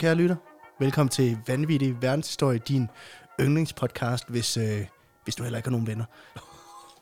[0.00, 0.36] kære lytter.
[0.80, 2.88] Velkommen til Vanvittig Verdenshistorie, din
[3.40, 4.80] yndlingspodcast, hvis, øh,
[5.24, 6.04] hvis du heller ikke har nogen venner.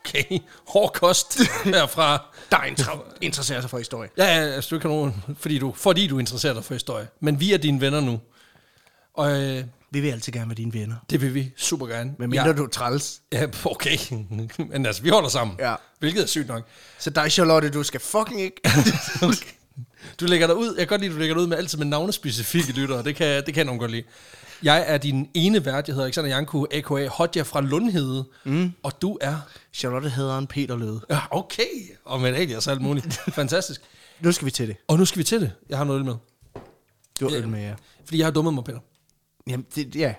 [0.05, 2.25] Okay, hård kost herfra.
[2.51, 4.09] Der inter- interesserer sig for historie.
[4.17, 7.07] Ja, ja, altså du ikke har nogen, fordi du, fordi du interesserer dig for historie.
[7.19, 8.19] Men vi er dine venner nu.
[9.13, 10.95] Og øh, Vi vil altid gerne være dine venner.
[11.09, 12.13] det vil vi super gerne.
[12.19, 13.21] Men mindre ja, du er træls.
[13.31, 13.97] Ja, okay.
[14.69, 15.57] Men altså, vi holder sammen.
[15.59, 15.75] Ja.
[15.99, 16.63] Hvilket er sygt nok.
[16.99, 18.61] Så dig, Charlotte, du skal fucking ikke.
[19.23, 19.58] Okay.
[20.19, 21.77] Du lægger dig ud, jeg kan godt lide, at du lægger dig ud med altid
[21.77, 23.03] med navnespecifikke lyttere.
[23.03, 24.03] Det kan, det kan nogen godt lide.
[24.63, 27.07] Jeg er din ene vært, jeg hedder Alexander Janku, a.k.a.
[27.07, 28.25] Hodja fra Lundhede.
[28.43, 28.71] Mm.
[28.83, 29.35] Og du er...
[29.73, 31.01] Charlotte hedder en Peter Løde.
[31.09, 31.63] Ja, okay.
[32.05, 33.13] Og med alias og alt muligt.
[33.13, 33.81] Fantastisk.
[34.19, 34.75] Nu skal vi til det.
[34.87, 35.51] Og nu skal vi til det.
[35.69, 36.15] Jeg har noget øl med.
[37.19, 37.73] Du har øl med, ja.
[38.05, 38.79] Fordi jeg har dummet mig, Peter.
[39.47, 40.13] Jamen, det, ja.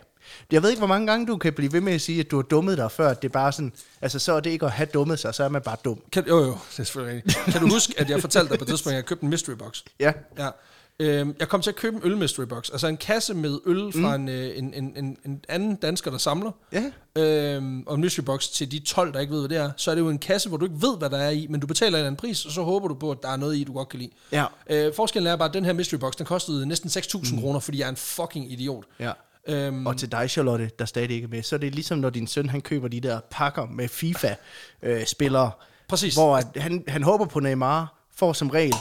[0.52, 2.36] Jeg ved ikke, hvor mange gange du kan blive ved med at sige, at du
[2.36, 3.14] har dummet dig før.
[3.14, 5.48] Det er bare sådan, altså så er det ikke at have dummet sig, så er
[5.48, 6.00] man bare dum.
[6.12, 7.52] Kan, jo, jo, det er selvfølgelig rigtigt.
[7.52, 9.54] Kan du huske, at jeg fortalte dig på et tidspunkt, at jeg købte en mystery
[9.54, 9.82] box?
[10.00, 10.12] Ja.
[10.38, 10.48] Ja.
[11.02, 13.92] Øhm, jeg kom til at købe en øl mystery box, altså en kasse med øl
[13.92, 14.22] fra Mm.
[14.22, 16.50] en, øh, en, en, en, en anden dansker, der samler.
[16.72, 16.84] Ja.
[17.22, 19.70] Øhm, og en mystery box til de 12, der ikke ved, hvad det er.
[19.76, 21.60] Så er det jo en kasse, hvor du ikke ved, hvad der er i, men
[21.60, 23.64] du betaler en anden pris, og så håber du på, at der er noget i,
[23.64, 24.10] du godt kan lide.
[24.32, 24.44] Ja.
[24.70, 27.40] Øh, forskellen er bare, at den her mystery box, den kostede næsten 6.000 mm.
[27.40, 28.84] kroner, fordi jeg er en fucking idiot.
[28.98, 29.12] Ja.
[29.50, 32.10] Øhm, Og til dig, Charlotte, der stadig ikke er med, så er det ligesom, når
[32.10, 35.50] din søn han køber de der pakker med FIFA-spillere.
[35.88, 36.14] Præcis.
[36.14, 38.74] Hvor at han, han håber på Neymar, får som regel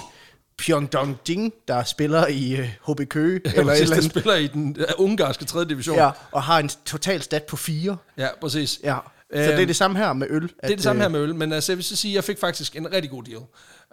[0.58, 4.12] Pyongdong Jing, der spiller i øh, HB Køge, eller eller et eller andet.
[4.12, 5.66] spiller i den øh, ungarske 3.
[5.66, 5.98] division.
[5.98, 7.98] Ja, og har en total stat på fire.
[8.18, 8.80] ja præcis.
[8.84, 8.98] Ja.
[9.34, 10.42] Så det er Øhm, det samme her med øl.
[10.42, 12.24] Det er det samme her med øl, men altså, jeg vil så sige, at jeg
[12.24, 13.38] fik faktisk en rigtig god deal.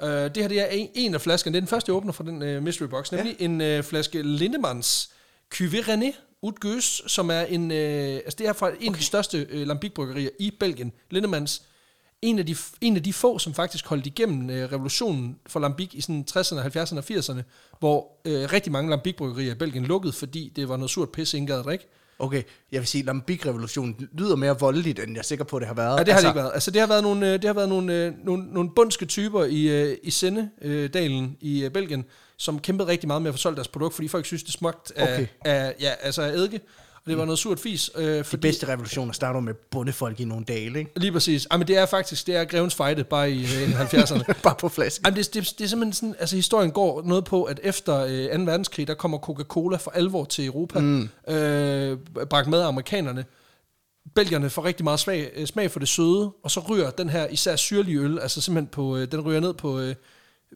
[0.03, 2.13] Uh, det her det er en, en af flaskerne, det er den første, jeg åbner
[2.13, 3.45] fra den uh, mystery box, nemlig ja.
[3.45, 5.11] en uh, flaske Lindemans
[5.55, 9.47] Cuvée René Udgøs, som er en, uh, altså det er fra en af de største
[9.55, 10.93] uh, lambic-bryggerier i Belgien.
[11.11, 11.63] Lindemans,
[12.23, 15.95] en af, de, en af de få, som faktisk holdt igennem uh, revolutionen for lambic
[15.95, 17.43] i sådan 60'erne, 70'erne og 80'erne,
[17.79, 21.47] hvor uh, rigtig mange lambic-bryggerier i Belgien lukkede, fordi det var noget surt pis, ingen
[21.47, 21.87] gad at drikke.
[22.19, 25.67] Okay, jeg vil sige, at Lambic-revolutionen lyder mere voldeligt, end jeg er sikker på, det
[25.67, 25.99] har været.
[25.99, 26.51] Ja, det har altså, det ikke været.
[26.55, 29.45] Altså, det har været nogle, øh, det har været nogle, øh, nogle, nogle bundske typer
[29.45, 32.05] i, øh, i Senne-dalen i øh, Belgien,
[32.39, 34.99] som kæmpede rigtig meget med at få solgt deres produkt, fordi folk synes, det smagte
[34.99, 35.27] af, Okay.
[35.45, 36.61] af, ja, altså af eddike,
[36.95, 37.91] og det var noget surt fis.
[37.97, 40.91] Øh, De fordi, bedste revolutioner starter med bundefolk i nogle dale, ikke?
[40.97, 41.47] Lige præcis.
[41.51, 44.33] Ej, men det er faktisk, det er Grevens Fejde, bare i øh, 70'erne.
[44.43, 45.07] Bare på flasken.
[45.07, 47.99] Jamen, det, det, det er simpelthen sådan, altså historien går noget på, at efter
[48.33, 48.45] øh, 2.
[48.45, 51.09] verdenskrig, der kommer Coca-Cola for alvor til Europa, mm.
[51.29, 51.99] øh,
[52.31, 53.25] bragt med af amerikanerne.
[54.15, 57.57] Belgierne får rigtig meget smag, smag for det søde, og så ryger den her især
[57.57, 59.95] syrlige øl, altså simpelthen på, øh, den ryger ned på, øh,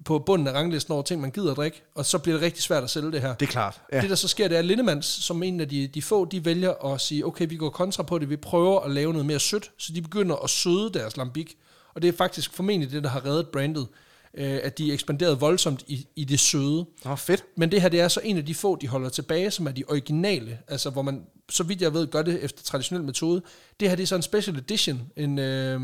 [0.04, 2.62] på bunden af ranglisten over ting, man gider at drikke, og så bliver det rigtig
[2.62, 3.34] svært at sælge det her.
[3.34, 3.80] Det er klart.
[3.92, 4.00] Ja.
[4.00, 6.44] Det, der så sker, det er, at Lindemans, som en af de, de få, de
[6.44, 9.40] vælger at sige, okay, vi går kontra på det, vi prøver at lave noget mere
[9.40, 11.56] sødt, så de begynder at søde deres lambik.
[11.94, 13.88] Og det er faktisk formentlig det, der har reddet brandet,
[14.34, 16.86] øh, at de ekspanderede voldsomt i, i det søde.
[17.04, 17.44] Nå, fedt.
[17.56, 19.72] Men det her, det er så en af de få, de holder tilbage, som er
[19.72, 23.42] de originale, altså hvor man, så vidt jeg ved, gør det efter traditionel metode.
[23.80, 25.80] Det her, det er så en special edition, en, øh,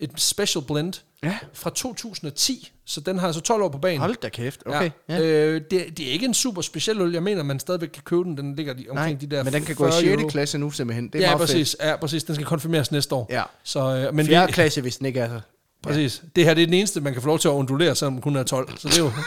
[0.00, 0.92] et special blend
[1.22, 1.38] Ja.
[1.52, 4.00] fra 2010, så den har altså 12 år på banen.
[4.00, 4.62] Hold da kæft.
[4.66, 4.90] Okay.
[5.08, 5.16] Ja.
[5.16, 5.22] Ja.
[5.22, 7.12] Øh, det, det er ikke en super speciel øl.
[7.12, 8.36] Jeg mener, man stadigvæk kan købe den.
[8.36, 10.12] Den ligger de, Nej, omkring de der men den kan gå i 40 6.
[10.12, 10.28] euro.
[10.28, 11.08] klasse nu simpelthen.
[11.08, 11.76] Det er ja, meget præcis.
[11.80, 12.24] Ja, præcis.
[12.24, 13.26] Den skal konfirmeres næste år.
[13.30, 13.42] Ja.
[13.64, 14.28] Så, øh, men fedt.
[14.28, 14.46] 4.
[14.46, 15.40] vi, klasse, hvis den ikke er så.
[15.88, 16.22] præcis.
[16.36, 18.22] Det her det er den eneste, man kan få lov til at undulere, selvom den
[18.22, 18.78] kun er 12.
[18.78, 19.10] Så det er jo...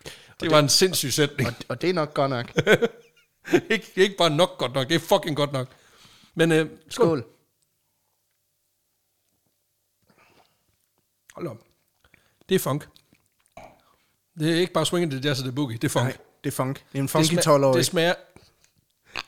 [0.40, 1.48] det var en sindssyg sætning.
[1.48, 2.52] Og, og det er nok godt nok.
[3.70, 5.68] ikke, ikke bare nok godt nok, det er fucking godt nok.
[6.34, 7.06] Men øh, skål.
[7.06, 7.24] Skål.
[11.34, 11.58] Hold op.
[12.48, 12.88] Det er funk.
[14.38, 15.76] Det er ikke bare swinging, det er jazz og det er boogie.
[15.78, 16.04] Det er funk.
[16.04, 16.76] Nej, det er funk.
[16.92, 17.72] Det er en funky smager, 12 år.
[17.74, 18.14] det smager,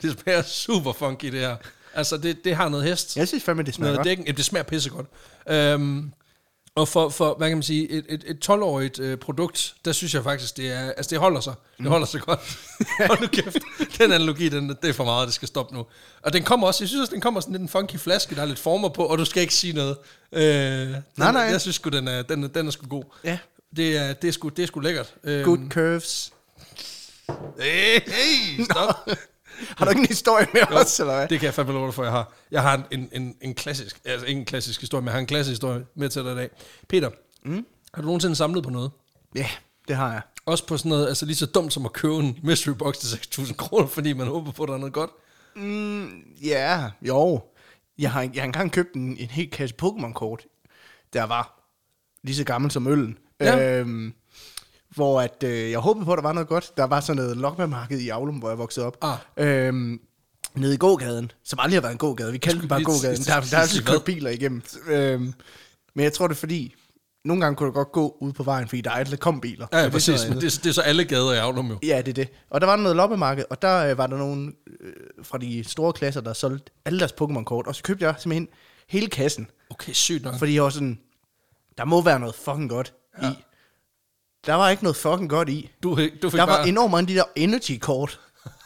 [0.01, 1.57] det smager super funky, det her.
[1.93, 3.17] Altså, det, det har noget hest.
[3.17, 4.05] Jeg synes fandme, det smager noget godt.
[4.05, 4.25] dækken.
[4.25, 5.07] Jamen, det smager pissegodt.
[5.49, 6.13] Øhm,
[6.77, 10.13] og for, for, hvad kan man sige, et, et, et 12-årigt øh, produkt, der synes
[10.13, 11.53] jeg faktisk, det er, altså det holder sig.
[11.77, 11.91] Det Mm.
[11.91, 12.39] holder sig godt.
[13.07, 13.57] Hold nu kæft.
[13.97, 15.85] Den analogi, den, det er for meget, det skal stoppe nu.
[16.21, 18.41] Og den kommer også, jeg synes også, den kommer sådan lidt en funky flaske, der
[18.41, 19.97] er lidt former på, og du skal ikke sige noget.
[20.31, 21.41] Øh, den, Nej, nej.
[21.41, 23.03] Jeg synes sgu, den er, den, den er sgu god.
[23.23, 23.37] Ja.
[23.75, 25.13] Det er, det er, sgu, det er sgu lækkert.
[25.23, 26.31] Øhm, Good curves.
[27.59, 28.95] Hey, hey, stop.
[29.77, 31.27] Har du ikke en historie med os, eller hvad?
[31.27, 32.33] Det kan jeg fandme love for, jeg har.
[32.51, 35.25] Jeg har en, en, en, klassisk, altså ikke en klassisk historie, men jeg har en
[35.25, 36.49] klassisk historie med til dig i dag.
[36.89, 37.09] Peter,
[37.43, 37.65] mm?
[37.93, 38.91] har du nogensinde samlet på noget?
[39.35, 39.47] Ja,
[39.87, 40.21] det har jeg.
[40.45, 43.17] Også på sådan noget, altså lige så dumt som at købe en mystery box til
[43.41, 45.09] 6.000 kroner, fordi man håber på, at der er noget godt.
[45.55, 46.07] Mm,
[46.43, 47.41] ja, jo.
[47.97, 50.45] Jeg har, jeg har engang købt en, en hel kasse Pokémon-kort,
[51.13, 51.71] der var
[52.23, 53.17] lige så gammel som øllen.
[53.39, 53.79] Ja.
[53.79, 54.13] Øhm,
[54.97, 56.77] hvor at, øh, jeg håbede på, at der var noget godt.
[56.77, 58.97] Der var sådan noget lokmamarked i Aulum, hvor jeg voksede op.
[59.01, 59.17] Ah.
[59.37, 59.99] Øhm,
[60.55, 62.31] nede i gågaden, som aldrig har været en gågade.
[62.31, 63.17] Vi kaldte den bare gågaden.
[63.17, 64.61] Der, der er kørt biler igennem.
[64.87, 65.33] Øhm,
[65.95, 66.75] men jeg tror, det er fordi,
[67.25, 69.67] nogle gange kunne du godt gå ud på vejen, fordi der aldrig kom biler.
[69.71, 70.27] Ja, ja det er præcis.
[70.27, 71.77] noget det, det er så alle gader i Avlum jo.
[71.83, 72.29] Ja, det er det.
[72.49, 75.93] Og der var noget loppemarked, og der øh, var der nogen øh, fra de store
[75.93, 77.67] klasser, der solgte alle deres Pokémon-kort.
[77.67, 78.47] Og så købte jeg simpelthen
[78.89, 80.39] hele kassen, Okay, sygt nok.
[80.39, 80.99] fordi jeg var sådan,
[81.77, 83.31] der må være noget fucking godt ja.
[83.31, 83.33] i.
[84.47, 85.69] Der var ikke noget fucking godt i.
[85.83, 85.95] Du, du
[86.29, 88.19] fik Der var bare, enormt mange af de der energy-kort.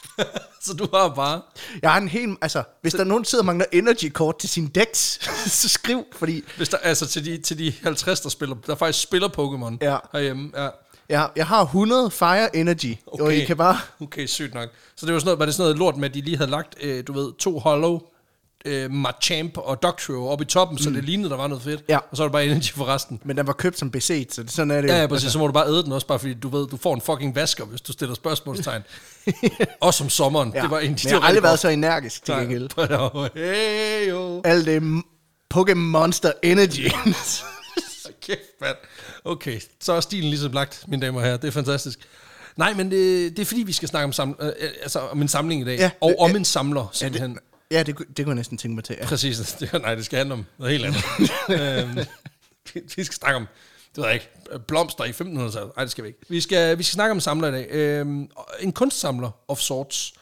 [0.65, 1.41] så du har bare...
[1.81, 4.49] Jeg har en hel, altså, hvis der er nogen, der sidder og mangler energy-kort til
[4.49, 5.19] sin decks,
[5.61, 9.03] så skriv, fordi Hvis der, altså til de, til de 50, der spiller, der faktisk
[9.03, 9.97] spiller Pokémon Ja.
[10.13, 10.51] herhjemme.
[10.55, 10.69] Ja.
[11.09, 13.23] jeg, jeg har 100 Fire Energy, okay.
[13.23, 13.77] og I kan bare...
[14.01, 14.69] Okay, sygt nok.
[14.95, 16.51] Så det var sådan noget, var det sådan noget lort med, at de lige havde
[16.51, 18.01] lagt, øh, du ved, to hollow,
[18.65, 20.83] øh, Machamp og Doctrio op i toppen, mm.
[20.83, 21.83] så det lignede, der var noget fedt.
[21.89, 21.97] Ja.
[21.97, 23.19] Og så var det bare energy for resten.
[23.25, 24.93] Men den var købt som beset, så det, sådan er det jo.
[24.93, 25.31] Ja, ja, præcis.
[25.31, 27.35] Så må du bare æde den også, bare fordi du ved, du får en fucking
[27.35, 28.81] vasker, hvis du stiller spørgsmålstegn.
[29.81, 30.51] også om sommeren.
[30.55, 30.61] Ja.
[30.61, 32.69] Det var en, Men jeg har aldrig været så energisk til gengæld.
[33.35, 34.41] Hey, jo.
[34.45, 35.03] Alt det
[35.53, 36.87] Pokémon Monster Energy.
[38.21, 38.75] Kæft, mand.
[39.25, 41.37] Okay, så er stilen ligesom lagt, mine damer og herrer.
[41.37, 41.99] Det er fantastisk.
[42.57, 45.27] Nej, men det, det er fordi, vi skal snakke om, sam, øh, altså, om en
[45.27, 45.77] samling i dag.
[45.77, 46.37] Ja, og det- om ja.
[46.37, 47.33] en samler, ja, simpelthen.
[47.33, 47.39] det,
[47.71, 48.95] ja det, det kunne jeg næsten tænke mig til.
[48.99, 49.05] Ja.
[49.05, 49.37] Præcis.
[49.59, 51.03] Det, nej, det skal handle om noget helt andet.
[51.89, 51.95] øhm,
[52.73, 53.47] vi- vi skal snakke om,
[53.89, 54.29] det ved jeg ikke,
[54.67, 55.71] blomster i 1500-tallet.
[55.75, 56.19] Nej, det skal vi ikke.
[56.29, 57.67] Vi skal, vi skal snakke om samler i dag.
[57.71, 58.29] Øhm,
[58.59, 60.13] en kunstsamler of sorts.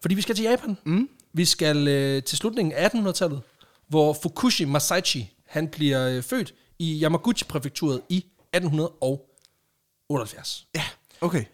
[0.00, 0.76] Fordi vi skal til Japan.
[0.84, 1.08] Mm.
[1.32, 3.40] Vi skal øh, til slutningen af 1800-tallet,
[3.88, 10.66] hvor Fukushi Masaichi, han bliver øh, født i Yamaguchi-præfekturet i 1878.
[10.74, 10.84] ja,
[11.20, 11.44] okay.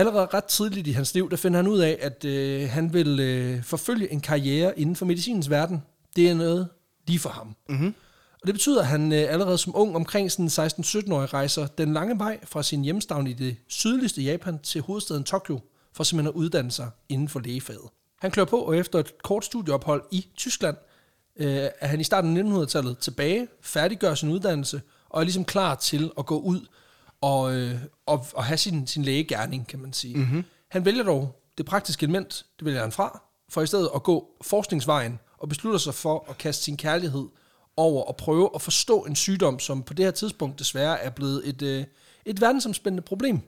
[0.00, 3.20] Allerede ret tidligt i hans liv, der finder han ud af, at øh, han vil
[3.20, 5.82] øh, forfølge en karriere inden for medicinens verden.
[6.16, 6.68] Det er noget
[7.06, 7.56] lige for ham.
[7.68, 7.94] Mm-hmm.
[8.40, 12.18] Og det betyder, at han øh, allerede som ung, omkring sådan 16-17-årig, rejser den lange
[12.18, 15.60] vej fra sin hjemstavn i det sydligste Japan til hovedstaden Tokyo,
[15.92, 17.88] for simpelthen at uddanne sig inden for lægefaget.
[18.20, 20.76] Han klør på, og efter et kort studieophold i Tyskland,
[21.36, 25.74] øh, er han i starten af 1900-tallet tilbage, færdiggør sin uddannelse, og er ligesom klar
[25.74, 26.60] til at gå ud
[27.20, 30.16] og, øh, og, og have sin, sin lægegærning, kan man sige.
[30.16, 30.44] Mm-hmm.
[30.68, 34.28] Han vælger dog det praktiske element, det vælger han fra, for i stedet at gå
[34.42, 37.28] forskningsvejen, og beslutter sig for at kaste sin kærlighed
[37.76, 41.48] over og prøve at forstå en sygdom, som på det her tidspunkt desværre er blevet
[41.48, 41.84] et, øh,
[42.24, 43.40] et verdensomspændende problem.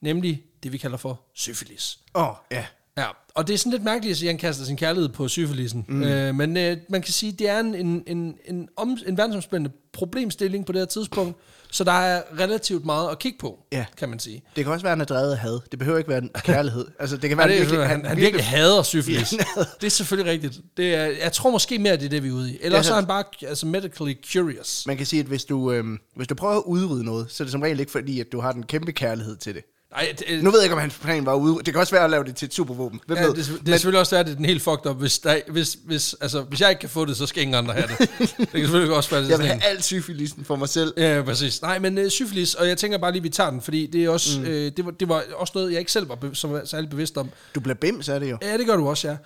[0.00, 1.98] Nemlig det, vi kalder for syfilis.
[2.14, 2.66] Åh, oh, ja.
[2.98, 5.84] Ja, og det er sådan lidt mærkeligt at at han kaster sin kærlighed på syfilisen.
[5.88, 6.02] Mm.
[6.02, 9.16] Øh, men øh, man kan sige, at det er en, en, en, en, om, en
[9.16, 11.36] verdensomspændende problemstilling på det her tidspunkt,
[11.70, 13.84] så der er relativt meget at kigge på, Ja.
[13.96, 14.42] kan man sige.
[14.56, 15.60] Det kan også være, at han er drevet af had.
[15.70, 16.86] Det behøver ikke være en kærlighed.
[16.98, 19.32] Altså, det kan Ja, være, det er, virkelig, han, han virkelig hader syfilis.
[19.32, 20.60] Ja, det er selvfølgelig rigtigt.
[20.76, 22.58] Det er, jeg tror måske mere, det er det, vi er ude i.
[22.60, 24.84] Eller Ja, så er han bare altså, medically curious.
[24.86, 27.44] Man kan sige, at hvis du, øhm, hvis du prøver at udrydde noget, så er
[27.44, 29.62] det som regel ikke fordi, at du har den kæmpe kærlighed til det.
[29.90, 31.64] Nej, det, Nu ved jeg ikke, om hans plan var at udrydde.
[31.64, 33.00] Det kan også være at lave det til et supervåben.
[33.06, 33.34] Hvem Ja, ved?
[33.34, 34.96] det, det, er selvfølgelig også at det er den helt fucked up.
[34.96, 37.74] Hvis, der, hvis, hvis, altså, hvis jeg ikke kan få det, så skal ingen andre
[37.74, 37.98] have det.
[38.38, 40.94] det kan selvfølgelig også være, det Jeg vil have alt syfilisen for mig selv.
[40.96, 41.62] Ja, præcis.
[41.62, 44.08] Nej, men øh, syfilis, og jeg tænker bare lige, vi tager den, fordi det er
[44.10, 44.46] også, mm.
[44.46, 46.90] øh, det, var, det var også noget, jeg ikke selv var, be- som var særlig
[46.90, 47.30] bevidst om.
[47.54, 48.38] Du bliver bims, er det jo.
[48.42, 49.16] Ja, det gør du også, ja.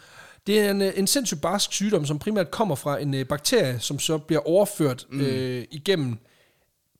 [0.47, 3.77] Det er en, øh, en sindssygt barsk sygdom, som primært kommer fra en øh, bakterie,
[3.81, 5.21] som så bliver overført mm.
[5.21, 6.17] øh, igennem,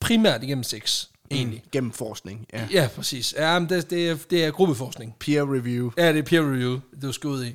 [0.01, 1.63] primært igennem sex, egentlig.
[1.73, 2.47] Gennem forskning.
[2.53, 2.67] Ja.
[2.71, 3.35] Ja, præcis.
[3.39, 5.17] Ja, men det, det, er, det er gruppeforskning.
[5.21, 5.91] Peer review.
[5.97, 7.55] Ja, det er peer review, det skal ud i.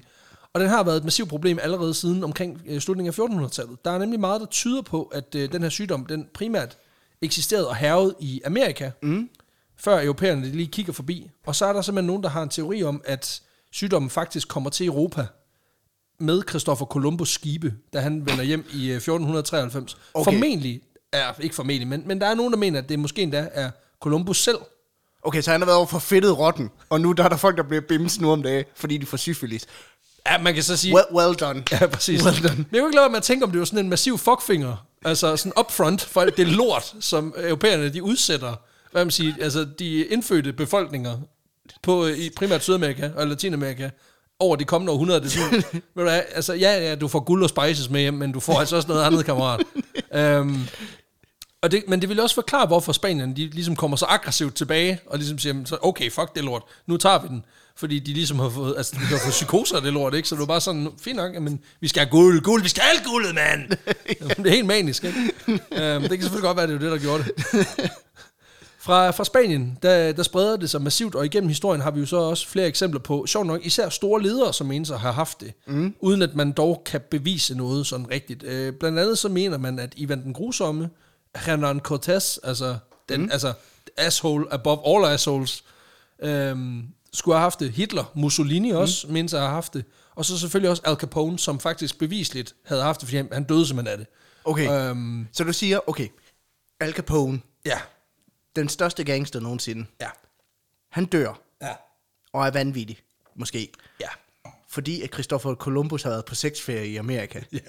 [0.53, 3.85] Og den har været et massivt problem allerede siden omkring øh, slutningen af 1400-tallet.
[3.85, 6.77] Der er nemlig meget, der tyder på, at øh, den her sygdom, den primært
[7.21, 9.29] eksisterede og hervede i Amerika, mm.
[9.75, 11.29] før europæerne lige kigger forbi.
[11.45, 13.41] Og så er der simpelthen nogen, der har en teori om, at
[13.71, 15.27] sygdommen faktisk kommer til Europa
[16.19, 19.97] med Christopher Columbus skibe, da han vender hjem i øh, 1493.
[20.13, 20.31] Okay.
[20.31, 20.81] Formentlig,
[21.17, 23.69] er ikke formentlig, men, men der er nogen, der mener, at det måske endda er
[24.01, 24.57] Columbus selv,
[25.23, 27.57] Okay, så han har været over for fedtet rotten, og nu der er der folk,
[27.57, 29.65] der bliver bims nu om dagen, fordi de får syfilis.
[30.27, 30.93] Ja, man kan så sige...
[30.93, 31.63] Well, well done.
[31.71, 32.25] Ja, præcis.
[32.25, 32.55] Well done.
[32.55, 34.17] Men jeg kunne ikke lade være med at tænke, om det var sådan en massiv
[34.17, 34.85] fuckfinger.
[35.05, 38.53] Altså sådan upfront for alt det lort, som europæerne de udsætter,
[38.91, 41.17] hvad man siger, altså de indfødte befolkninger
[41.81, 43.89] på i primært Sydamerika og Latinamerika
[44.39, 45.19] over de kommende århundreder.
[45.19, 45.63] Det sådan,
[45.95, 48.59] ved du altså ja, ja, du får guld og spices med hjem, men du får
[48.59, 49.63] altså også noget andet, kammerat.
[50.17, 50.67] Um,
[51.67, 54.99] og det, men det vil også forklare, hvorfor Spanien de ligesom kommer så aggressivt tilbage,
[55.05, 57.45] og ligesom siger, så, okay, fuck det lort, nu tager vi den.
[57.75, 60.27] Fordi de ligesom har fået, altså de har fået psykoser det lort, ikke?
[60.27, 62.83] Så det var bare sådan, fint nok, men vi skal have guld, guld, vi skal
[62.83, 63.69] have alt guldet, mand!
[64.43, 65.19] det er helt manisk, ikke?
[65.47, 67.31] um, det kan selvfølgelig godt være, det er det, der gjorde det.
[68.79, 72.05] Fra, fra Spanien, der, der spreder det sig massivt, og igennem historien har vi jo
[72.05, 75.41] så også flere eksempler på, sjovt nok, især store ledere, som mener sig har haft
[75.41, 75.93] det, mm.
[75.99, 78.43] uden at man dog kan bevise noget sådan rigtigt.
[78.43, 80.89] Øh, blandt andet så mener man, at Ivan den Grusomme,
[81.37, 82.77] Hernán Cortés, altså,
[83.09, 83.29] den, mm.
[83.31, 83.53] altså
[83.97, 85.63] asshole above all assholes,
[86.19, 87.71] øhm, skulle have haft det.
[87.71, 89.13] Hitler, Mussolini også, mm.
[89.13, 89.85] mindes at have haft det.
[90.15, 93.43] Og så selvfølgelig også Al Capone, som faktisk bevisligt havde haft det, fordi han, han
[93.43, 94.07] døde simpelthen af det.
[94.45, 96.07] Okay, Øhm, så du siger, okay,
[96.79, 97.79] Al Capone, Ja.
[98.55, 99.85] Den største gangster nogensinde.
[100.01, 100.09] Ja.
[100.91, 101.73] Han dør Ja.
[102.33, 102.99] og er vanvittig,
[103.35, 103.71] måske.
[103.99, 104.07] Ja.
[104.69, 107.41] Fordi at Christopher Columbus har været på sexferie i Amerika.
[107.53, 107.59] Ja.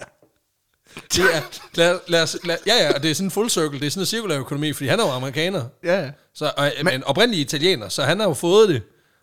[1.16, 1.40] Det er,
[1.74, 3.90] lad, lad os, lad, ja, ja, og det er sådan en full circle, det er
[3.90, 6.10] sådan en cirkulær økonomi, fordi han er jo amerikaner, Ja, ja.
[6.34, 8.82] så, og, men, men oprindelig italiener, så han har jo fået det,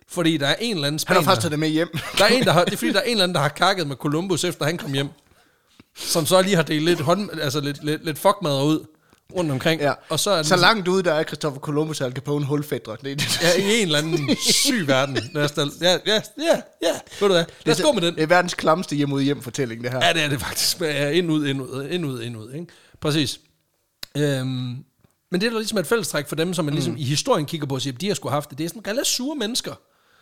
[0.09, 1.97] fordi der er en eller anden Han spanier, har faktisk taget det med hjem.
[2.17, 3.49] der er en, der har, det er fordi, der er en eller anden, der har
[3.49, 5.09] kakket med Columbus, efter han kom hjem,
[5.97, 8.85] som så lige har delt lidt, hånd, altså lidt, lidt, lidt fuckmad ud
[9.35, 9.93] rundt omkring, Ja.
[10.09, 12.91] og så er Så langt ude, der er Christopher Columbus og Al Capone hulfædre.
[13.03, 15.17] Det, det, ja, i en eller anden syg verden.
[15.33, 18.15] Lad os, da- ja, ja, ja, ja, ved du hvad, lad os gå med den.
[18.15, 20.05] Det er verdens klamste hjem ud hjem fortælling, det her.
[20.05, 20.81] Ja, det er det faktisk.
[20.81, 22.53] Ja, ind ud, ind ud, ind ud, ind ud.
[22.53, 22.65] Ikke?
[23.01, 23.39] Præcis.
[24.17, 24.47] Øhm,
[25.31, 26.99] men det er da ligesom et fællestræk for dem, som man ligesom Mm.
[26.99, 28.57] i historien kigger på og siger, de har sgu haft det.
[28.57, 29.73] Det er sådan relativt sure mennesker.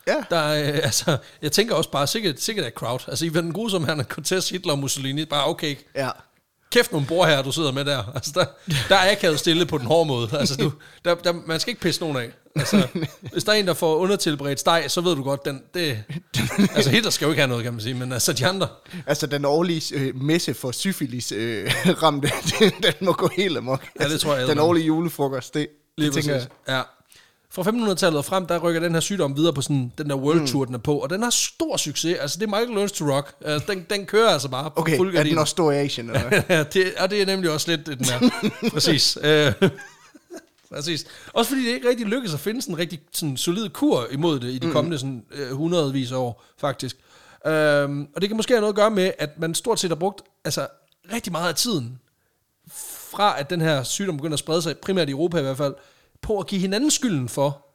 [0.08, 0.16] Ja.
[0.30, 3.00] Der, øh, altså, jeg tænker også bare, sikkert, sikkert er crowd.
[3.08, 6.10] Altså, i den grusomme her, Cortez, Hitler og Mussolini, bare okay, Ja.
[6.74, 8.04] Kæft nogle bord her, du sidder med der.
[8.16, 8.46] Altså, der,
[8.90, 10.30] der er akavet stille på den hårde måde.
[10.34, 10.72] Altså, du,
[11.06, 12.30] der, der, man skal ikke pisse nogen af.
[12.56, 12.88] Altså,
[13.34, 16.04] hvis der er en, der får undertilberedt steg, så ved du godt, den, det,
[16.76, 18.68] altså Hitler skal jo ikke have noget, kan man sige, men altså de andre,
[19.08, 21.72] Altså, den årlige øh, messe for syfilis øh,
[22.04, 23.84] ramte, den, den må gå helt amok.
[24.00, 24.68] Ja, det tror jeg, Den eddermame.
[24.68, 26.50] årlige julefrokost, det, Lige det tænker præcis.
[26.68, 26.82] Ja.
[27.56, 30.48] Fra 1500-tallet og frem, der rykker den her sygdom videre på sådan, den der world
[30.48, 32.18] tour, den er på, og den har stor succes.
[32.20, 33.36] Altså, det er Michael Learns to Rock.
[33.46, 36.10] Altså, den, den kører altså bare på Okay, fuld er den også stor i Asien,
[36.10, 38.30] eller ja, det, og det er nemlig også lidt det, den er.
[38.74, 39.18] præcis.
[39.24, 39.54] Øh,
[40.74, 41.06] præcis.
[41.34, 44.40] Også fordi det ikke rigtig lykkes at finde sådan en rigtig sådan, solid kur imod
[44.40, 46.98] det i de kommende sådan, øh, hundredvis af år, faktisk.
[47.46, 49.96] Øhm, og det kan måske have noget at gøre med, at man stort set har
[49.96, 50.68] brugt altså,
[51.14, 52.00] rigtig meget af tiden,
[53.12, 55.74] fra at den her sygdom begynder at sprede sig, primært i Europa i hvert fald,
[56.24, 57.66] på at give hinanden skylden for,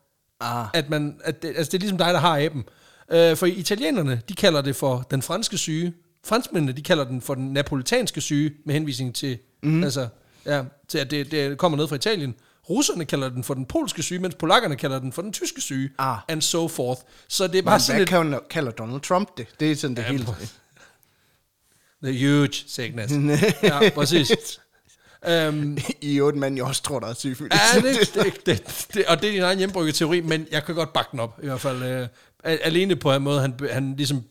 [0.41, 0.67] Ah.
[0.75, 2.65] at man, at det, altså det er ligesom dig, der har aben.
[3.13, 5.93] Øh, for italienerne, de kalder det for den franske syge.
[6.27, 9.85] Franskmændene, de kalder den for den napolitanske syge, med henvisning til, mm.
[9.85, 10.09] altså,
[10.47, 12.35] ja, til at det, det kommer ned fra Italien.
[12.71, 15.91] Russerne kalder den for den polske syge, mens polakkerne kalder den for den tyske syge,
[15.99, 16.19] Ah.
[16.29, 17.01] and so forth.
[17.29, 18.09] Så det er bare Men sådan hvad lidt...
[18.09, 19.47] kalder, kalder Donald Trump det?
[19.61, 20.27] Det er sådan det Ja, hele.
[22.03, 23.15] The huge sickness.
[23.63, 24.61] ja, præcis.
[25.49, 27.61] Um, I otte mand, jeg også tror, der er syfilis.
[27.75, 30.75] Ja, det, det, det, det, og det er din egen hjembrygget teori, men jeg kan
[30.75, 31.83] godt bakke den op, i hvert fald.
[31.83, 32.09] Øh,
[32.45, 34.23] alene på en måde, han, han ligesom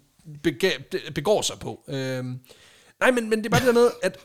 [0.44, 0.70] bega,
[1.15, 1.79] begår sig på.
[1.88, 2.25] Øh,
[3.00, 4.17] nej, men, men det er bare det der med, at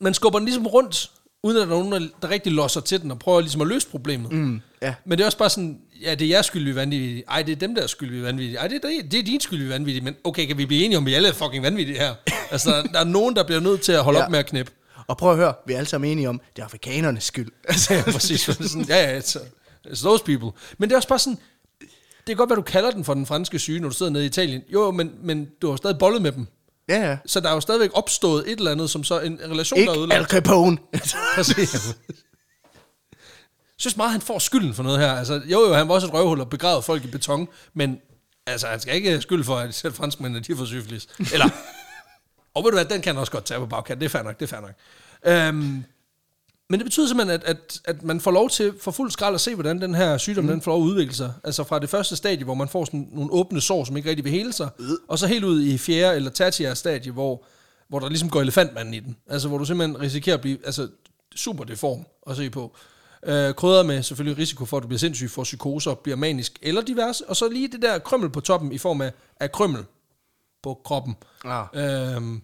[0.00, 1.10] man skubber den ligesom rundt,
[1.42, 3.66] uden at der er nogen, der, der rigtig losser til den, og prøver ligesom at
[3.66, 4.32] løse problemet.
[4.32, 4.94] Mm, ja.
[5.04, 7.24] Men det er også bare sådan, ja, det er jeres skyld, vi er vanvittige.
[7.28, 8.58] Ej, det er dem, der er skyld, vi er vanvittige.
[8.58, 10.04] Ej, det er, det er din skyld, vi er vanvittige.
[10.04, 12.14] Men okay, kan vi blive enige om, at vi alle er fucking vanvittige her?
[12.50, 14.18] Altså, der, der er nogen, der bliver nødt til at holde.
[14.18, 14.24] Ja.
[14.24, 14.72] op med at knippe.
[15.08, 17.50] Og prøv at høre, vi er alle sammen enige om, det er afrikanernes skyld.
[17.68, 18.40] Altså, Ja, præcis.
[18.70, 19.36] Sådan, ja, ja, it's,
[19.86, 20.50] it's those people.
[20.78, 21.38] Men det er også bare sådan,
[21.80, 24.24] det kan godt være, du kalder den for den franske syge, når du sidder nede
[24.24, 24.62] i Italien.
[24.72, 26.46] Jo, men, men du har stadig bollet med dem.
[26.88, 27.16] ja, ja.
[27.26, 29.88] Så der er jo stadigvæk opstået et eller andet, som så en relation, der er
[29.88, 30.30] Ikke Al ødelagt.
[30.30, 30.78] Capone.
[31.34, 31.74] Præcis.
[33.78, 35.12] Jeg synes meget, han får skylden for noget her.
[35.12, 37.98] Altså, jo, jo, han var også et røvhul og begravet folk i beton, men
[38.46, 41.06] altså, han skal ikke skyld for, at selv franskmændene, de fået syfilis.
[41.32, 41.48] Eller,
[42.54, 44.00] og ved du hvad, den kan også godt tage på bagkant.
[44.00, 44.74] Det er fair nok, det er fair nok.
[45.26, 45.84] Øhm,
[46.70, 49.40] men det betyder simpelthen, at, at, at man får lov til for fuld skrald at
[49.40, 50.50] se, hvordan den her sygdom mm.
[50.50, 51.32] den får lov at udvikle sig.
[51.44, 54.24] Altså fra det første stadie, hvor man får sådan nogle åbne sår, som ikke rigtig
[54.24, 54.84] vil hele sig, mm.
[55.08, 57.44] og så helt ud i fjerde eller tertiære stadie, hvor,
[57.88, 59.16] hvor der ligesom går elefantmanden i den.
[59.30, 60.88] Altså hvor du simpelthen risikerer at blive altså,
[61.36, 62.76] super deform at se på.
[63.26, 66.80] Øh, krydret med selvfølgelig risiko for, at du bliver sindssyg, får psykoser, bliver manisk eller
[66.80, 69.84] diverse, og så lige det der krømmel på toppen i form af, af krømmel
[70.62, 71.16] på kroppen.
[71.44, 71.66] Ah.
[72.14, 72.42] Øhm,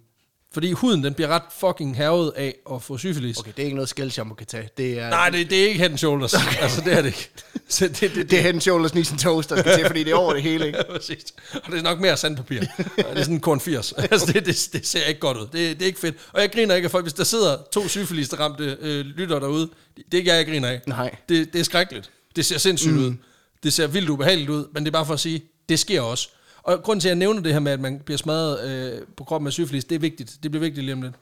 [0.54, 3.38] fordi huden, den bliver ret fucking hervet af at få syfilis.
[3.38, 4.68] Okay, det er ikke noget skældshammer kan tage.
[4.76, 6.34] Det er, Nej, det, det er ikke head and shoulders.
[6.34, 6.62] Okay.
[6.62, 7.30] Altså, det er det ikke.
[7.68, 10.12] Så det, det, det, det er head and shoulders, toes, der skal til, fordi det
[10.12, 10.78] er over det hele, ikke?
[10.78, 11.24] Ja, præcis.
[11.54, 12.60] Og det er nok mere sandpapir.
[12.60, 13.92] Det er sådan en korn 80.
[13.92, 15.42] Altså, det, det, det ser ikke godt ud.
[15.42, 16.16] Det, det er ikke fedt.
[16.32, 19.70] Og jeg griner ikke af folk, hvis der sidder to syfilis ramte øh, lytter derude.
[19.96, 20.80] Det er ikke jeg, jeg griner af.
[20.86, 21.14] Nej.
[21.28, 22.10] Det, det er skrækkeligt.
[22.36, 23.04] Det ser sindssygt mm.
[23.04, 23.14] ud.
[23.62, 26.28] Det ser vildt ubehageligt ud, men det er bare for at sige, det sker også.
[26.64, 29.24] Og grunden til, at jeg nævner det her med, at man bliver smadret øh, på
[29.24, 30.38] kroppen af syfilis, det er vigtigt.
[30.42, 31.14] Det bliver vigtigt lige om lidt.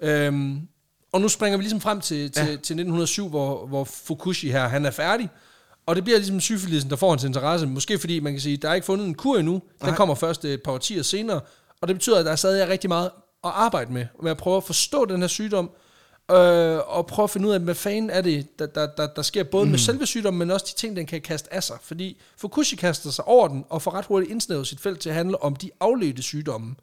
[0.00, 0.60] Øhm,
[1.12, 2.46] og nu springer vi ligesom frem til, til, ja.
[2.46, 5.30] til 1907, hvor, hvor Fukushi her, han er færdig.
[5.86, 7.66] Og det bliver ligesom syfilisen, der får hans interesse.
[7.66, 9.52] Måske fordi man kan sige, der er ikke fundet en kur endnu.
[9.52, 9.96] Den Nej.
[9.96, 11.40] kommer først et par årtier senere.
[11.80, 13.10] Og det betyder, at der er stadig rigtig meget
[13.44, 14.06] at arbejde med.
[14.22, 15.70] Med at prøve at forstå den her sygdom.
[16.30, 19.22] Øh, og prøve at finde ud af, hvad fanden er det, der, der, der, der
[19.22, 19.70] sker både mm.
[19.70, 21.76] med selve sygdommen, men også de ting, den kan kaste af sig.
[21.82, 25.14] Fordi Fukushi kaster sig over den, og får ret hurtigt indsnævet sit felt til at
[25.14, 26.74] handle om de afledte sygdomme.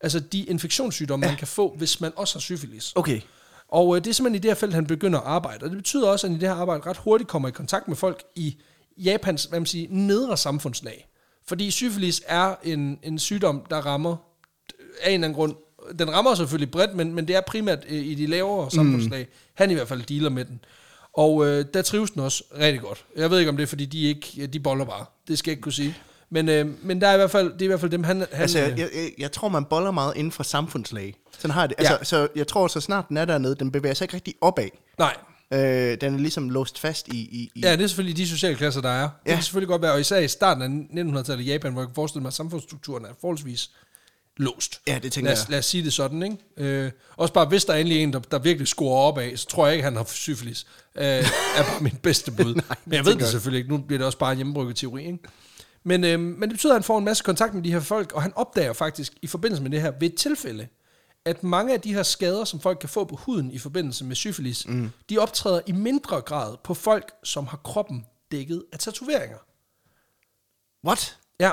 [0.00, 1.30] Altså de infektionssygdomme, ja.
[1.32, 2.92] man kan få, hvis man også har syfilis.
[2.94, 3.20] Okay.
[3.68, 5.64] Og øh, det er simpelthen i det her felt, han begynder at arbejde.
[5.64, 7.88] Og det betyder også, at han i det her arbejde ret hurtigt kommer i kontakt
[7.88, 8.56] med folk i
[8.96, 11.08] Japans, hvad man siger, nedre samfundslag.
[11.46, 14.16] Fordi syfilis er en, en sygdom, der rammer
[15.02, 15.54] af en eller anden grund.
[15.98, 19.20] Den rammer selvfølgelig bredt, men, men det er primært øh, i de lavere samfundslag.
[19.24, 19.32] Mm.
[19.54, 20.60] Han i hvert fald dealer med den.
[21.12, 23.04] Og øh, der trives den også rigtig godt.
[23.16, 25.04] Jeg ved ikke, om det er, fordi de ikke, ja, de boller bare.
[25.28, 25.96] Det skal jeg ikke kunne sige.
[26.30, 28.16] Men, øh, men der er i hvert fald, det er i hvert fald dem, han...
[28.18, 31.14] han Altså, øh, jeg, jeg, jeg tror, man boller meget inden for samfundslag.
[31.38, 31.76] Sådan har jeg det.
[31.80, 31.92] Ja.
[31.92, 34.68] Altså, så jeg tror, så snart den er dernede, den bevæger sig ikke rigtig opad.
[34.98, 35.14] nej,
[35.52, 35.60] Øh,
[36.00, 37.16] den er ligesom låst fast i...
[37.16, 39.02] i, i Ja, det er selvfølgelig de sociale klasser, der er.
[39.02, 39.34] Det Ja.
[39.34, 41.94] kan selvfølgelig godt være, og især i starten af 1900-tallet i Japan, hvor jeg kan
[41.94, 43.70] forestille mig, at samfundsstrukturen er forholdsvis
[44.36, 44.80] låst.
[44.86, 45.50] Ja, det tænker lad, jeg.
[45.50, 46.36] lad os sige det sådan, ikke?
[46.56, 49.46] Øh, også bare, hvis der er endelig en, der, der virkelig scorer op af, så
[49.46, 50.66] tror jeg ikke, han har syfilis.
[50.94, 51.24] Øh, er
[51.56, 52.54] bare min bedste bud.
[52.84, 53.28] Men jeg ved det jeg.
[53.28, 53.70] selvfølgelig ikke.
[53.70, 55.18] Nu bliver det også bare hjemmebrygget teori, ikke?
[55.84, 58.12] Men, øh, men det betyder, at han får en masse kontakt med de her folk,
[58.12, 60.68] og han opdager faktisk i forbindelse med det her ved et tilfælde,
[61.24, 64.16] at mange af de her skader, som folk kan få på huden i forbindelse med
[64.16, 64.90] syfilis, mm.
[65.10, 69.38] de optræder i mindre grad på folk, som har kroppen dækket af tatoveringer.
[70.86, 71.18] What?
[71.40, 71.50] Ja.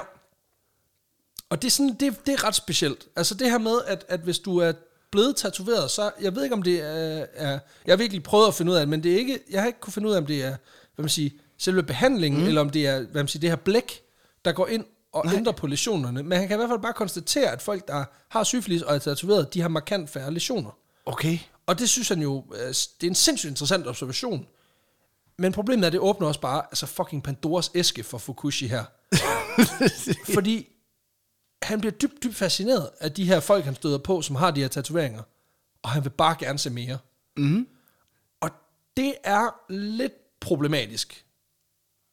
[1.53, 3.07] Og det er, sådan, det, det er ret specielt.
[3.15, 4.71] Altså det her med, at, at hvis du er
[5.11, 7.59] blevet tatoveret, så jeg ved ikke, om det er, er...
[7.85, 9.67] Jeg har virkelig prøvet at finde ud af det, men det er ikke, jeg har
[9.67, 10.55] ikke kunne finde ud af, om det er
[10.95, 12.47] hvad man siger, selve behandlingen, mm.
[12.47, 14.01] eller om det er hvad man siger, det her blæk,
[14.45, 15.35] der går ind og Nej.
[15.35, 16.23] ændrer på lesionerne.
[16.23, 18.99] Men han kan i hvert fald bare konstatere, at folk, der har syfilis og er
[18.99, 20.77] tatoveret, de har markant færre lesioner.
[21.05, 21.37] Okay.
[21.65, 24.45] Og det synes han jo, øh, det er en sindssygt interessant observation.
[25.37, 28.83] Men problemet er, at det åbner også bare altså fucking Pandoras æske for Fukushi her.
[30.35, 30.67] Fordi
[31.63, 34.61] han bliver dybt, dybt fascineret af de her folk, han støder på, som har de
[34.61, 35.21] her tatoveringer.
[35.83, 36.97] Og han vil bare gerne se mere.
[37.37, 37.67] Mhm.
[38.41, 38.49] Og
[38.97, 41.25] det er lidt problematisk.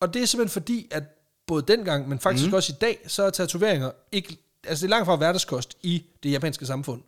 [0.00, 1.02] Og det er simpelthen fordi, at
[1.46, 2.54] både dengang, men faktisk mm.
[2.54, 4.36] også i dag, så er tatoveringer ikke...
[4.64, 7.02] Altså det er langt fra hverdagskost i det japanske samfund.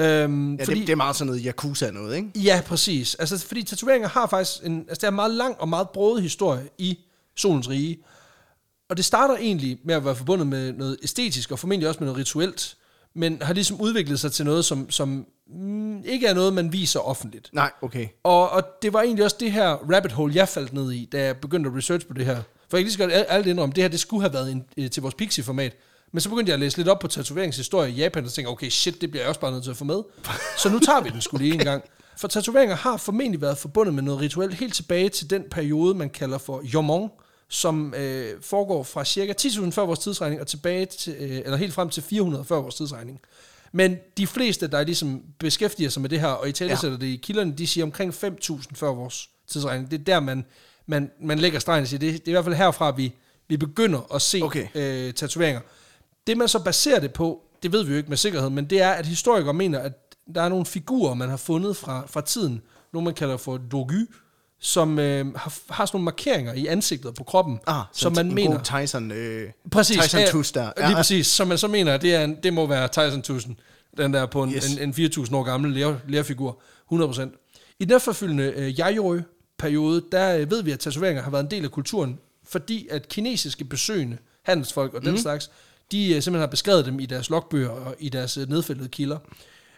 [0.00, 2.30] Øhm, Ja, det, det er meget sådan noget Yakuza noget, ikke?
[2.34, 3.14] Ja, præcis.
[3.14, 6.22] Altså, fordi tatoveringer har faktisk en, altså, det er en meget lang og meget broet
[6.22, 6.98] historie i
[7.36, 7.98] Solens Rige.
[8.88, 12.06] Og det starter egentlig med at være forbundet med noget æstetisk, og formentlig også med
[12.06, 12.76] noget rituelt,
[13.14, 17.00] men har ligesom udviklet sig til noget, som, som mm, ikke er noget, man viser
[17.00, 17.50] offentligt.
[17.52, 18.08] Nej, okay.
[18.24, 21.24] Og, og det var egentlig også det her rabbit hole, jeg faldt ned i, da
[21.24, 22.42] jeg begyndte at research på det her.
[22.68, 24.52] For jeg kan lige så godt al- alt indrømme, det her det skulle have været
[24.52, 25.76] en, øh, til vores Pixie-format.
[26.12, 28.68] Men så begyndte jeg at læse lidt op på tatoveringshistorie i Japan, og tænkte, okay,
[28.68, 30.02] shit, det bliver jeg også bare nødt til at få med.
[30.58, 31.82] Så nu tager vi den skulle lige en gang.
[32.20, 36.10] For tatoveringer har formentlig været forbundet med noget rituelt helt tilbage til den periode, man
[36.10, 37.10] kalder for Yomon,
[37.50, 41.72] som øh, foregår fra cirka 10.000 før vores tidsregning og tilbage til, øh, eller helt
[41.74, 43.20] frem til 400 før vores tidsregning.
[43.72, 46.76] Men de fleste, der ligesom beskæftiger sig med det her, og i tale Ja.
[46.76, 49.90] sætter det i kilderne, de siger omkring 5.000 før vores tidsregning.
[49.90, 50.44] Det er der, man,
[50.86, 53.12] man, man lægger stregen og siger, det, det er i hvert fald herfra, vi,
[53.48, 54.66] vi begynder at se Okay.
[54.74, 55.60] øh, tatoveringer.
[56.26, 58.82] Det, man så baserer det på, det ved vi jo ikke med sikkerhed, men det
[58.82, 59.92] er, at historikere mener, at
[60.34, 63.94] der er nogle figurer, man har fundet fra, fra tiden, nogle man kalder for dogu,
[64.60, 68.34] som øh, har, har sådan nogle markeringer i ansigtet på kroppen, Ah, som man en
[68.34, 68.50] mener...
[68.56, 69.96] God Tyson, øh, Præcis.
[70.02, 70.72] Tyson ja, Tuss der.
[70.86, 71.26] Lige præcis.
[71.26, 73.60] Som man så mener, det, er en, det må være Tyson Tusen,
[73.96, 74.74] den der på en, Yes.
[74.74, 76.60] en, en 4.000 år gammel lærer, lærerfigur.
[76.92, 77.74] 100%.
[77.80, 81.64] I den efterfølgende øh, Yayoi-periode, der øh, ved vi, at tatoveringer har været en del
[81.64, 82.18] af kulturen,
[82.48, 85.18] fordi at kinesiske besøgende, handelsfolk og den Mhm.
[85.18, 85.50] slags,
[85.92, 89.18] de øh, simpelthen har beskrevet dem i deres logbøger og i deres øh, nedfældede kilder.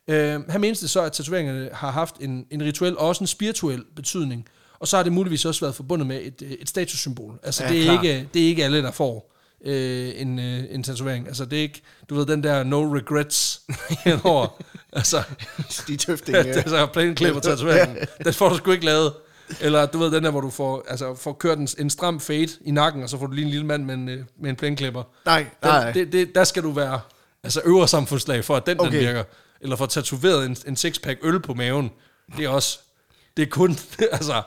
[0.08, 3.26] Øh, han menes det så, at tatoveringerne har haft en, en rituel og også en
[3.28, 4.46] spirituel betydning.
[4.80, 7.38] Og så har det muligvis også været forbundet med et, øh, et statussymbol.
[7.42, 9.32] Altså, Ja, det, er ikke, det er ikke alle, der får
[9.64, 11.26] øh, en, øh, en tatovering.
[11.26, 13.60] Altså, det er ikke, du ved, den der no regrets
[14.04, 14.62] henover.
[14.92, 15.22] altså,
[15.68, 16.36] Stig Tøfting.
[16.36, 16.62] det øh.
[16.64, 17.96] er så plain klipper tatoveringen.
[18.24, 19.12] Den får du sgu ikke lavet.
[19.60, 22.48] Eller du ved, den der, hvor du får, altså, får kørt en, en stram fade
[22.60, 24.56] i nakken, og så får du lige en lille mand med en, øh, med en
[24.56, 25.02] plænklipper.
[25.24, 25.84] Nej, nej.
[25.84, 27.00] Den, det, det, der skal du være
[27.44, 28.92] altså øvre samfundslag for, at den, okay.
[28.92, 29.24] Den virker.
[29.60, 31.90] Eller få tatoveret en, en sixpack øl på maven.
[32.36, 32.78] Det er også...
[33.36, 33.78] Det er kun...
[34.12, 34.42] altså...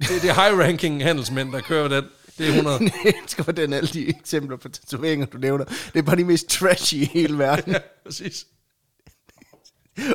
[0.00, 2.04] Det, det er high-ranking handelsmænd, der kører den.
[2.38, 2.78] Det er 100.
[3.04, 6.48] Jeg elsker, hvordan alle de eksempler på tatoveringer, du nævner, det er bare de mest
[6.48, 7.72] trashy i hele verden.
[7.72, 8.46] ja, præcis.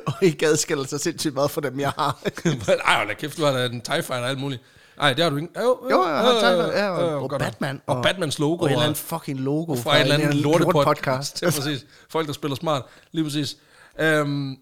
[0.05, 2.19] og ikke adskiller sig sindssygt meget for dem, jeg har.
[2.85, 4.61] Ej, hold da kæft, du har da en TIE Fighter og alt muligt.
[4.97, 5.49] Nej, det har du ikke.
[5.59, 7.39] Jo, Jo, jeg har TIE Fighter, ja, og- jo, og.
[7.39, 8.55] Batman, Og, og- Batmans logo.
[8.63, 11.41] og en eller anden fucking logo fra en eller anden lortepod- podcast.
[11.41, 11.85] Ja, præcis.
[12.09, 12.83] Folk, der spiller smart.
[13.11, 13.57] Lige præcis.
[13.99, 14.55] Øhm,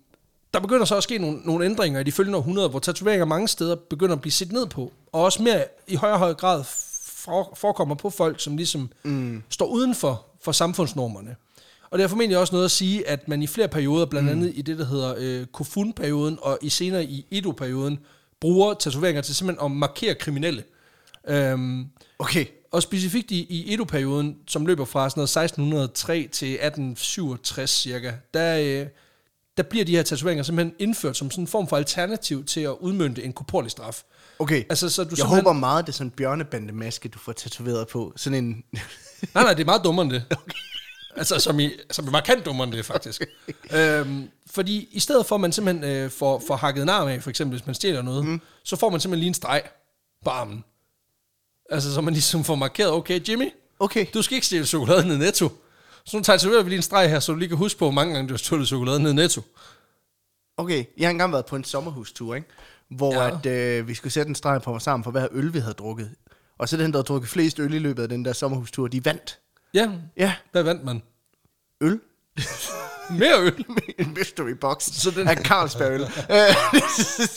[0.53, 3.47] der begynder så at ske nogle, nogle ændringer i de følgende århundreder, hvor tatoveringer mange
[3.47, 6.63] steder begynder at blive set ned på, og også mere i højere og højere grad
[7.03, 9.43] for, forekommer på folk, som ligesom mm.
[9.49, 11.35] står uden for, for samfundsnormerne.
[11.89, 14.51] Og det er formentlig også noget at sige, at man i flere perioder, blandt andet
[14.55, 17.99] i det, der hedder øh, Kofun-perioden, og i senere i Edo-perioden,
[18.39, 20.63] bruger tatoveringer til simpelthen at markere kriminelle.
[21.27, 21.87] Øhm,
[22.19, 28.11] Okay, og specifikt i, i Edo-perioden, som løber fra sådan noget 1603 til 1867 cirka,
[28.33, 28.87] der, øh,
[29.57, 32.75] der bliver de her tatoveringer simpelthen indført som sådan en form for alternativ til at
[32.79, 34.03] udmønte en korporlig straf.
[34.39, 34.63] okay.
[34.69, 38.13] Altså, så du jeg håber meget, det er sådan en bjørnebandemaske, du får tatoveret på.
[38.15, 38.63] Sådan en...
[39.33, 40.23] Nej, nej, det er meget dummere end det.
[40.31, 40.57] Okay.
[41.15, 43.21] Altså, som i, som i markant dummere end det, faktisk.
[43.73, 47.23] øhm, fordi i stedet for, at man simpelthen øh, får, får hakket en arm af,
[47.23, 48.41] for eksempel, hvis man stjæler noget, mm.
[48.63, 49.61] så får man simpelthen lige en streg
[50.23, 50.63] på armen.
[51.69, 54.05] Altså, så man ligesom får markeret, okay, Jimmy, Okay.
[54.13, 55.49] du skal ikke stjæle chokolade ned i netto.
[56.07, 57.91] Så nu tatoverer vi lige en streg her, så du lige kan huske på, hvor
[57.91, 59.41] mange gange du har stjålet chokolade ned i netto.
[60.57, 62.47] Okay, jeg har engang været på en sommerhustur, ikke?
[62.89, 63.37] Hvor Ja.
[63.37, 65.73] at, øh, vi skulle sætte en streg på os sammen for hver øl, vi havde
[65.73, 66.11] drukket.
[66.59, 69.05] Og så den, der havde drukket flest øl i løbet af den der sommerhustur, de
[69.05, 69.39] vandt.
[69.73, 71.01] Ja, Ja, hvad vandt man?
[71.81, 71.99] øl.
[73.19, 73.65] Mere øl.
[73.99, 74.83] en mystery box.
[74.83, 76.01] Så den- af Carlsberg øl.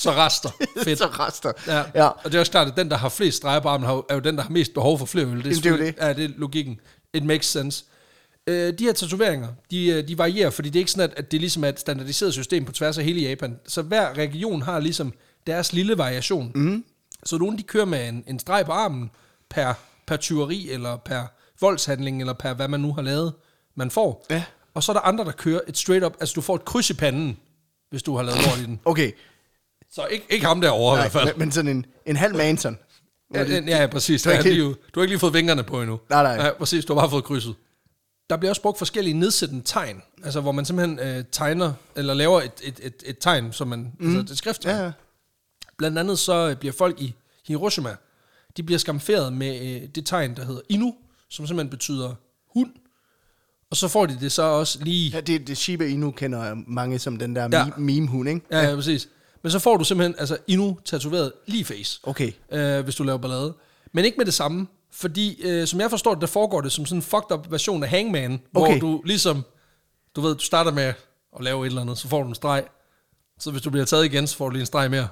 [0.05, 0.51] Så rester.
[0.85, 0.99] Fedt.
[0.99, 1.53] så rester.
[1.67, 1.85] Ja.
[1.95, 2.07] ja.
[2.09, 4.21] Og det er også klart, at den, der har flest streger på armen, er jo
[4.21, 5.31] den, der har mest behov for flere øl.
[5.31, 6.81] Det er, Jamen, det er selvfølgelig- Ja, det er logikken.
[7.15, 7.85] It makes sense.
[8.51, 11.33] Øh, de her tatoveringer, de, øh, de varierer, fordi det er ikke sådan, at, at
[11.33, 13.59] det ligesom er et standardiseret system på tværs af hele Japan.
[13.67, 15.13] Så hver region har ligesom
[15.47, 16.53] deres lille variation.
[16.55, 16.85] Mm.
[17.25, 19.11] Så nogle de kører med en, en streg på armen
[19.51, 19.75] per,
[20.07, 21.23] per tyveri, eller per
[21.61, 23.33] voldshandling, eller per hvad man nu har lavet,
[23.75, 24.27] man får.
[24.31, 24.43] Ja.
[24.75, 26.91] Og så er der andre, der kører et straight up, altså du får et kryds
[26.91, 27.37] i panden,
[27.91, 28.81] hvis du har lavet lort i den.
[28.85, 29.13] Okay,
[29.93, 31.25] Så ikke, ikke ham derovre i Nej, hvert fald.
[31.35, 32.79] men, men sådan en, en halv manson.
[33.35, 34.23] Ja, ja, ja, præcis.
[34.23, 36.01] Du har Ja, ikke jo, du har ikke lige fået vingerne på endnu.
[36.11, 36.47] Nej, nej.
[36.47, 36.85] Ja, præcis.
[36.85, 37.55] Du har bare fået krydset.
[38.31, 40.03] Der bliver også brugt forskellige nedsættende tegn.
[40.25, 43.93] Altså, hvor man simpelthen øh, tegner, eller laver et, et, et, et tegn, som man,
[43.99, 44.17] mm.
[44.19, 44.77] altså et skrifttegn.
[44.77, 44.93] Ja, ja.
[45.79, 47.15] Blandt andet så øh, bliver folk i
[47.47, 47.97] Hiroshima,
[48.57, 50.95] de bliver skamferet med øh, det tegn, der hedder Inu,
[51.29, 52.15] som simpelthen betyder
[52.55, 52.71] hund.
[53.71, 55.11] Og så får de det så også lige...
[55.11, 57.59] ja det, det Shiba Inu kender mange som den der Ja.
[57.59, 57.71] ja.
[57.77, 58.41] meme-hund, ikke?
[58.51, 59.09] Ja, ja, præcis.
[59.43, 62.01] Men så får du simpelthen altså Inu tatoveret lige face.
[62.03, 62.33] Okay.
[62.53, 63.55] øh, hvis du laver ballade.
[63.93, 66.87] Men ikke med det samme, fordi øh, som jeg forstår det, der foregår det som
[66.87, 68.81] sådan en fucked up version af Hangman, hvor Okay.
[68.81, 69.45] du ligesom,
[70.17, 70.95] du ved, du starter med at
[71.41, 72.65] lave et eller andet, så får du en streg.
[73.39, 75.09] Så hvis du bliver taget igen, så får du lige en streg mere.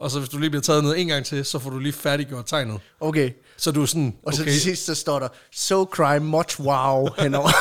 [0.00, 1.92] Og så hvis du lige bliver taget ned en gang til, så får du lige
[1.92, 2.80] færdiggjort tegnet.
[3.00, 3.30] Okay.
[3.56, 7.08] Så du er sådan, Og så til sidst, så står der, so cry much wow
[7.18, 7.48] henover.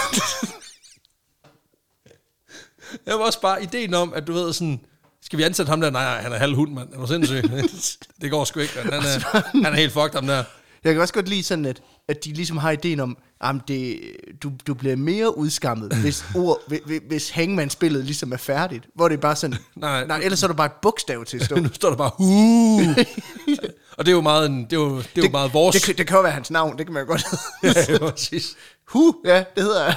[3.06, 4.80] jeg var også bare ideen om, at du ved sådan,
[5.22, 5.89] skal vi ansætte ham der?
[5.89, 6.94] Nej, nej, han er halv hund, mand.
[6.94, 7.44] Er du sindssyg?
[8.22, 8.74] det går sgu ikke.
[8.82, 10.44] Han er, han er helt fucked, ham der.
[10.86, 14.00] Jeg kan også godt lide sådan, at, at de ligesom har ideen om, at det,
[14.43, 18.86] du, du bliver mere udskammet, hvis, ord, hvis, hvis Hangman-spillet ligesom er færdigt.
[18.95, 20.06] Hvor det er bare sådan, Nej.
[20.08, 21.56] nej ellers er der bare et bogstav til at stå.
[21.65, 22.80] nu står der bare, hu.
[23.98, 25.74] Og det er jo meget, en, det er jo, det er jo meget vores.
[25.76, 27.26] Det, kan- det kan jo være hans navn, det kan man jo godt
[27.63, 28.56] ja, ja, præcis.
[28.88, 29.93] Hu, ja, det hedder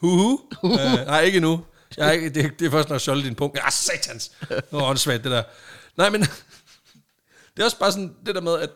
[0.00, 0.40] Huhu.
[0.62, 0.70] Uh,
[1.06, 1.60] nej, ikke nu.
[1.96, 3.58] Jeg er ikke, det, det er først, når jeg skjolder din punkt.
[3.64, 4.30] Ja, satans.
[4.48, 5.42] Det var åndssvagt, det der.
[5.96, 8.70] Nej, men det er også bare sådan det der med, at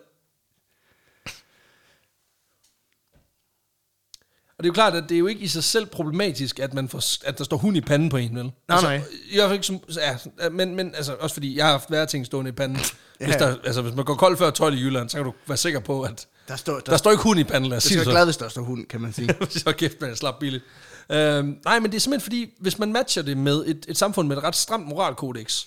[4.65, 6.89] det er jo klart, at det er jo ikke i sig selv problematisk, at, man
[6.89, 8.53] får, at der står hund i panden på en, vel?
[8.69, 9.03] altså, nej.
[9.31, 12.07] I hvert fald ikke som, ja, men, men altså, også fordi jeg har haft værre
[12.07, 12.79] ting stående i panden.
[13.21, 13.25] Ja.
[13.27, 15.57] Hvis, der, altså, hvis man går koldt før 12 i Jylland, så kan du være
[15.57, 17.89] sikker på, at Der står, der, der står ikke hund i panden, lad os jeg
[17.89, 18.15] sige er det så så.
[18.15, 19.29] glad, hvis der står hund, kan man sige.
[19.51, 20.65] så kæft, man slap billigt.
[21.11, 24.29] Øhm, nej, men det er simpelthen fordi, hvis man matcher det med et, et samfund
[24.29, 25.65] med et ret stramt moralkodex,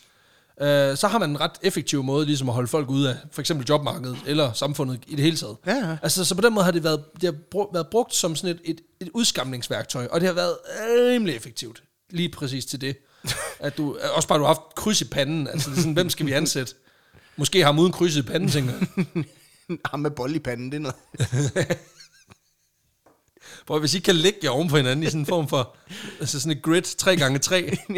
[0.61, 3.41] øh, så har man en ret effektiv måde ligesom at holde folk ude af for
[3.41, 5.57] eksempel jobmarkedet eller samfundet i det hele taget.
[5.65, 5.97] Ja, ja.
[6.03, 8.55] Altså, så på den måde har det været, det har bru- været brugt som sådan
[8.55, 10.55] et, et, et udskamningsværktøj, og det har været
[11.11, 11.83] rimelig effektivt.
[12.09, 12.97] Lige præcis til det.
[13.59, 15.47] At du, også bare, du har haft kryds i panden.
[15.47, 16.73] Altså, sådan, hvem skal vi ansætte?
[17.35, 19.23] Måske har ham uden kryds i panden, tænker jeg.
[19.85, 20.95] Ham med bold i panden, det er noget.
[23.67, 25.75] For hvis I kan lægge jer oven på hinanden i sådan en form for,
[26.19, 27.93] altså sådan et grid 3x3,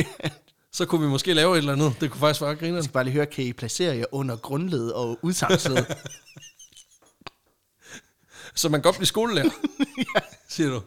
[0.73, 1.95] så kunne vi måske lave et eller andet.
[2.01, 2.75] Det kunne faktisk være grineren.
[2.75, 5.85] Jeg skal bare lige høre, kan I placere jer under grundled og udsagsled?
[8.55, 9.49] Så man godt blive skolelærer,
[10.49, 10.81] siger du.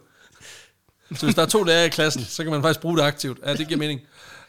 [1.15, 3.39] Så hvis der er to lærere i klassen, så kan man faktisk bruge det aktivt.
[3.45, 4.01] Ja, det giver mening.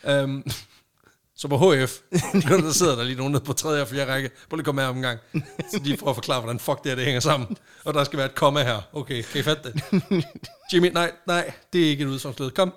[0.09, 0.44] Um,
[1.37, 1.99] så på HF,
[2.33, 4.31] der sidder der lige nogen på tredje og fjerde række.
[4.49, 5.18] Prøv lige at komme med om en gang.
[5.70, 7.57] Så de prøver at forklare, hvordan fuck det her det hænger sammen.
[7.85, 8.81] Og der skal være et komma her.
[8.92, 9.83] Okay, kan I fatte det?
[10.73, 12.51] Jimmy, nej, nej, det er ikke et udsagsled.
[12.51, 12.75] Kom.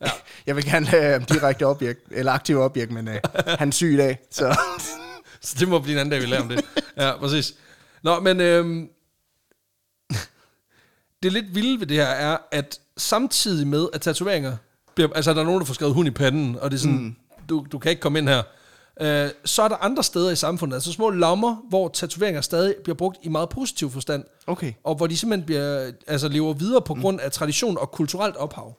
[0.00, 0.10] Ja.
[0.46, 3.14] Jeg vil gerne have ham direkte objekt, eller aktiv objekt, men uh,
[3.46, 4.58] han er syg i dag, så...
[5.42, 6.64] Så det må blive en anden dag, vi lærer om det.
[6.96, 7.54] Ja, præcis.
[8.02, 8.88] Nå, men øhm,
[11.22, 14.56] det lidt vilde ved det her er, at samtidig med, at tatoveringer
[14.94, 16.96] bliver, altså der er nogen, der får skrevet hund i panden, og det er sådan,
[16.96, 17.16] mm.
[17.48, 18.42] du, du kan ikke komme ind her.
[19.00, 22.96] Øh, så er der andre steder i samfundet, altså små lommer, hvor tatoveringer stadig bliver
[22.96, 24.24] brugt i meget positiv forstand.
[24.46, 24.72] Okay.
[24.84, 28.78] Og hvor de simpelthen bliver, altså lever videre på grund af tradition og kulturelt ophav.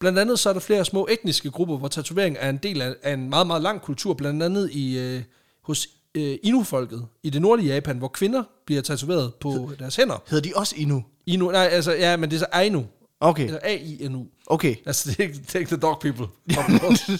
[0.00, 2.94] Blandt andet så er der flere små etniske grupper, hvor tatovering er en del af,
[3.02, 5.22] af en meget, meget lang kultur, blandt andet i, øh,
[5.62, 10.22] hos øh, Inu-folket i det nordlige Japan, hvor kvinder bliver tatoveret på deres hænder.
[10.28, 11.04] Hedder de også Inu?
[11.26, 12.86] Inu, nej, altså, ja, men det er så Ainu.
[13.20, 14.26] Okay, Eller A-I-N-U.
[14.46, 14.74] okay.
[14.86, 16.26] Altså, det er, ikke, det ikke the dog people.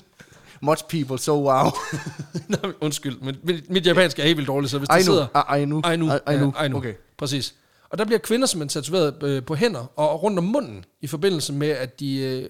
[0.62, 1.70] Much people, so wow.
[2.48, 5.04] Nej, undskyld, men mit, mit japansk er helt vildt dårligt, så hvis der Ainu.
[5.04, 5.26] sidder...
[5.34, 5.80] A- Ainu.
[5.84, 6.10] Ainu.
[6.10, 6.52] A- Ainu.
[6.56, 6.76] Ainu.
[6.76, 6.94] Okay.
[7.18, 7.54] Præcis.
[7.90, 11.53] Og der bliver kvinder simpelthen tatoveret øh, på hænder og rundt om munden, i forbindelse
[11.53, 12.48] med, at de øh,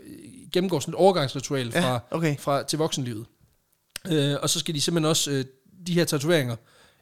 [0.53, 2.37] gennemgår sådan et overgangsritual fra, Ja, okay.
[2.39, 3.27] fra, til voksenlivet.
[4.11, 5.45] Øh, og så skal de simpelthen også, øh,
[5.87, 6.57] de her tatoveringer,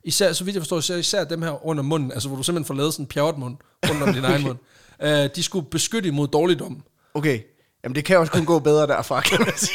[0.05, 2.67] især, så vidt jeg forstår, især, især dem her under munden, altså hvor du simpelthen
[2.67, 3.57] får lavet sådan en pjavret mund
[3.89, 4.59] rundt om din egen mund,
[5.03, 6.83] øh, de skulle beskytte imod dårligdom.
[7.15, 7.41] Okay.
[7.85, 9.75] Jamen, det kan også kun gå bedre derfra, kan man sige.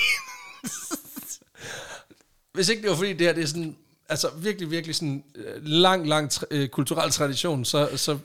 [2.53, 3.75] Hvis ikke det var fordi det her, det er sådan,
[4.09, 8.17] altså virkelig, virkelig sådan øh, lang, lang tra- øh, kulturel tradition, så, så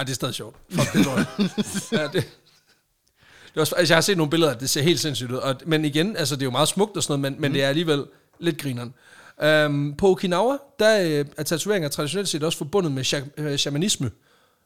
[0.00, 0.56] ej, det er stadig sjovt.
[0.70, 1.26] Fuck, det tror jeg.
[2.00, 2.28] ja, det,
[3.54, 5.36] det også, altså, jeg har set nogle billeder, det ser helt sindssygt ud.
[5.36, 7.62] Og, men igen, altså, det er jo meget smukt og sådan noget, men, men det
[7.62, 8.04] er alligevel
[8.38, 8.94] lidt grineren.
[9.66, 14.10] Um, på Okinawa, der øh, er tatoveringer traditionelt set også forbundet med øh, shamanisme.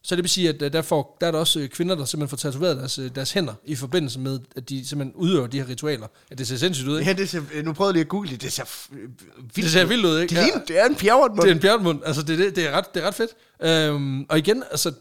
[0.03, 2.05] Så det vil sige, at øh, der, får, der er der også øh, kvinder, der
[2.05, 5.69] simpelthen får tatoveret deres, deres hænder i forbindelse med, at de simpelthen udøver de her
[5.69, 6.07] ritualer.
[6.31, 7.11] Ja, det ser sindssygt ud, ikke?
[7.11, 8.43] Ja, det ser, nu prøvede jeg lige at google det.
[8.43, 10.35] Det ser vildt Det ser vildt ud, ikke?
[10.35, 12.01] Det, ligner, det er en pjavret Det er en bjørnmund.
[12.05, 13.91] Altså, det, det, det, er ret, det er ret fedt.
[13.91, 14.93] Um, og igen, altså,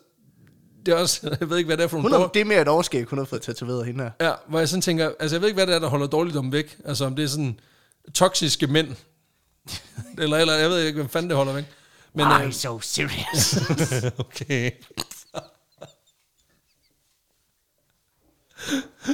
[0.86, 2.46] det er også, jeg ved ikke, hvad det er for nogle Hun har, det er
[2.46, 4.28] mere et overskæg, hun har fået tatoveret hende her.
[4.28, 6.52] Ja, hvor jeg sådan tænker, altså jeg ved ikke, hvad det er, der holder dårligdom
[6.52, 6.78] væk.
[6.86, 7.60] Altså om det er sådan
[8.14, 8.88] toksiske mænd.
[10.22, 11.66] eller, eller jeg ved ikke, hvem fanden det holder væk.
[12.16, 13.58] Men, Why øh, so serious?
[14.26, 14.72] okay.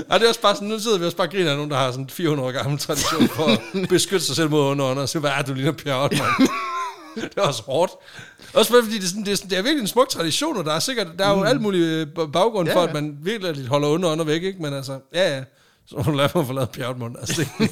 [0.09, 1.71] Ej, det er også bare sådan, nu sidder vi også bare og griner af nogen,
[1.71, 5.09] der har sådan 400 år gammel tradition for at beskytte sig selv mod underånder, og
[5.09, 6.49] så hvad er du lige pjørret, mand.
[7.15, 7.91] det er også hårdt.
[8.53, 10.65] Også fordi det er, sådan, det, er sådan, det er virkelig en smuk tradition, og
[10.65, 13.67] der er sikkert, der er jo alt muligt øh, baggrund Ja, for, at man virkelig
[13.67, 14.61] holder underånder væk, ikke?
[14.61, 15.43] Men altså, ja, ja.
[15.87, 17.15] Så må du lade mig få lavet pjørret mund.
[17.19, 17.69] Altså, det,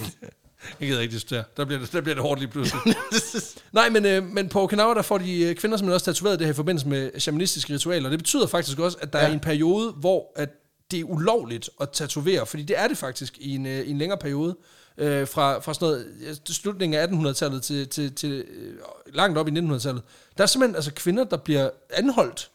[0.80, 1.44] jeg gider ikke diskutere.
[1.58, 2.96] Der bliver det, der bliver det hårdt lige pludselig.
[3.72, 6.48] Nej, men, øh, men på Okinawa, der får de øh, kvinder simpelthen også tatoveret det
[6.48, 8.10] her i forbindelse med shamanistiske ritualer.
[8.10, 9.20] Det betyder faktisk også, at der.
[9.20, 9.28] Ja.
[9.28, 10.50] er en periode, hvor at
[10.92, 13.98] det er ulovligt at tatovere, fordi det er det faktisk i en, øh, i en
[13.98, 14.56] længere periode.
[14.98, 18.74] Øh, fra, fra sådan noget, slutningen af 1800-tallet til, til, til øh,
[19.14, 20.04] langt op i 1900-tallet.
[20.38, 22.52] Der er simpelthen altså kvinder, der bliver anholdt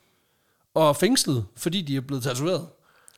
[0.74, 2.66] og fængslet, fordi de er blevet tatoveret.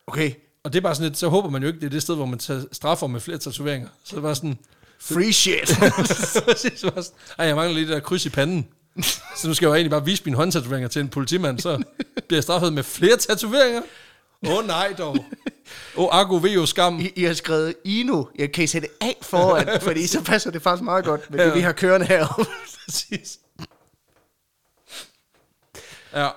[0.06, 0.32] Okay.
[0.64, 2.14] Og det er bare sådan lidt, så håber man jo ikke, det er det sted,
[2.14, 3.88] hvor man tager straffer med flere tatoveringer.
[4.04, 4.58] Så det var sådan,
[5.00, 5.78] Free shit.
[6.46, 8.68] Præcis, var sådan, Ej, jeg mangler lige det der kryds i panden.
[9.36, 11.82] Så nu skal jeg jo egentlig bare vise mine håndtatoveringer til en politimand, så
[12.28, 13.82] bliver jeg straffet med flere tatoveringer.
[14.46, 15.16] Åh oh, nej dog.
[15.96, 17.00] Åh, oh, Argo Veo skam.
[17.00, 18.24] I, I har skrevet Ino.
[18.38, 21.54] Jeg kan I sætte af foran, fordi så passer det faktisk meget godt med det,
[21.54, 22.44] vi har kørende heroppe.
[22.84, 23.38] Præcis.
[26.14, 26.28] Ja.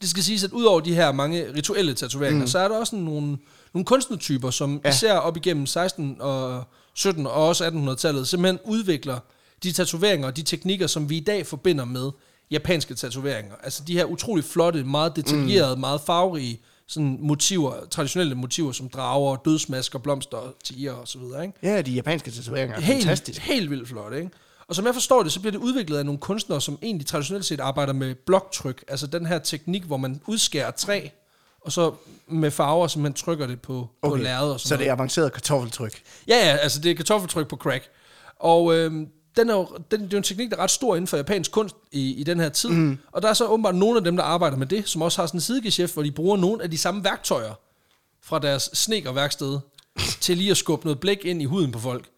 [0.00, 2.46] Det skal siges, at udover de her mange rituelle tatoveringer, mm.
[2.46, 3.38] så er der også nogle,
[3.74, 4.88] nogle kunstnertyper, som ja.
[4.88, 4.94] Ja.
[4.94, 9.18] især op igennem 16 og 17 og også 1800-tallet, simpelthen udvikler
[9.62, 12.10] de tatoveringer og de teknikker, som vi i dag forbinder med
[12.50, 13.54] japanske tatoveringer.
[13.62, 15.80] Altså de her utrolig flotte, meget detaljerede, mm.
[15.80, 21.58] meget farverige sådan motiver, traditionelle motiver, som drager, dødsmasker, blomster, tiger og så videre, ikke?
[21.62, 23.42] Ja, de japanske tatoveringer er helt, fantastiske.
[23.42, 24.30] Helt vildt flot, ikke?
[24.68, 27.44] Og som jeg forstår det, så bliver det udviklet af nogle kunstnere, som egentlig traditionelt
[27.44, 28.84] set arbejder med bloktryk.
[28.88, 31.08] Altså den her teknik, hvor man udskærer træ,
[31.60, 31.92] og så
[32.28, 34.10] med farver, som man trykker det på, okay.
[34.10, 34.80] på lærred og sådan Så noget.
[34.84, 36.02] det er avanceret kartoffeltryk.
[36.28, 37.88] Ja, ja, altså det er kartoffeltryk på crack.
[38.38, 40.94] Og øhm, den er jo, den, det er jo en teknik, der er ret stor
[40.96, 42.68] inden for japansk kunst i, i den her tid.
[42.68, 42.98] Mm.
[43.12, 45.26] Og der er så åbenbart nogle af dem, der arbejder med det, som også har
[45.26, 47.54] sådan en sidegeschæft, hvor de bruger nogle af de samme værktøjer
[48.22, 49.58] fra deres snekerværksted
[50.20, 52.08] til lige at skubbe noget blæk ind i huden på folk.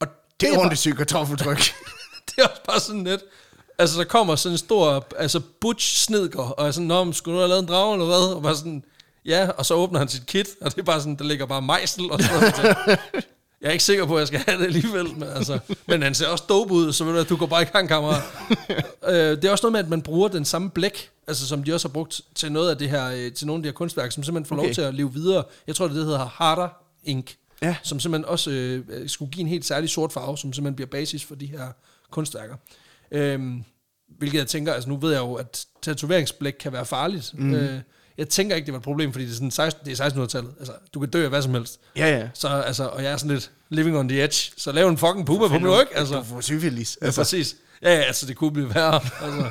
[0.00, 0.06] Og
[0.40, 1.58] Det er bare- ordentligt sygt kartoffeltryk.
[2.28, 3.20] det er også bare sådan lidt...
[3.78, 7.38] Altså, der kommer sådan en stor, altså butch snedker, og er sådan, Nå, skulle du
[7.40, 8.34] have lavet en drage eller hvad?
[8.34, 8.84] Og bare sådan,
[9.24, 11.62] ja, og så åbner han sit kit, og det er bare sådan, der ligger bare
[11.62, 12.98] mejsel og sådan noget.
[13.62, 16.14] Jeg er ikke sikker på, at jeg skal have det alligevel, men, altså, men han
[16.14, 18.22] ser også dope ud, så ved du, at du går bare i gang, kammerat.
[19.08, 21.74] øh, det er også noget med, at man bruger den samme blæk, altså som de
[21.74, 24.10] også har brugt til noget af det her, øh, til nogle af de her kunstværker,
[24.10, 24.66] som simpelthen får okay.
[24.66, 25.44] lov til at leve videre.
[25.66, 26.68] Jeg tror, det, det hedder Harder
[27.04, 27.76] Ink, Ja.
[27.82, 31.24] som simpelthen også øh, skulle give en helt særlig sort farve, som simpelthen bliver basis
[31.24, 31.66] for de her
[32.10, 32.56] kunstværker.
[33.10, 33.64] Øhm,
[34.18, 37.30] hvilket jeg tænker, altså nu ved jeg jo, at tatoveringsblæk kan være farligt.
[37.34, 37.54] Mm.
[37.54, 37.80] Øh,
[38.18, 40.52] jeg tænker ikke, det var et problem, fordi det er, sådan 16, det er 1600-tallet.
[40.58, 41.80] Altså, du kan dø af hvad som helst.
[41.96, 42.28] Ja, ja.
[42.34, 44.52] Så, altså, og jeg er sådan lidt living on the edge.
[44.56, 45.96] Så lav en fucking puma på mig, ikke?
[45.96, 46.98] Altså, Du får syfilis.
[47.02, 47.56] ja, præcis.
[47.82, 48.94] Ja, ja, altså, det kunne blive værre.
[49.22, 49.48] Altså,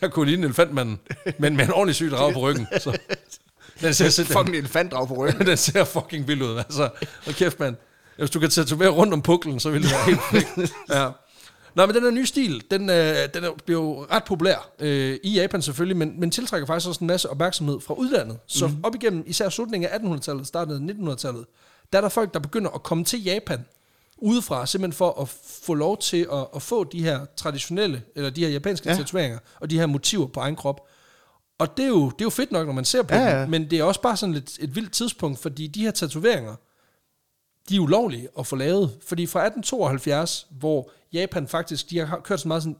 [0.00, 0.98] jeg kunne ligne elefantmanden,
[1.38, 2.66] men med en ordentlig syg drag på ryggen.
[2.80, 2.98] Så.
[3.80, 5.46] Den ser, den, Fucking elefantdrag på ryggen.
[5.46, 6.56] den ser fucking vild ud.
[6.56, 6.82] Altså,
[7.26, 7.76] og kæft, mand.
[8.18, 10.72] Hvis du kan tatovere rundt om puklen, så vil det være helt perfekt.
[10.96, 11.08] Ja.
[11.74, 15.18] Nå, men den her nye stil, den, øh, den er, bliver jo ret populær øh,
[15.22, 18.38] i Japan selvfølgelig, men, men tiltrækker faktisk også en masse opmærksomhed fra udlandet.
[18.46, 18.76] Så mm.
[18.82, 21.44] op igennem især slutningen af 1800-tallet, starten af 1900-tallet,
[21.92, 23.64] der er der folk, der begynder at komme til Japan
[24.20, 25.28] udefra, simpelthen for at
[25.62, 28.96] få lov til at, at få de her traditionelle, eller de her japanske ja.
[28.96, 30.80] Tatoveringer, og de her motiver på egen krop.
[31.58, 33.42] Og det er, jo, det er jo fedt nok, når man ser på ja, ja.
[33.42, 36.54] dem, men det er også bare sådan lidt et vildt tidspunkt, fordi de her tatoveringer,
[37.70, 38.98] de er ulovlige at få lavet.
[39.06, 42.76] Fordi fra 1872, hvor Japan faktisk, de har kørt sådan meget sådan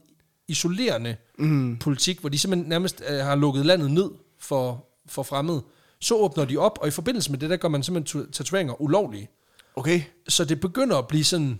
[0.47, 1.77] isolerende mm.
[1.77, 5.63] politik, hvor de simpelthen nærmest øh, har lukket landet ned for, for fremmede,
[5.99, 9.29] så åbner de op, og i forbindelse med det, der gør man simpelthen tatoveringer ulovlige.
[9.75, 10.01] Okay.
[10.27, 11.59] Så det begynder at blive sådan,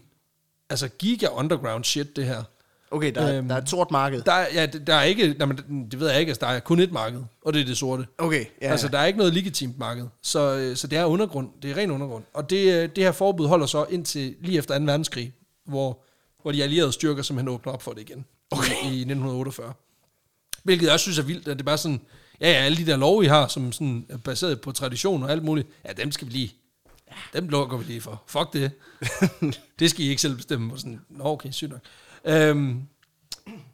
[0.70, 2.44] altså giga underground shit, det her.
[2.92, 4.22] Okay, der, øhm, der er et sort marked.
[4.22, 6.60] Der, er- ja, der er ikke, nej, men det ved jeg ikke, altså, der er
[6.60, 8.08] kun et marked, og det er det sorte.
[8.18, 11.50] Okay, ja, altså, der er ikke noget legitimt marked, så, øh, så det er undergrund,
[11.62, 12.24] det er ren undergrund.
[12.34, 14.84] Og det, øh, det her forbud holder så indtil lige efter 2.
[14.86, 15.34] verdenskrig,
[15.66, 16.00] hvor,
[16.42, 18.72] hvor de allierede styrker simpelthen åbner op for det igen okay.
[18.72, 19.74] i, i 1948.
[20.64, 22.02] Hvilket jeg også synes er vildt, at det er bare sådan,
[22.42, 25.32] ja, ja, alle de der love, I har, som sådan er baseret på tradition og
[25.32, 26.54] alt muligt, ja, dem skal vi lige,
[27.34, 28.24] dem lukker vi lige for.
[28.28, 28.72] Fuck det.
[29.80, 30.74] det skal I ikke selv bestemme.
[30.74, 31.80] Og sådan, Nå, okay, sygt nok.
[32.26, 32.82] Øhm,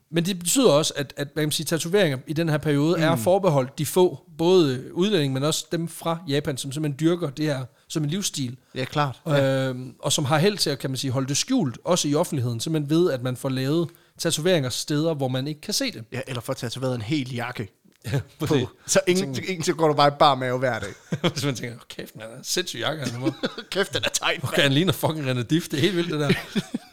[0.09, 2.97] men det betyder også, at, at hvad kan man sige, tatoveringer i den her periode
[2.97, 3.03] mm.
[3.03, 7.45] er forbeholdt de få, både udlændinge, men også dem fra Japan, som simpelthen dyrker det
[7.45, 8.57] her som en livsstil.
[8.75, 9.21] ja, klart.
[9.27, 9.69] Ja.
[9.69, 12.15] Øhm, og som har held til at, kan man sige, holde det skjult, også i
[12.15, 16.03] offentligheden, simpelthen ved, at man får lavet tatoveringer steder, hvor man ikke kan se det.
[16.11, 17.67] Ja, eller at tatoveret en hel jakke
[18.11, 18.55] Ja, på.
[18.85, 20.89] Så ingen, ingen, så går du bare i bar mave hver dag.
[21.33, 23.33] Hvis man tænker, oh, kæft, man er sindssyg jakke, han.
[23.71, 24.43] Kæft, den er tight.
[24.43, 26.33] Okay, han ligner fucking René Diff, det er helt vildt det der.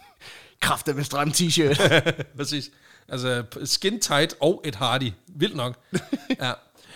[0.64, 1.92] Kræfter med stram t-shirt.
[2.36, 2.70] Præcis.
[3.08, 5.12] Altså skin tight og et hardy.
[5.28, 5.78] Vildt nok.
[6.42, 6.52] ja.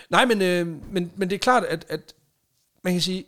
[0.09, 2.13] Nej, men, øh, men, men det er klart, at, at
[2.83, 3.25] man kan sige,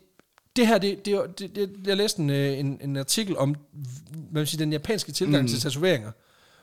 [0.56, 3.56] det her, det, det, det, det jeg læste en, øh, en, en artikel om
[4.32, 5.48] man siger, den japanske tilgang mm.
[5.48, 6.10] til tatoveringer,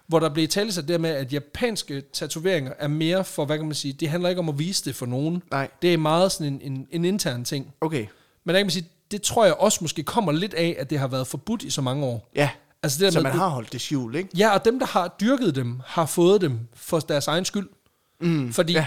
[0.08, 3.66] hvor der blev talt sig der med, at japanske tatoveringer er mere for, hvad kan
[3.66, 5.44] man sige, det handler ikke om at vise det for nogen.
[5.52, 5.70] Nej.
[5.82, 7.74] Det er meget sådan en, en, en intern ting.
[7.82, 8.06] Okay,
[8.44, 11.00] Men der kan man sige, det tror jeg også måske kommer lidt af, at det
[11.00, 12.32] har været forbudt i så mange år.
[12.36, 12.50] ja.
[12.84, 14.30] Altså det der Så med, man har holdt det skjult, ikke?
[14.38, 17.68] Ja, og dem, der har dyrket dem, har fået dem for deres egen skyld.
[18.22, 18.80] Mm, Fordi ja.
[18.80, 18.86] ja.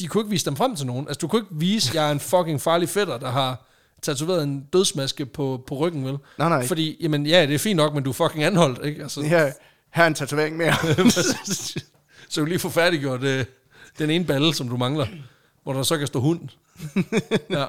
[0.00, 1.08] de kunne ikke vise dem frem til nogen.
[1.08, 3.66] Altså, du kunne ikke vise, at jeg er en fucking farlig fætter, der har
[4.02, 6.16] tatoveret en dødsmaske på, på ryggen, vel?
[6.38, 6.66] Nej, nej.
[6.66, 9.02] Fordi, jamen, ja, det er fint nok, men du er fucking anholdt, ikke?
[9.02, 9.52] Altså, Her,
[9.90, 10.74] her er en tatovering mere.
[12.28, 13.44] så du lige få færdiggjort øh,
[13.98, 15.06] den ene balle, som du mangler,
[15.62, 16.40] hvor der så kan stå hund.
[17.50, 17.64] ja.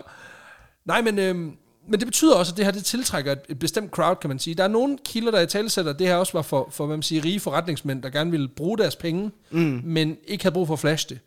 [0.85, 1.51] Nej, men, øh,
[1.87, 4.39] men det betyder også, at det her det tiltrækker et, et bestemt crowd, kan man
[4.39, 4.55] sige.
[4.55, 6.97] Der er nogle kilder, der i talesætter, at det her også var for, for hvad
[6.97, 9.81] man siger, rige forretningsmænd, der gerne ville bruge deres penge, mm.
[9.83, 11.19] men ikke havde brug for at flashe det.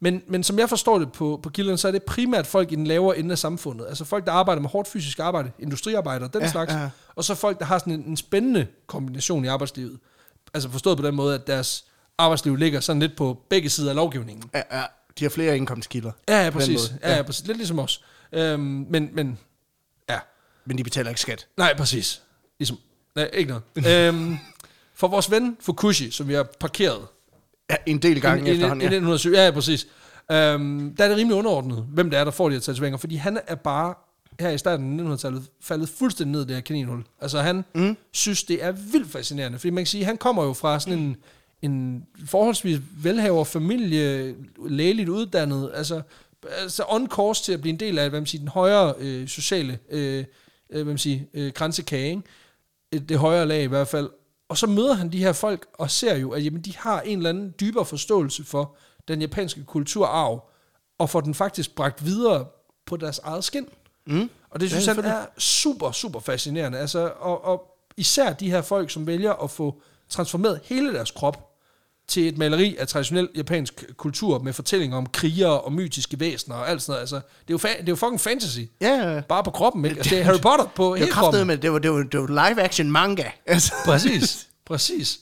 [0.00, 2.74] Men, men som jeg forstår det på, på kilderne, så er det primært folk i
[2.74, 3.86] den lavere ende af samfundet.
[3.88, 6.72] Altså folk, der arbejder med hårdt fysisk arbejde, industriarbejdere, den Ja, slags.
[6.72, 6.88] ja.
[7.14, 9.98] Og så folk, der har sådan en, en spændende kombination i arbejdslivet.
[10.54, 11.84] Altså forstået på den måde, at deres
[12.18, 14.50] arbejdsliv ligger sådan lidt på begge sider af lovgivningen.
[14.54, 14.82] ja, ja,
[15.18, 16.10] de har flere indkomstkilder.
[16.28, 16.94] Ja, ja, præcis.
[17.02, 17.46] Ja, ja, præcis.
[17.46, 18.04] Lidt ligesom os.
[18.32, 19.38] Øhm, men, men.
[20.66, 21.46] Men de betaler ikke skat.
[21.56, 22.22] Nej, præcis.
[22.58, 22.78] Ligesom,
[23.14, 24.08] nej, ikke noget.
[24.08, 24.36] øhm,
[24.94, 27.06] for vores ven Fukushi, som vi har parkeret
[27.70, 28.86] Ja, en del gange i efterhånden, ja.
[28.86, 29.86] 1907, ja, ja, præcis.
[30.32, 33.16] Øhm, der er det rimelig underordnet, hvem det er, der får de her tatoveringer, fordi
[33.16, 33.94] han er bare
[34.40, 37.04] her i starten af 1900-tallet faldet fuldstændig ned i det her kaninhul.
[37.20, 37.96] Altså han mm.
[38.12, 41.16] synes, det er vildt fascinerende, fordi man kan sige, han kommer jo fra sådan en,
[41.62, 44.34] en forholdsvis velhaver familie,
[44.66, 46.02] lægeligt uddannet, altså,
[46.62, 49.28] altså on course til at blive en del af, hvad man siger, den højere øh,
[49.28, 50.24] sociale øh,
[50.74, 52.22] øh, hvad man siger, øh, grænsekage, ikke?
[52.92, 54.10] Et- det højere lag i hvert fald.
[54.48, 57.18] Og så møder han de her folk og ser jo, at jamen, de har en
[57.18, 58.76] eller anden dybere forståelse for
[59.08, 60.48] den japanske kulturarv,
[60.98, 62.46] og får den faktisk bragt videre
[62.86, 63.68] på deres eget skin.
[64.06, 64.30] Mm.
[64.50, 66.78] Og det synes ja, han er super, super fascinerende.
[66.78, 71.53] Altså, og, og især de her folk, som vælger at få transformeret hele deres krop
[72.08, 76.70] til et maleri af traditionel japansk kultur med fortællinger om krigere og mytiske væsener og
[76.70, 77.00] alt sådan noget.
[77.00, 78.60] Altså, det er jo, fa- det er jo fucking fantasy.
[78.80, 79.20] Ja, ja.
[79.20, 79.96] Bare på kroppen, ikke?
[79.96, 81.46] Altså, det er Harry Potter på Det hele kroppen.
[81.46, 83.24] med, det var, det var, det var live action manga.
[83.46, 83.72] Altså.
[83.84, 85.18] Præcis, præcis.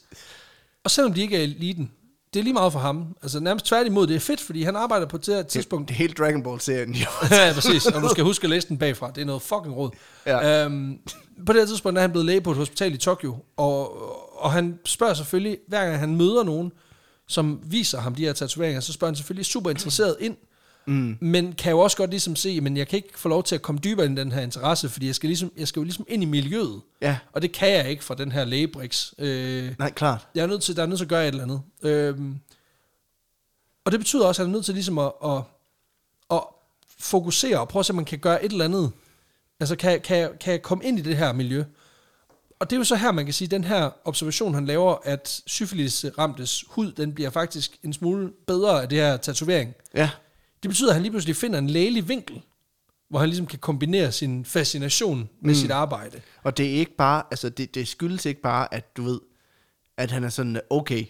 [0.85, 1.91] Og selvom de ikke er eliten,
[2.35, 3.17] det er lige meget for ham.
[3.23, 5.89] Altså nærmest tværtimod, det er fedt, fordi han arbejder på det her tidspunkt.
[5.89, 6.95] Det er hele Dragon Ball-serien.
[6.95, 7.07] jo.
[7.37, 7.87] ja, præcis.
[7.87, 9.11] Og du skal huske at læse den bagfra.
[9.15, 9.91] Det er noget fucking råd.
[10.27, 10.65] Ja.
[10.65, 10.99] Øhm,
[11.47, 14.03] på det her tidspunkt er han blevet læge på et hospital i Tokyo, og,
[14.43, 16.73] og han spørger selvfølgelig, hver gang han møder nogen,
[17.27, 20.37] som viser ham de her tatoveringer, så spørger han selvfølgelig super interesseret ind,
[20.87, 21.17] mm.
[21.21, 23.63] men kan jo også godt ligesom se, men jeg kan ikke få lov til at
[23.63, 26.05] komme dybere ind i den her interesse, fordi jeg skal, ligesom, jeg skal jo ligesom
[26.09, 27.19] ind i miljøet, Ja.
[27.33, 29.15] og det kan jeg ikke fra den her lægebriks.
[29.19, 30.27] Øh, Nej, klart.
[30.35, 31.63] jeg er nødt til, der er nødt til at gøre et eller andet.
[31.83, 32.39] Øhm,
[33.85, 35.41] og det betyder også, at han er nødt til ligesom at, at,
[36.31, 36.41] at
[36.99, 38.91] fokusere og prøve at se, om man kan gøre et eller andet.
[39.61, 41.65] Altså, kan, kan, kan jeg komme ind i det her miljø?
[42.63, 44.97] Og det er jo så her, man kan sige, at den her observation, han laver,
[45.05, 49.75] at syfilis ramtes hud, den bliver faktisk en smule bedre af det her tatovering.
[49.95, 50.11] Ja.
[50.63, 52.43] Det betyder, at han lige pludselig finder en lægelig vinkel,
[53.11, 55.55] hvor han ligesom kan kombinere sin fascination med mm.
[55.55, 56.21] sit arbejde.
[56.43, 59.21] Og det er ikke bare, altså det, det skyldes ikke bare, at du ved,
[59.97, 61.05] at han er sådan, okay,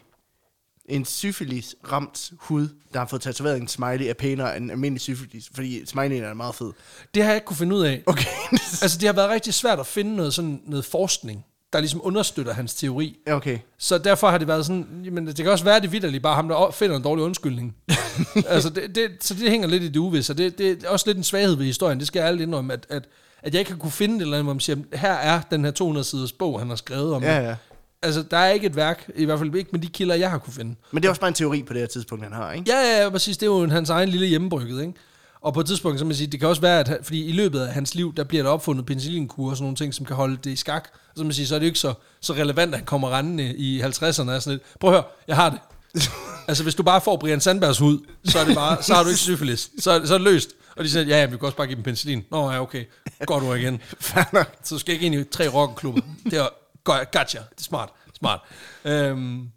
[0.86, 5.00] en syfilis ramt hud, der har fået tatoveret en smiley, er pænere end en almindelig
[5.00, 6.72] syfilis, fordi smileyen er meget fed.
[7.14, 8.02] Det har jeg ikke kunne finde ud af.
[8.06, 8.30] Okay.
[8.82, 12.52] Altså, det har været rigtig svært at finde noget, sådan, noget forskning, der ligesom understøtter
[12.52, 13.18] hans teori.
[13.26, 13.58] Okay.
[13.78, 16.34] Så derfor har det været sådan, jamen, det kan også være, at det vidderligt bare
[16.34, 17.76] ham, der finder en dårlig undskyldning.
[18.46, 21.06] altså, det, det, så det hænger lidt i det uvisse, og det, det er også
[21.06, 23.08] lidt en svaghed ved historien, det skal jeg ærligt indrømme, at, at,
[23.42, 25.64] at jeg ikke har kunne finde et eller andet, hvor man siger, her er den
[25.64, 27.54] her 200-siders bog, han har skrevet om Ja, ja.
[28.02, 30.38] Altså, der er ikke et værk, i hvert fald ikke med de kilder, jeg har
[30.38, 30.74] kunne finde.
[30.90, 32.70] Men det er også bare en teori på det her tidspunkt, han har, ikke?
[32.70, 33.36] Ja, ja, ja, præcis.
[33.36, 34.94] Det er jo hans egen lille hjemmebrygget, ikke?
[35.40, 37.32] Og på et tidspunkt, så man sige, det kan også være, at han, fordi i
[37.32, 40.16] løbet af hans liv, der bliver der opfundet penicillinkur og sådan nogle ting, som kan
[40.16, 40.88] holde det i skak.
[40.94, 43.18] Og så man sige, så er det jo ikke så, så relevant, at han kommer
[43.18, 44.62] rendende i 50'erne og sådan lidt.
[44.80, 45.58] Prøv at høre, jeg har det.
[46.48, 49.08] altså, hvis du bare får Brian Sandbergs hud, så er det bare, så har du
[49.08, 49.70] ikke syfilis.
[49.78, 50.50] Så, så er det løst.
[50.76, 52.24] Og de siger, ja, ja, vi kan også bare give dem penicillin.
[52.30, 52.84] Nå, ja, okay.
[53.26, 53.80] Godt ord igen.
[54.64, 56.00] Så du skal ikke ind i tre rockerklubber.
[56.24, 56.48] Det er
[56.84, 57.38] gotcha.
[57.38, 57.90] Det er smart.
[58.18, 58.40] Smart.
[58.84, 59.48] Øhm,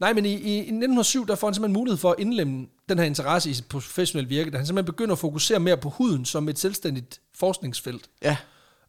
[0.00, 2.98] nej, men i, i, i 1907, der får han simpelthen mulighed for at indlemme den
[2.98, 6.24] her interesse i sit professionelle virke, da han simpelthen begynder at fokusere mere på huden
[6.24, 8.10] som et selvstændigt forskningsfelt.
[8.22, 8.36] Ja.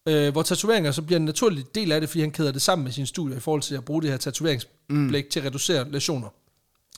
[0.05, 2.84] Øh, hvor tatoveringer så bliver en naturlig del af det, fordi han kæder det sammen
[2.84, 5.32] med sine studier i forhold til at bruge det her tatoveringsblæk mm.
[5.32, 6.29] til at reducere lesioner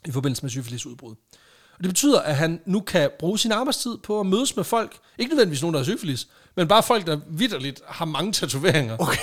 [0.05, 1.15] i forbindelse med syfilisudbrud.
[1.77, 4.97] Og det betyder, at han nu kan bruge sin arbejdstid på at mødes med folk,
[5.17, 8.97] ikke nødvendigvis nogen, der har syfilis, men bare folk, der vidderligt har mange tatoveringer.
[8.99, 9.17] Okay.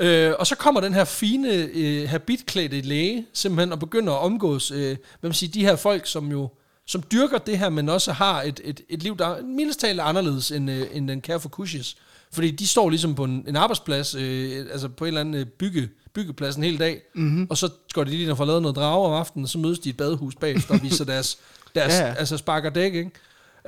[0.00, 4.70] Øh, og så kommer den her fine, øh, habitklædte læge simpelthen og begynder at omgås,
[4.70, 6.48] øh, hvad man siger, de her folk, som jo
[6.86, 10.00] som dyrker det her, men også har et, et, et liv, der er mildest talt
[10.00, 11.96] anderledes end, øh, end den kære for Kushis.
[12.32, 15.46] Fordi de står ligesom på en, en arbejdsplads, øh, altså på en eller anden øh,
[15.46, 17.46] bygge, byggeplads en hel dag, mm-hmm.
[17.50, 19.58] og så går de lige ind og får lavet noget drage om aftenen, og så
[19.58, 21.38] mødes de i et badehus bagefter og viser deres,
[21.74, 22.08] deres Ja, ja, ja.
[22.08, 22.14] ja.
[22.14, 23.10] altså sparker dæk, ikke?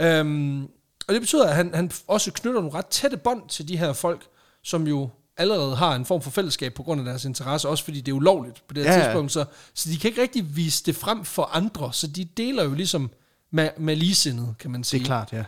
[0.00, 0.62] Øhm,
[1.08, 3.92] og det betyder, at han, han også knytter nogle ret tætte bånd til de her
[3.92, 4.22] folk,
[4.62, 5.08] som jo
[5.40, 8.16] allerede har en form for fællesskab på grund af deres interesse, også fordi det er
[8.16, 11.24] ulovligt på det her Ja, tidspunkt, så, så de kan ikke rigtig vise det frem
[11.24, 13.10] for andre, så de deler jo ligesom
[13.52, 14.98] med, med ligesindet, kan man sige.
[15.00, 15.44] Det er klart, ja.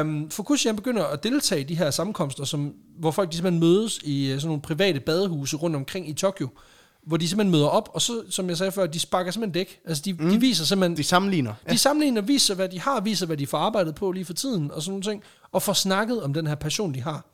[0.00, 3.60] Øhm, Fukushi han begynder at deltage i de her sammenkomster, som, hvor folk de simpelthen
[3.60, 6.48] mødes i øh, sådan nogle private badehuse rundt omkring i Tokyo,
[7.06, 9.80] hvor de simpelthen møder op, og så, som jeg sagde før, de sparker simpelthen dæk.
[9.86, 10.30] Altså de, mm.
[10.30, 11.54] de viser simpelthen, De sammenligner.
[11.68, 11.72] ja.
[11.72, 14.70] de sammenligner, viser hvad de har, viser hvad de får arbejdet på lige for tiden,
[14.70, 15.22] og sådan nogle ting,
[15.52, 17.24] og får snakket om den her passion, de har.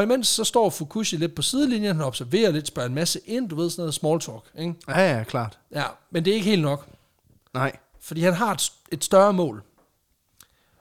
[0.00, 3.48] Og imens så står Fukushi lidt på sidelinjen, han observerer lidt, spørger en masse ind,
[3.48, 4.74] du ved sådan noget small talk, ikke?
[4.88, 5.58] Ja, ja, klart.
[5.74, 6.86] Ja, men det er ikke helt nok.
[7.54, 7.76] Nej.
[8.00, 9.62] Fordi han har et, et større mål.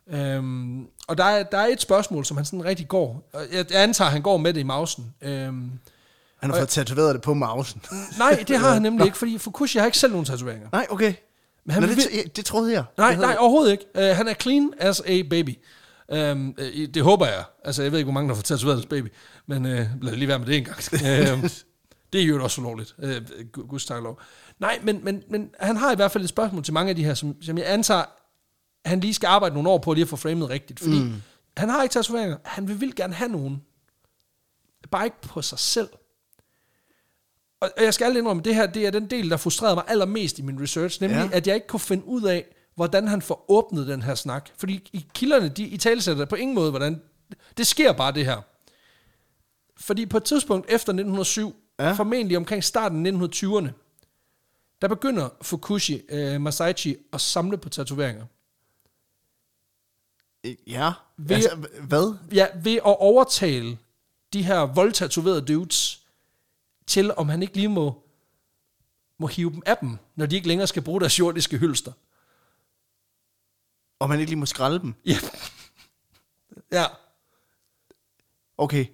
[0.08, 3.30] Øhm, og der er, der er et spørgsmål, som han sådan rigtig går.
[3.34, 5.14] og Jeg, jeg antager, han går med det i mausen.
[5.22, 5.72] Øhm,
[6.38, 7.82] Han har fået tatoveret det på mausen.
[8.18, 10.68] nej, det har han nemlig ikke, fordi Fukushi har ikke selv nogen tatoveringer.
[10.72, 11.14] Nej, okay.
[11.66, 12.84] Men han Nå, vil, det, det, troede jeg.
[12.98, 13.86] nej, nej, overhovedet ikke.
[13.96, 15.58] Uh, han er clean as a baby.
[16.12, 17.44] Um, uh, det håber jeg.
[17.66, 19.08] Altså, jeg ved ikke, hvor mange, der får tatoveret baby.
[19.48, 20.78] Men uh, lad lige være med det en gang.
[20.94, 21.50] uh,
[22.14, 22.96] det er jo også ulovligt.
[22.98, 24.22] Uh, Guds lov.
[24.60, 27.04] Nej, men, men, men han har i hvert fald et spørgsmål til mange af de
[27.04, 28.04] her, som, som jeg antager,
[28.86, 30.80] han lige skal arbejde nogle år på lige at få framet rigtigt.
[30.80, 31.14] Fordi mm.
[31.58, 32.38] han har ikke tatoveringer.
[32.44, 33.62] Han vil vildt gerne have nogen.
[34.92, 35.90] Bare ikke på sig selv.
[37.62, 40.40] Og jeg skal aldrig indrømme, det her det er den del, der frustrerede mig allermest
[40.40, 41.38] i min research, nemlig ja.
[41.38, 42.46] at jeg ikke kunne finde ud af,
[42.80, 44.50] hvordan han får åbnet den her snak.
[44.58, 47.02] Fordi i kilderne, de i talesætter på ingen måde, hvordan...
[47.58, 48.42] Det sker bare det her.
[49.78, 51.86] Fordi på et tidspunkt efter 1907, Ja.
[51.88, 51.92] ja.
[51.94, 53.70] formentlig omkring starten af 1920'erne,
[54.82, 58.26] der begynder Fukushi øh, Masaichi at samle på tatoveringer.
[60.68, 60.92] Ja.
[61.18, 62.16] Ved- Altså, hvad?
[62.32, 63.78] Ja, ved at overtale
[64.34, 66.02] de her voldtatoverede dudes
[66.88, 68.04] til, om han ikke lige må,
[69.18, 71.92] må hive dem af dem, når de ikke længere skal bruge deres jordiske hylster.
[74.00, 74.94] Om man ikke lige må skralde dem.
[75.06, 75.18] Ja.
[76.72, 76.86] ja.
[78.58, 78.86] Okay.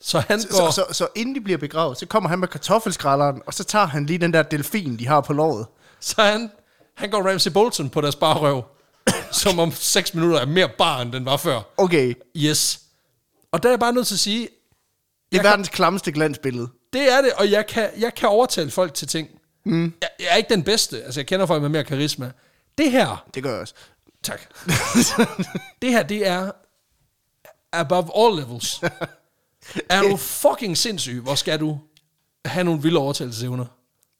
[0.00, 0.70] Så han Så, går...
[0.70, 3.86] så, så, så inden de bliver begravet, så kommer han med kartoffelskralderen, og så tager
[3.86, 5.66] han lige den der delfin, de har på låret.
[6.00, 6.50] Så han,
[6.94, 8.64] han går Ramsey Bolton på deres barrøv,
[9.42, 11.60] som om 6 minutter er mere bar, end den var før.
[11.76, 12.14] Okay.
[12.36, 12.80] Yes.
[13.52, 14.48] Og der er jeg bare nødt til at sige,
[15.32, 16.68] Det er kan- verdens klammeste glansbillede.
[16.92, 19.28] det er det, og jeg kan, jeg kan overtale folk til ting.
[19.64, 19.94] Mm.
[20.02, 22.32] Jeg, jeg er ikke den bedste, altså jeg kender folk med mere karisma.
[22.78, 23.74] Det her, Det gør jeg også.
[24.24, 24.40] Tak.
[25.82, 26.50] det her, det er
[27.72, 28.80] above all levels.
[29.88, 31.78] er du fucking sindssyg, hvor skal du
[32.44, 33.66] have nogle vilde overtagelsesevner,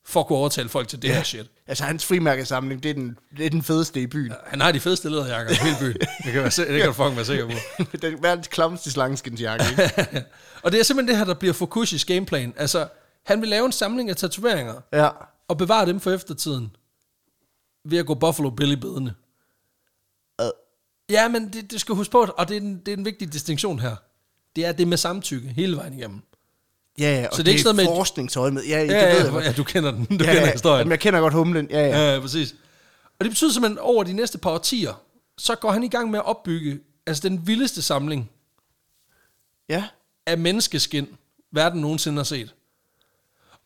[0.06, 1.46] for at kunne overtale folk til det her shit.
[1.66, 4.32] Altså, hans frimærkesamling, det er den, det er den fedeste i byen.
[4.46, 5.96] Han har de fedeste lederjakker i hele byen.
[6.24, 7.52] Det kan, være, det kan du fucking være sikker på.
[7.92, 10.24] det er verdens klammeste slangeskinsjakke, ikke?
[10.62, 12.54] Og det er simpelthen det her, der bliver Fukushis gameplan.
[12.56, 12.88] Altså,
[13.26, 15.08] han vil lave en samling af tatoveringer, ja.
[15.48, 16.76] og bevare dem for eftertiden,
[17.84, 19.14] ved at gå Buffalo Billy bedende.
[21.10, 23.32] Ja, men det, det skal huske på, og det er, en, det er en vigtig
[23.32, 23.96] distinktion her.
[24.56, 26.20] Det er det med samtykke hele vejen igennem.
[26.98, 28.64] Ja, ja, og Så det, det er ikke sådan forskningsøje med.
[28.64, 29.44] Ja, Ja, det ja, ved jeg ja, godt.
[29.44, 30.04] ja, du kender den.
[30.18, 30.52] Du ja, kender ja.
[30.52, 30.78] historien.
[30.78, 31.68] Jamen, jeg kender godt humlen.
[31.70, 31.86] Ja, ja.
[31.86, 32.54] Ja, ja, præcis.
[33.18, 35.02] Og det betyder simpelthen, at over de næste par årtier,
[35.38, 38.30] så går han i gang med at opbygge altså den vildeste samling
[39.68, 39.84] ja.
[40.26, 41.08] af menneskeskin,
[41.52, 42.54] verden nogensinde har set.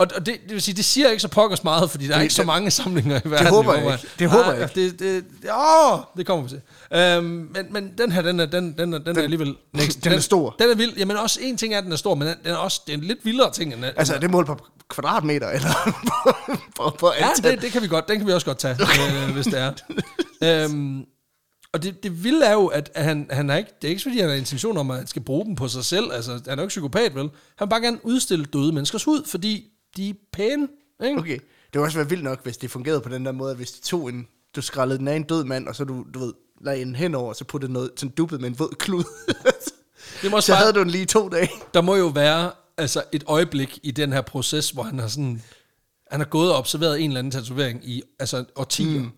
[0.01, 2.17] Og, og det, det vil sige, det siger ikke så pokkers meget, fordi der er
[2.17, 3.47] Det- ikke så det- mange samlinger i verden.
[3.47, 4.09] håber i jeg ikke.
[4.19, 5.51] Det håber jeg Det, det, det,
[5.93, 6.61] åh, det kommer vi til.
[6.99, 9.55] Øhm, men, men den her, den er, den, den er, den er alligevel...
[10.05, 10.57] den er stor.
[10.59, 10.97] Den er vild.
[10.97, 12.93] Jamen også en ting er, at den er stor, men den, den er også det
[12.93, 13.75] er en lidt vildere ting.
[13.75, 15.71] End, Altså, det mål på kvadratmeter, eller
[16.07, 16.33] på,
[16.77, 17.53] på, på Ja, antal?
[17.53, 18.09] det, det kan vi godt.
[18.09, 19.29] Den kan vi også godt tage, okay.
[19.29, 19.73] øh, hvis det er.
[20.65, 21.05] øhm,
[21.73, 24.21] og det, det vilde er jo, at han, han har ikke, det er ikke fordi,
[24.21, 26.13] han har intention om, at han skal bruge dem på sig selv.
[26.13, 27.23] Altså, han er jo ikke psykopat, vel?
[27.59, 29.65] Han vil bare gerne udstille døde menneskers hud, fordi
[29.97, 30.69] de er pæne.
[31.05, 31.19] Ikke?
[31.19, 31.39] Okay.
[31.39, 33.71] Det ville også være vildt nok, hvis det fungerede på den der måde, at hvis
[33.71, 36.33] de tog en, du skrællede den af en død mand, og så du, du ved,
[36.61, 39.05] lagde en henover, og så puttede noget sådan duppet med en våd klud.
[40.23, 41.51] Det må også så bare, havde du den lige to dage.
[41.75, 45.43] der må jo være altså, et øjeblik i den her proces, hvor han har sådan,
[46.11, 49.01] han har gået og observeret en eller anden tatovering i altså, årtier.
[49.01, 49.11] Mm.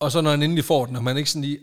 [0.00, 1.58] Og så når han endelig får den, og man ikke sådan lige,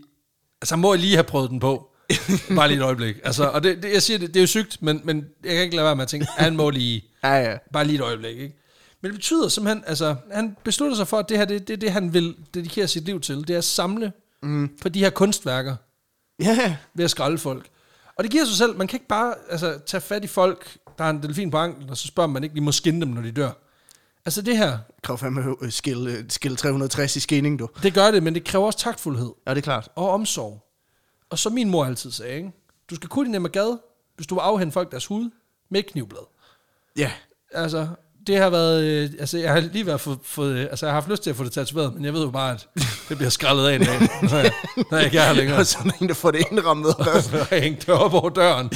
[0.62, 1.91] altså han må lige have prøvet den på.
[2.56, 3.16] Bare lige et øjeblik.
[3.24, 5.64] Altså, og det, det, jeg siger, det, det er jo sygt, men, men jeg kan
[5.64, 7.58] ikke lade være med at tænke, han må lige, Ja, ja.
[7.74, 8.58] bare lige et øjeblik, ikke?
[9.02, 11.78] Men det betyder simpelthen, altså, han beslutter sig for, at det her, det, det er
[11.78, 13.48] det, han vil dedikere sit liv til.
[13.48, 14.12] Det er at samle
[14.44, 14.70] mm.
[14.82, 15.76] på de her kunstværker
[16.44, 17.66] Ja, ved at skralde folk.
[18.18, 21.04] Og det giver sig selv, man kan ikke bare altså, tage fat i folk, der
[21.04, 23.22] har en delfin på anklen, og så spørger man ikke, de må skinne dem, når
[23.22, 23.52] de dør.
[24.26, 27.70] Altså det her, krav fandme øh, skill, øh, skill 360 i skinning, du.
[27.84, 29.90] det gør det, men det kræver også taktfuldhed Ja, det er klart.
[29.96, 30.68] og omsorg.
[31.32, 32.52] Og som min mor altid sagde, ikke?
[32.90, 33.80] du skal kunne din gade,
[34.16, 35.30] hvis du vil afhænde folk deres hud
[35.70, 36.28] med knivblad.
[36.98, 37.12] Ja,
[37.54, 37.88] Altså,
[38.28, 41.02] det har været, øh, altså jeg har lige været fået, fået, øh, altså jeg har
[41.02, 42.68] haft lyst til at få det tatoveret, men jeg ved jo bare, at
[43.10, 44.00] det bliver skrællet af en dag,
[44.32, 44.52] når jeg,
[44.92, 45.58] når jeg ikke er her længere.
[45.58, 46.96] og sådan en, der får det indrammet.
[47.00, 48.72] Og hængt det op over døren.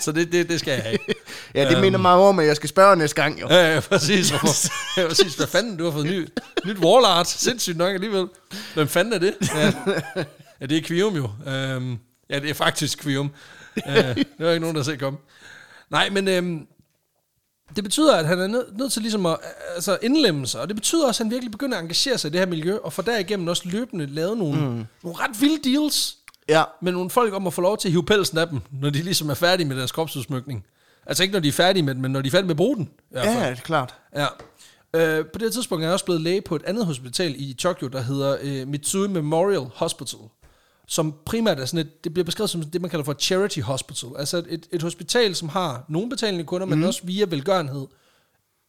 [0.00, 0.98] Så det, det, det skal jeg have.
[1.54, 3.46] ja, det minder mig om, at jeg skal spørge næste gang, jo.
[3.50, 4.30] Ja, ja, præcis.
[4.30, 4.46] Hvorfor?
[5.00, 5.34] Ja, præcis.
[5.34, 6.28] Hvad fanden, du har fået ny,
[6.66, 7.28] nyt wall art.
[7.28, 8.28] Sindssygt nok alligevel.
[8.74, 9.34] Hvem fanden er det?
[9.54, 9.72] Ja,
[10.60, 11.30] ja det er Quium jo.
[11.46, 11.98] Øhm,
[12.30, 13.30] ja, det er faktisk Quium.
[13.86, 15.18] Ja, det var ikke nogen, der set komme.
[15.90, 16.66] Nej, men øhm,
[17.76, 19.36] det betyder, at han er nødt nød til ligesom at
[19.74, 22.32] altså indlemme sig, og det betyder også, at han virkelig begynder at engagere sig i
[22.32, 24.84] det her miljø, og for derigennem også løbende lavet nogle, mm.
[25.02, 26.16] nogle ret vilde deals
[26.48, 28.90] Ja, med nogle folk om at få lov til at hive pelsen af dem, når
[28.90, 30.64] de ligesom er færdige med deres kropsudsmykning.
[31.06, 32.56] Altså ikke når de er færdige med den, men når de er færdige med at
[32.56, 32.84] bruge den.
[32.84, 33.38] i hvert fald.
[33.38, 33.94] ja, det er klart.
[34.16, 34.26] Ja.
[34.94, 37.54] Øh, på det her tidspunkt er jeg også blevet læge på et andet hospital i
[37.54, 40.18] Tokyo, der hedder øh, Mitsui Memorial Hospital,
[40.86, 44.08] som primært er sådan et, det bliver beskrevet som det, man kalder for charity hospital.
[44.18, 46.70] Altså et, et hospital, som har nogle betalende kunder, mm.
[46.72, 47.86] men også via velgørenhed,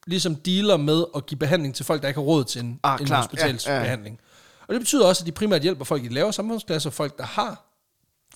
[0.07, 3.01] ligesom dealer med at give behandling til folk, der ikke har råd til en, Ah,
[3.01, 4.19] en hospitalsbehandling.
[4.67, 7.63] Og det betyder også, at de primært hjælper folk i lavere samfundsklasser, folk, der har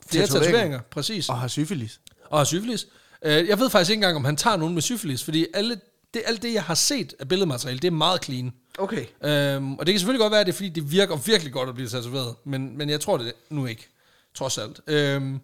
[0.09, 0.45] flere Tatoveringer.
[0.51, 2.01] tatoveringer, præcis Og har syfilis.
[2.29, 2.87] og har syfilis.
[3.25, 5.79] Øh, jeg ved faktisk ikke engang, om han tager nogen med syfilis, fordi alle,
[6.13, 8.53] det, alt det, jeg har set af billedmateriale, det er meget clean.
[8.77, 9.05] Okay.
[9.23, 11.69] Øhm, og det kan selvfølgelig godt være, at det er, fordi det virker virkelig godt
[11.69, 13.89] at blive tatoveret, men, men jeg tror det nu ikke,
[14.35, 14.81] trods alt.
[14.87, 15.39] Øhm,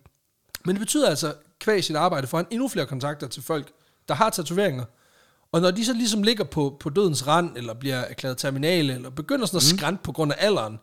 [0.66, 3.72] men det betyder altså, kvæg sit arbejde, får han endnu flere kontakter til folk,
[4.08, 4.86] der har tatoveringer.
[5.52, 9.10] Og når de så ligesom ligger på, på dødens rand, eller bliver erklæret terminale, eller
[9.10, 10.80] begynder sådan at skrænte på grund af alderen,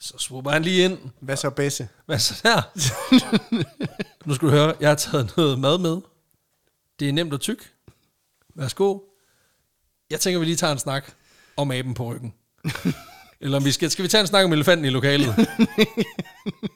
[0.00, 1.88] så swooper han lige ind, Hvad så, Besse?
[2.06, 2.62] hvad så der?
[4.26, 6.00] nu skal du høre, jeg har taget noget mad med.
[7.00, 7.72] Det er nemt og tyk.
[8.54, 8.98] Værsgo.
[10.10, 11.12] Jeg tænker, vi lige tager en snak
[11.58, 12.34] om aben på ryggen.
[13.40, 15.34] Eller om vi skal, skal vi tage en snak om elefanten i lokalet?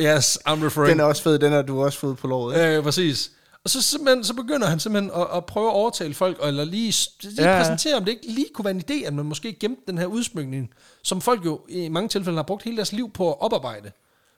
[0.03, 0.91] yes, I'm referring.
[0.91, 2.55] Den er også fed, den har du også fået på låret.
[2.57, 2.76] ikke?
[2.76, 3.30] Øh, præcis.
[3.64, 6.95] Og så, simpelthen, så begynder han simpelthen at, at prøve at overtale folk, eller lige,
[7.22, 9.83] lige Ja, præsentere, om det ikke lige kunne være en idé, at man måske gemte
[9.87, 10.70] den her udsmykning,
[11.03, 13.91] som folk jo i mange tilfælde har brugt hele deres liv på at oparbejde.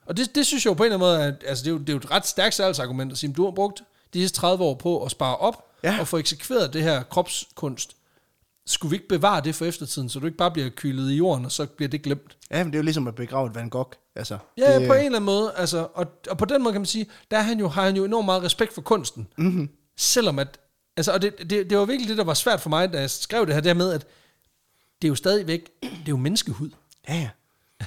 [0.07, 1.73] Og det, det synes jeg jo på en eller anden måde, at altså, det, er
[1.73, 3.83] jo, det er jo et ret stærkt salgsargument at sige, at du har brugt
[4.15, 5.97] de sidste 30 år på at spare op, Ja.
[6.01, 7.97] og få eksekveret det her kropskunst.
[8.67, 11.45] Skulle vi ikke bevare det for eftertiden, så du ikke bare bliver kylet i jorden,
[11.45, 12.37] og så bliver det glemt?
[12.51, 13.91] Ja, men det er jo ligesom at begrave et Van Gogh.
[14.17, 15.53] Altså, Ja, det, på en eller anden måde.
[15.57, 17.97] Altså, og, og på den måde kan man sige, der er han jo, har han
[17.97, 19.29] jo enormt meget respekt for kunsten.
[19.39, 19.69] Mm-hmm.
[19.97, 20.59] Selvom at,
[20.97, 23.11] altså, og det, det, det var virkelig det, der var svært for mig, da jeg
[23.11, 24.07] skrev det her, der med, at
[25.03, 26.71] det er jo stadigvæk, det er jo menneskehud.
[27.09, 27.29] Ja, ja.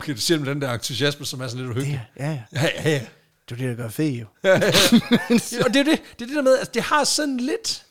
[0.00, 2.08] Okay, du siger med den der entusiasme, som er sådan lidt uhyggelig.
[2.16, 2.62] er, ja, ja.
[2.62, 3.06] Ja, ja, ja.
[3.48, 4.26] Det er det, der gør fed, jo.
[5.64, 7.86] og det er det, det, er det der med, at det har sådan lidt,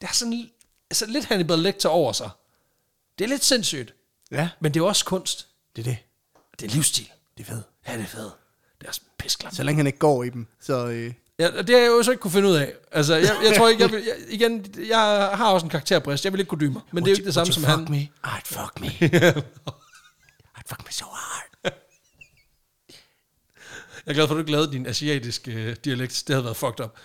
[0.00, 0.50] det har sådan
[0.90, 2.30] altså lidt Hannibal Lecter over sig.
[3.18, 3.94] Det er lidt sindssygt,
[4.30, 5.46] Ja, men det er jo også kunst.
[5.76, 5.98] det er det.
[6.60, 7.10] Det er livsstil.
[7.38, 7.64] Det er fedt.
[7.88, 8.32] Ja, det er fedt.
[8.78, 9.56] Det er også pisklamt.
[9.56, 10.86] Så længe han ikke går i dem, så...
[10.86, 12.72] Øh, Ja, og det har jeg jo så ikke kunne finde ud af.
[12.92, 14.98] Altså, jeg, jeg tror ikke, jeg, vil, jeg, igen, jeg
[15.34, 16.24] har også en karakterbrist.
[16.24, 16.82] Jeg vil ikke kunne dybe mig.
[16.92, 17.78] Men det er jo ikke det samme som han.
[17.78, 18.08] fuck me?
[18.26, 18.86] I'd fuck me.
[20.58, 21.44] I'd fuck me so hard.
[24.06, 26.24] Jeg er glad for, at du ikke lavede din asiatiske øh, dialekt.
[26.26, 26.98] Det havde været fucked up.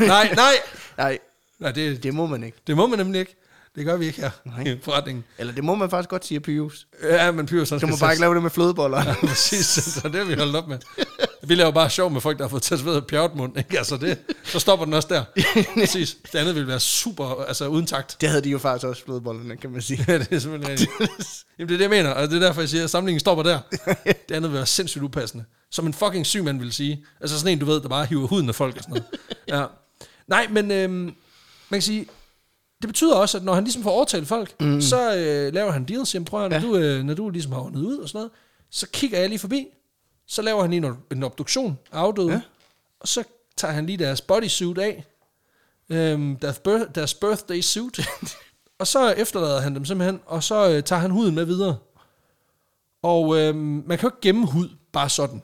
[0.00, 0.54] nej, nej.
[0.98, 1.18] Nej,
[1.62, 2.58] Nej, det, det må man ikke.
[2.66, 3.36] det må man nemlig ikke.
[3.76, 4.62] Det gør vi ikke her Nej.
[4.62, 5.24] i forretningen.
[5.38, 6.86] Eller det må man faktisk godt sige, Pius.
[7.02, 8.98] Ja, men Pyrus, Du må bare ikke lave det med flødeboller.
[9.06, 10.78] Ja, præcis, så det har vi holdt op med.
[11.46, 13.78] Vi laver bare sjov med folk, der har fået tatoveret pjerretmund, ikke?
[13.78, 15.24] Altså det, så stopper den også der.
[15.80, 16.16] Præcis.
[16.32, 18.16] Det andet vil være super, altså uden takt.
[18.20, 20.04] Det havde de jo faktisk også flødebollerne, kan man sige.
[20.08, 20.90] Ja, det er simpelthen rigtigt.
[21.58, 23.42] Jamen, det er det, jeg mener, og det er derfor, jeg siger, at samlingen stopper
[23.44, 23.58] der.
[24.04, 25.44] Det andet vil være sindssygt upassende.
[25.70, 27.04] Som en fucking syg mand ville sige.
[27.20, 29.02] Altså sådan en, du ved, der bare hiver huden af folk og sådan
[29.48, 29.60] noget.
[29.60, 29.66] Ja.
[30.28, 31.14] Nej, men øhm,
[31.72, 32.06] man kan sige,
[32.82, 34.80] det betyder også, at når han ligesom får overtalt folk, mm.
[34.80, 36.14] så øh, laver han deals.
[36.14, 36.62] Jamen prøv at, når, ja.
[36.62, 38.30] du, øh, når du ligesom har ordnet ud og sådan noget,
[38.70, 39.66] så kigger jeg lige forbi.
[40.26, 42.32] Så laver han lige en, en obduktion af afdøde.
[42.32, 42.40] Ja.
[43.00, 43.24] Og så
[43.56, 45.04] tager han lige deres bodysuit af.
[45.88, 48.00] Øhm, deres, birth, deres birthday suit.
[48.80, 51.76] og så efterlader han dem simpelthen, og så øh, tager han huden med videre.
[53.02, 55.42] Og øh, man kan jo ikke gemme hud bare sådan.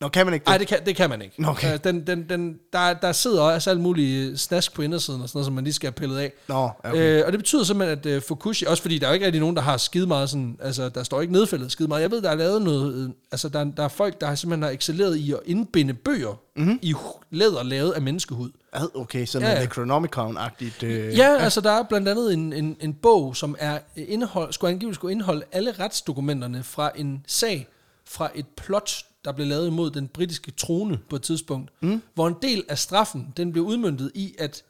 [0.00, 0.48] Nå, kan man ikke det?
[0.48, 1.34] Nej, det kan, det kan man ikke.
[1.46, 1.72] Okay.
[1.72, 5.38] Øh, den, den, den, der, der sidder også alt muligt snask på indersiden, og sådan
[5.38, 6.32] noget, som man lige skal have pillet af.
[6.48, 7.18] Nå, okay.
[7.18, 9.40] Øh, og det betyder simpelthen, at øh, Fukushi, også fordi der er jo ikke rigtig
[9.40, 12.02] nogen, der har skide meget sådan, altså der står ikke nedfældet skide meget.
[12.02, 14.62] Jeg ved, der er lavet noget, øh, altså der, der er folk, der har simpelthen
[14.62, 16.78] har excelleret i at indbinde bøger mm-hmm.
[16.82, 16.94] i
[17.30, 18.50] læder lavet af menneskehud.
[18.72, 19.60] Ad, okay, sådan Ja, ja, ja.
[19.60, 19.66] ja.
[19.66, 20.82] Necronomicon-agtigt.
[20.82, 24.70] Øh, Ja, altså der er blandt andet en, en, en bog, som er indehold, skulle
[24.70, 27.68] angiveligt skulle indeholde alle retsdokumenterne fra en sag,
[28.06, 32.02] fra et plot, der blev lavet imod den britiske trone på et tidspunkt, mm.
[32.14, 34.62] hvor en del af straffen, den blev udmyndtet i, at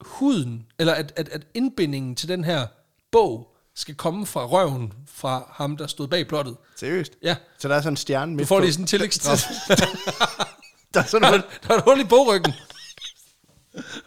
[0.00, 2.66] huden, eller at, at, at indbindingen til den her
[3.12, 6.56] bog, skal komme fra røven fra ham, der stod bag plottet.
[6.76, 7.12] Seriøst?
[7.22, 8.60] Ja, Så der er sådan en stjerne du midt får på.
[8.60, 9.38] lige sådan en tillægsstraf.
[10.94, 12.52] Der er sådan Der er, der er et hul i bogryggen.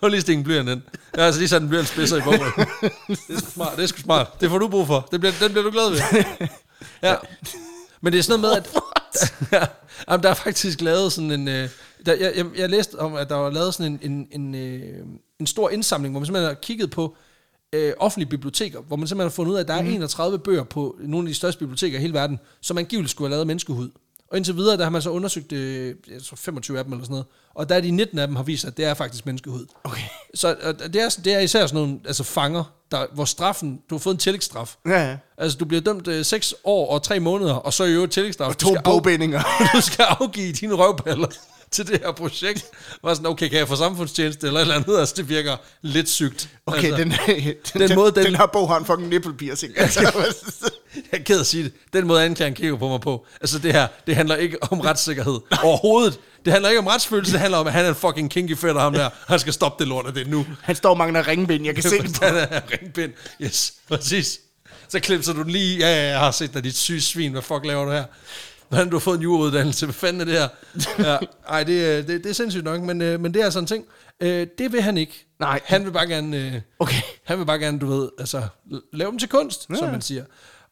[0.02, 0.68] Hul lige stikken ind.
[0.68, 0.82] Jeg
[1.16, 2.66] har altså lige sat en blyantspidser i bogryggen.
[3.28, 3.76] Det er smart.
[3.78, 4.42] Det er sgu smart.
[4.42, 5.08] Det får du brug for.
[5.12, 6.24] Det bliver, den bliver du glad ved.
[7.04, 7.16] Ja.
[8.02, 9.01] Men det er sådan noget med, at...
[9.52, 9.66] ja,
[10.10, 11.48] jamen, der er faktisk lavet sådan en...
[11.48, 11.70] Øh,
[12.06, 15.06] der, jeg, jeg, jeg læste om, at der var lavet sådan en, en, en, øh,
[15.40, 17.16] en stor indsamling, hvor man simpelthen har kigget på
[17.74, 20.64] øh, offentlige biblioteker, hvor man simpelthen har fundet ud af, at der er 31 bøger
[20.64, 23.90] på nogle af de største biblioteker i hele verden, som angiveligt skulle have lavet menneskehud.
[24.32, 27.04] Og indtil videre, der har man så undersøgt øh, jeg tror 25 af dem eller
[27.06, 27.26] sådan noget.
[27.56, 29.66] Og der er de 19 af dem har vist, at det er faktisk menneskehud.
[29.84, 30.02] Okay.
[30.34, 33.96] Så og det, er, det er især sådan nogle altså fanger, der, hvor straffen, du
[33.96, 34.76] har fået en tillægsstraf.
[34.86, 35.18] Ja, ja.
[35.38, 38.48] Altså, du bliver dømt øh, 6 år og 3 måneder, og så i øvrigt tillægsstraf.
[38.48, 39.42] Og Du to af- bogbindinger.
[39.76, 41.28] du skal afgive dine røvballer
[41.76, 42.66] til det her projekt.
[43.04, 45.00] Var sådan, okay, kan jeg få samfundstjeneste eller et eller andet?
[45.00, 46.50] Altså, det virker lidt sygt.
[46.66, 47.12] Okay, altså, den,
[47.74, 49.74] den, den måde, den, den- her bog har en fucking nipple piercing.
[49.78, 50.00] Altså,
[51.12, 51.74] Jeg er ked at sige det.
[51.94, 53.26] Den måde, anklageren kigger på mig på.
[53.42, 56.20] Altså, det her, det handler ikke om retssikkerhed overhovedet.
[56.46, 58.82] Det handler ikke om retsfølelse, det handler om, at han er en fucking kinky fætter,
[58.82, 59.10] ham der.
[59.28, 60.46] Han skal stoppe det lort af det nu.
[60.62, 62.26] han står og mangler ringbind, jeg kan se det på.
[62.26, 63.12] Han er ringbind.
[63.42, 64.40] Yes, præcis.
[64.90, 65.78] Så klipser du den lige.
[65.78, 67.32] Ja, ja, jeg har set dig, dit syge svin.
[67.32, 68.04] Hvad fuck laver du her?
[68.72, 69.86] Hvordan du har fået en jurauddannelse?
[69.86, 70.48] Hvad fanden er det her?
[71.12, 71.18] Ja,
[71.48, 73.68] ej, det, er- det, det er sindssygt nok, men, øh, men det er sådan en
[73.68, 73.86] ting.
[74.22, 75.26] Øh, det vil han ikke.
[75.40, 75.60] Nej.
[75.66, 77.02] Han vil bare gerne, øh, Okay.
[77.24, 78.42] han vil bare gerne, du ved, altså,
[78.94, 79.76] lave dem til kunst, ja.
[79.76, 80.24] som man siger.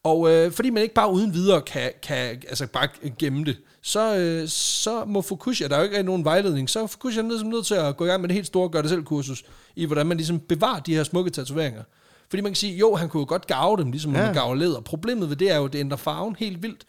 [0.04, 2.88] Og øh, fordi man ikke bare uden videre kan, kan altså bare
[3.20, 6.88] gemme det, så, øh, så må Fukushima, der er jo ikke nogen vejledning, så er
[6.88, 9.04] Fukushima nødt, nødt til at gå i gang med det helt store gør det selv
[9.04, 9.44] kursus,
[9.76, 11.84] i hvordan man ligesom bevarer de her smukke tatoveringer.
[12.30, 14.16] Fordi man kan sige, jo, han kunne jo godt gave dem, ligesom.
[14.16, 14.26] Ja.
[14.26, 14.82] man gaver læder.
[14.82, 16.84] Problemet ved det er jo, at det ændrer farven helt vildt,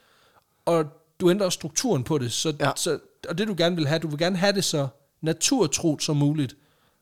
[0.66, 0.84] og
[1.20, 2.32] du ændrer strukturen på det.
[2.32, 2.66] Så, ja.
[2.66, 2.72] Ja.
[2.76, 2.98] så,
[3.28, 4.88] og det du gerne vil have, du vil gerne have det så
[5.22, 6.54] naturtrudt som muligt.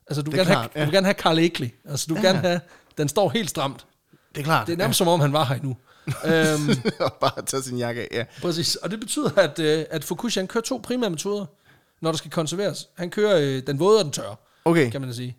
[0.07, 0.81] Altså du vil, er gerne, have, ja.
[0.81, 1.69] du vil gerne have Carl Ekley.
[1.85, 2.29] Altså du vil Ja.
[2.29, 2.61] gerne have,
[2.99, 3.87] den står helt stramt.
[4.35, 4.67] Det er klart.
[4.67, 5.77] Det er nærmest som om, han var her endnu.
[6.25, 8.25] øhm, og bare tage sin jakke af, ja.
[8.43, 8.77] præcis.
[8.77, 11.47] Og det betyder, at, øh, at Fukushi, han kører to primære metoder,
[12.03, 12.89] når der skal konserveres.
[12.97, 14.91] Han kører øh, den våde og den tørre, Okay.
[14.91, 15.37] kan man sige.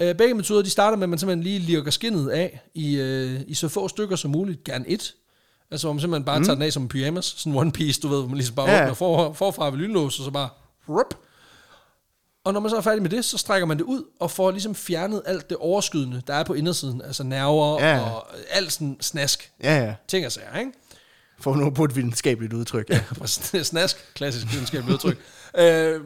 [0.00, 3.40] Øh, begge metoder, de starter med, at man simpelthen lige lirker skinnet af i, øh,
[3.46, 4.64] i så få stykker som muligt.
[4.64, 5.14] Gerne et.
[5.70, 6.44] Altså, hvor man simpelthen bare mm.
[6.44, 7.24] tager den af som pyjamas.
[7.24, 8.82] Sådan en one piece, du ved, hvor man ligesom bare ja.
[8.82, 10.48] Åbner for, forfra ved lynlås, og så bare...
[10.88, 11.14] Rup.
[12.44, 14.50] Og når man så er færdig med det, så strækker man det ud, og får
[14.50, 17.02] ligesom fjernet alt det overskydende, der er på indersiden.
[17.02, 18.00] Altså nerver Ja.
[18.00, 19.52] og alt sådan snask.
[19.62, 19.94] Ja, ja.
[20.08, 20.72] Ting og sager, ikke?
[21.40, 22.90] For nu på et videnskabeligt udtryk.
[22.90, 23.00] Ja.
[23.62, 25.18] Snask, klassisk videnskabeligt udtryk.
[25.58, 26.00] øh,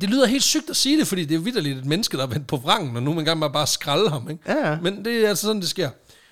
[0.00, 2.26] det lyder helt sygt at sige det, fordi det er vidderligt et menneske, der er
[2.26, 4.30] vendt på vrangen, og nu man gerne bare bare skralde ham.
[4.30, 4.52] Ikke?
[4.52, 4.78] Ja.
[4.82, 5.90] Men det er altså sådan, det sker.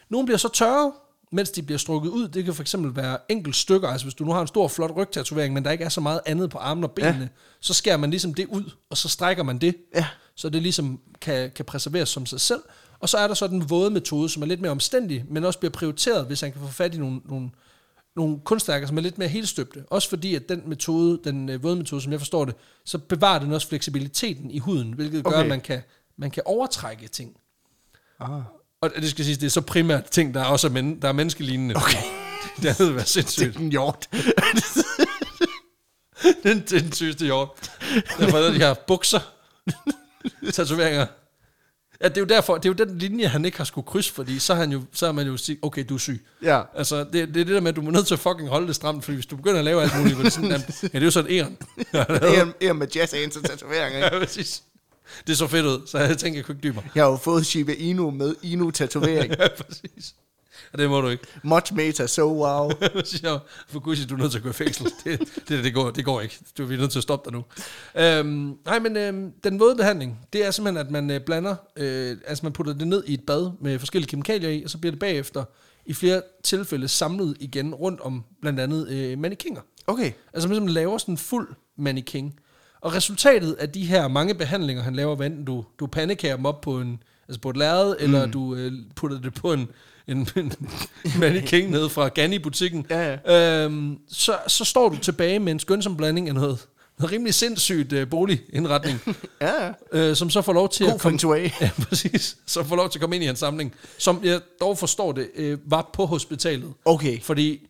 [0.08, 0.92] Nogle bliver så tørre,
[1.32, 2.28] mens de bliver strukket ud.
[2.28, 3.88] Det kan for eksempel være enkelt stykker.
[3.88, 6.20] Altså hvis du nu har en stor, flot rygtatovering, men der ikke er så meget
[6.26, 7.28] andet på armene og benene, ja.
[7.60, 10.06] så skærer man ligesom det ud, og så strækker man det, Ja.
[10.34, 12.62] så det ligesom kan, kan preserveres som sig selv.
[13.00, 15.58] Og så er der så den våde metode, som er lidt mere omstændig, men også
[15.58, 17.50] bliver prioriteret, hvis han kan få fat i nogle, nogle,
[18.16, 19.84] nogle kunstværker, som er lidt mere helstøbte.
[19.90, 22.54] Også fordi, at den metode, den øh, våde metode, som jeg forstår det,
[22.84, 25.40] så bevarer den også fleksibiliteten i huden, hvilket gør, Okay.
[25.42, 25.82] at man kan,
[26.16, 27.36] man kan overtrække ting.
[28.20, 28.40] Ah.
[28.82, 31.08] Og det skal siges, det er så primært ting, der er også er, men, der
[31.08, 31.76] er menneskelignende.
[31.76, 32.02] Okay.
[32.62, 33.56] Det andet vil være sindssygt.
[33.56, 34.08] En hjort.
[36.42, 37.48] den, det er den sygeste hjort.
[38.18, 39.20] Derfor er der de her bukser.
[40.52, 41.06] Tatoveringer.
[42.02, 44.12] Ja, det er jo derfor, det er jo den linje, han ikke har skulle krydse,
[44.12, 46.26] fordi så har, han jo, så har man jo sagt, okay, du er syg.
[46.42, 46.62] Ja.
[46.74, 48.66] Altså, det, det er det der med, at du er nødt til at fucking holde
[48.66, 50.94] det stramt, fordi hvis du begynder at lave alt muligt, er det sådan, ja, det
[50.94, 51.58] er jo sådan en æren.
[52.46, 53.98] En, en med jazz hands og tatoveringer.
[53.98, 54.62] ja, præcis.
[55.26, 56.90] Det så fedt ud, så jeg tænker, jeg kunne ikke dybe mig.
[56.94, 59.34] Jeg har jo fået Shiba Inu med Inu-tatovering.
[59.40, 60.14] Ja, præcis.
[60.72, 61.24] Og det må du ikke.
[61.42, 62.70] Much meta, so wow.
[63.22, 63.38] Jeg,
[63.68, 64.92] Fukushi, du er nødt til at gå i fængsel.
[65.04, 66.38] Det, det, det, går, det går ikke.
[66.58, 67.44] Du er nødt til at stoppe dig nu.
[68.02, 72.16] Øhm, nej, men øhm, den våde behandling, det er simpelthen, at man øh, blander, øh,
[72.26, 74.92] altså man putter det ned i et bad med forskellige kemikalier i, og så bliver
[74.92, 75.44] det bagefter
[75.86, 79.60] i flere tilfælde samlet igen rundt om blandt andet øh, mannequiner.
[79.86, 80.12] Okay.
[80.32, 82.32] Altså man simpelthen laver sådan en fuld mannequin.
[82.80, 86.46] Og resultatet af de her mange behandlinger, han laver, hvad enten du, du pandekager dem
[86.46, 88.04] op på, en, altså på et lærred, mm.
[88.04, 89.68] eller du øh, putter det på en,
[90.08, 90.52] en, en
[91.18, 96.28] mannequin nede fra Ganni-butikken, Ja, øhm, så, så står du tilbage med en skønsom blanding
[96.28, 96.66] af noget,
[96.98, 99.00] noget rimelig sindssygt øh, boligindretning,
[99.40, 99.72] Ja, ja.
[99.92, 101.52] øh, som så får lov til God at komme, shui.
[101.60, 104.78] ja, præcis, som får lov til at komme ind i hans samling, som jeg dog
[104.78, 106.72] forstår det, øh, var på hospitalet.
[106.84, 107.22] Okay.
[107.22, 107.66] Fordi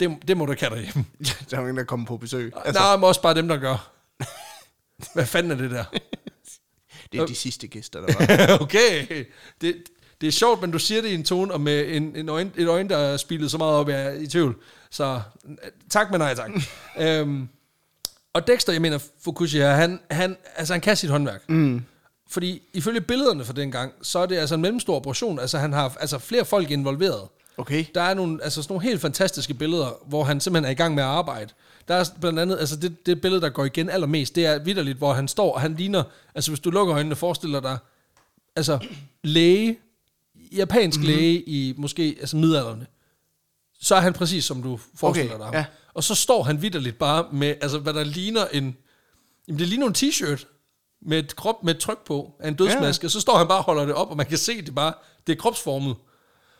[0.00, 1.04] det, det må du ikke have derhjemme.
[1.50, 2.52] Der er nogen, der kommer på besøg.
[2.64, 2.82] Altså.
[2.82, 3.95] Nej, men også bare dem, der gør.
[5.14, 5.84] Hvad fanden er det der?
[7.12, 8.14] Det er de sidste gæster, der
[8.48, 8.58] var.
[8.60, 9.24] okay.
[9.60, 9.76] Det,
[10.20, 12.50] det er sjovt, men du siger det i en tone, og med en, en øjne,
[12.56, 14.56] et øjne, der er spillet så meget op, jeg er i tvivl.
[14.90, 15.20] Så
[15.90, 16.50] tak, men nej tak.
[17.00, 17.48] øhm,
[18.32, 21.48] og Dexter, jeg mener Fukushi her, han, han, altså, han kan sit håndværk.
[21.48, 21.82] Mm.
[22.30, 25.38] Fordi ifølge billederne fra dengang, så er det altså en mellemstor operation.
[25.38, 27.28] Altså han har altså flere folk involveret.
[27.58, 27.84] Okay.
[27.94, 30.94] Der er nogle, altså sådan nogle helt fantastiske billeder, hvor han simpelthen er i gang
[30.94, 31.52] med at arbejde.
[31.88, 34.98] Der er blandt andet, altså det, det billede, der går igen allermest, det er vidderligt,
[34.98, 36.02] hvor han står, og han ligner,
[36.34, 37.78] altså hvis du lukker øjnene, forestiller dig,
[38.56, 38.78] altså
[39.24, 39.78] læge,
[40.52, 41.14] japansk mm-hmm.
[41.16, 42.86] læge i måske altså middelalderne,
[43.80, 45.54] så er han præcis som du forestiller Okay, dig ham.
[45.54, 45.64] ja.
[45.94, 48.76] Og så står han vidderligt bare med, altså hvad der ligner en,
[49.48, 50.46] jamen det ligner en t-shirt,
[51.02, 53.06] med et, krop, med et tryk på af en dødsmaske, ja.
[53.06, 54.92] og så står han bare og holder det op, og man kan se det bare,
[55.26, 55.96] det er kropsformet.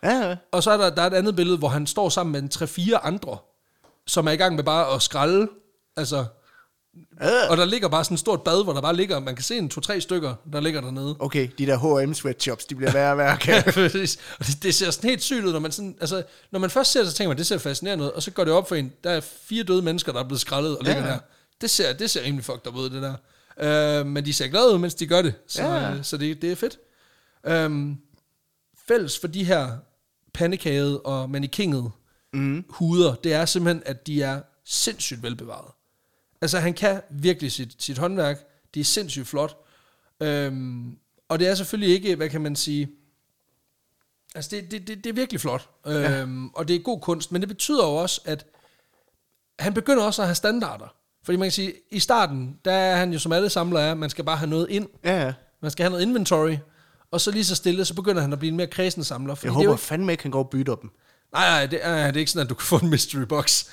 [0.02, 0.36] Ja, ja.
[0.52, 2.50] Og så er der, der er et andet billede, hvor han står sammen med en
[2.94, 3.38] 3-4 andre,
[4.06, 5.48] som er i gang med bare at skralde.
[5.96, 6.24] Altså,
[7.22, 7.28] Øh.
[7.50, 9.56] og der ligger bare sådan et stort bad, hvor der bare ligger, man kan se
[9.56, 11.16] en 2-3 stykker, der ligger dernede.
[11.18, 13.38] Okay, de der H&M sweatshops, de bliver værre og værre.
[13.46, 14.18] Ja, præcis.
[14.38, 16.92] Og det, det, ser sådan helt sygt ud, når man, sådan, altså, når man først
[16.92, 18.74] ser det, så tænker man, det ser fascinerende ud, og så går det op for
[18.74, 21.08] en, der er fire døde mennesker, der er blevet skrællet og ligger Ja.
[21.08, 21.18] der.
[21.60, 23.14] Det ser, det ser rimelig fucked up ud, det der.
[24.00, 25.90] Øh, men de ser glade ud, mens de gør det, så, Ja.
[25.92, 26.78] øh, så det, det er fedt.
[27.46, 27.96] Øhm,
[28.88, 29.78] fælles for de her
[30.34, 31.92] pandekagede og mannequinget
[32.32, 32.64] mm.
[32.68, 35.72] huder, det er simpelthen, at de er sindssygt velbevaret.
[36.40, 38.44] Altså, han kan virkelig sit, sit håndværk.
[38.74, 39.56] Det er sindssygt flot.
[40.20, 42.90] Øhm, og det er selvfølgelig ikke, hvad kan man sige...
[44.34, 45.70] Altså, det, det, det, det er virkelig flot.
[45.86, 46.20] Ja.
[46.20, 48.46] Øhm, og det er god kunst, men det betyder jo også, at
[49.58, 50.94] han begynder også at have standarder.
[51.22, 54.10] Fordi man kan sige, i starten, der er han jo som alle samlere er, man
[54.10, 54.88] skal bare have noget ind.
[55.04, 55.34] Ja, ja.
[55.60, 56.56] Man skal have noget inventory.
[57.10, 59.34] Og så lige så stille, så begynder han at blive en mere kredsen samler.
[59.42, 60.90] Jeg er håber ikke, fandme ikke, han går og bytter dem.
[61.32, 63.64] nej, nej, det er, det er ikke sådan, at du kan få en mystery box.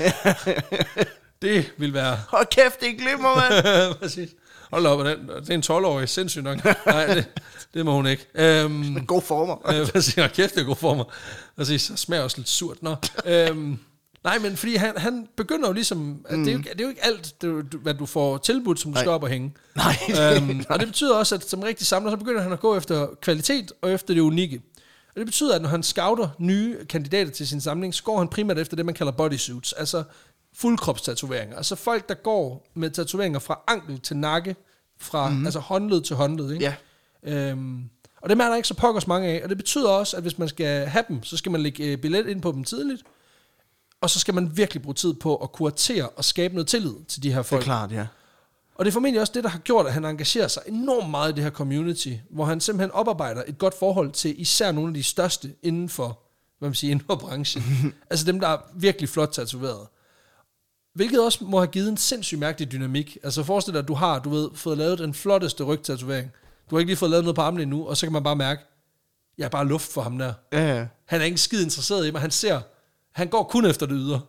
[1.42, 3.96] det vil være Hold kæft, det glimmer, mand.
[4.00, 4.30] Præcis.
[4.72, 6.66] Hold op, den, det er en 12-årig, sindssygt nok.
[6.86, 7.26] Nej, det,
[7.74, 8.26] det må hun ikke.
[8.36, 9.72] Øhm, God former.
[9.82, 11.06] øh, præcis, og kæft, det er god for mig.
[11.58, 12.84] Præcis, så smager også lidt surt.
[12.84, 12.96] Nå.
[13.26, 13.80] Øhm,
[14.24, 16.84] nej, men fordi han, han begynder jo ligesom, at det, er jo, ikke- det er
[16.84, 19.54] jo ikke alt, det, du, hvad du får tilbudt, som du skal op og hænge.
[19.76, 19.96] Nej,
[20.38, 23.08] øhm, og det betyder også, at som rigtig samler, så begynder han at gå efter
[23.22, 24.62] kvalitet og efter det unikke.
[25.08, 28.28] Og det betyder, at når han scouter nye kandidater til sin samling, så går han
[28.28, 30.04] primært efter det, man kalder bodysuits, altså
[30.56, 31.58] fuldkropstatoveringer.
[31.58, 34.56] Altså folk, der går med tatoveringer fra ankel til nakke,
[35.00, 35.46] fra mm-hmm.
[35.46, 36.52] altså håndled til håndled.
[36.52, 36.66] Ikke?
[36.66, 36.76] Ja.
[37.50, 37.84] Øhm,
[38.22, 39.42] og det er der ikke så pokkers mange af.
[39.44, 41.98] Og det betyder også, at hvis man skal have dem, så skal man lægge øh,
[41.98, 43.04] billet ind på dem tidligt.
[44.04, 47.24] Og så skal man virkelig bruge tid på at kuratere og skabe noget tillid til
[47.24, 47.64] de her det er folk.
[47.64, 48.08] klart, ja.
[48.76, 51.32] Og det er formentlig også det, der har gjort, at han engagerer sig enormt meget
[51.32, 54.94] i det her community, hvor han simpelthen oparbejder et godt forhold til især nogle af
[54.94, 56.20] de største inden for,
[56.60, 57.64] hvad man siger, inden for branchen.
[58.10, 59.88] altså dem, der er virkelig flot tatoveret.
[60.94, 63.18] Hvilket også må have givet en sindssygt mærkelig dynamik.
[63.24, 66.32] Altså forestil dig, at du har, du ved, fået lavet den flotteste rygtatovering.
[66.70, 68.36] Du har ikke lige fået lavet noget på armen endnu, og så kan man bare
[68.36, 68.62] mærke,
[69.38, 70.34] jeg er bare luft for ham der.
[70.52, 70.88] Ja, ja.
[71.06, 72.22] Han er ikke skid interesseret i mig.
[72.22, 72.62] Han ser,
[73.14, 74.22] han går kun efter det ydre.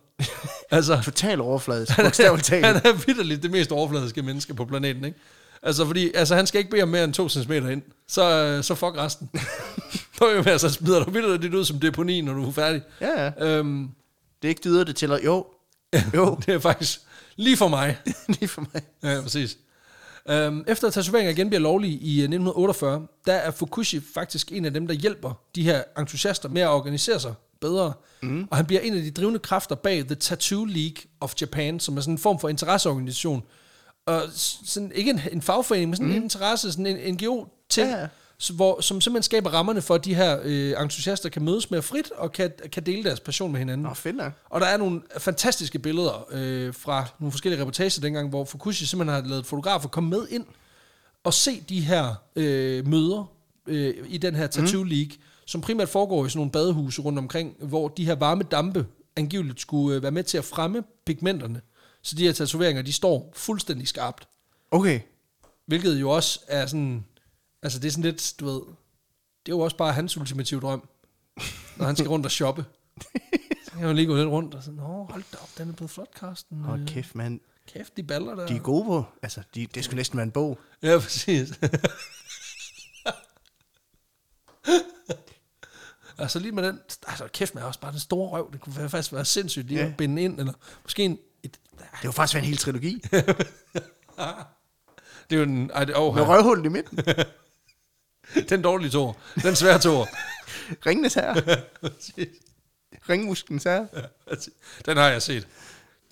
[0.71, 2.65] altså, Total overfladisk, bogstaveligt talt.
[2.65, 5.19] han er vidderligt det mest overfladiske menneske på planeten, ikke?
[5.63, 7.81] Altså, fordi, altså, han skal ikke bede om mere end 2 cm ind.
[8.07, 9.29] Så, øh, så fuck resten.
[10.19, 12.81] På jo med, så smider du vidderligt ud som deponi, når du er færdig.
[13.01, 13.31] Ja, ja.
[13.47, 13.89] Øhm,
[14.41, 15.19] Det er ikke dyder, det tæller.
[15.25, 15.45] Jo,
[16.13, 16.99] jo, det er faktisk
[17.35, 17.97] lige for mig.
[18.39, 18.81] lige for mig.
[19.03, 19.57] Ja, præcis.
[20.29, 24.65] Øhm, efter at tatoveringer igen bliver lovlige i øh, 1948, der er Fukushi faktisk en
[24.65, 27.93] af dem, der hjælper de her entusiaster med at organisere sig bedre.
[28.21, 28.47] Mm.
[28.51, 31.97] Og han bliver en af de drivende kræfter bag The Tattoo League of Japan, som
[31.97, 33.43] er sådan en form for interesseorganisation.
[34.05, 34.21] Og
[34.65, 36.15] sådan, ikke en, en fagforening, men sådan mm.
[36.15, 38.07] en interesse, sådan en NGO til, Ja,
[38.53, 42.11] hvor, som simpelthen skaber rammerne for, at de her øh, entusiaster kan mødes mere frit
[42.11, 43.83] og kan, kan dele deres passion med hinanden.
[43.87, 44.21] Nå, fedt.
[44.49, 49.15] Og der er nogle fantastiske billeder øh, fra nogle forskellige reportager dengang, hvor Fukushi simpelthen
[49.23, 50.45] har lavet fotografer komme med ind
[51.23, 53.31] og se de her øh, møder
[53.67, 54.89] øh, i den her Tattoo Mhm.
[54.89, 55.11] League,
[55.45, 59.61] som primært foregår i sådan nogle badehuse rundt omkring, hvor de her varme dampe angiveligt
[59.61, 61.61] skulle øh, være med til at fremme pigmenterne.
[62.01, 64.27] Så de her tatoveringer, de står fuldstændig skarpt.
[64.71, 64.99] Okay.
[65.65, 67.05] Hvilket jo også er sådan,
[67.63, 68.61] altså det er sådan lidt, du ved,
[69.45, 70.89] det er jo også bare hans ultimative drøm,
[71.77, 72.65] når han skal rundt og shoppe.
[73.65, 75.73] Så kan man lige gå lidt rundt og sådan, åh, hold da op, den er
[75.73, 76.57] blevet flot, Karsten.
[76.57, 77.39] Hold kæft, mand.
[77.67, 78.47] Kæft, de baller der.
[78.47, 79.03] De er gode på.
[79.21, 80.59] Altså, de, det skulle næsten være en bog.
[80.83, 81.49] Ja, præcis.
[86.17, 89.13] altså lige med den, altså kæft med også bare den store røv, det kunne faktisk
[89.13, 89.85] være sindssygt lige Ja.
[89.85, 90.53] at binde ind, eller
[90.83, 93.01] måske en, et, Det var faktisk være en hel trilogi.
[95.29, 96.99] det er jo en, ej, det, oh, Med røvhullet i midten.
[98.49, 100.07] den dårlige tår, den svære tår.
[100.87, 101.35] Ringenes herre.
[103.09, 103.87] Ringmuskens herre.
[104.85, 105.47] den har jeg set.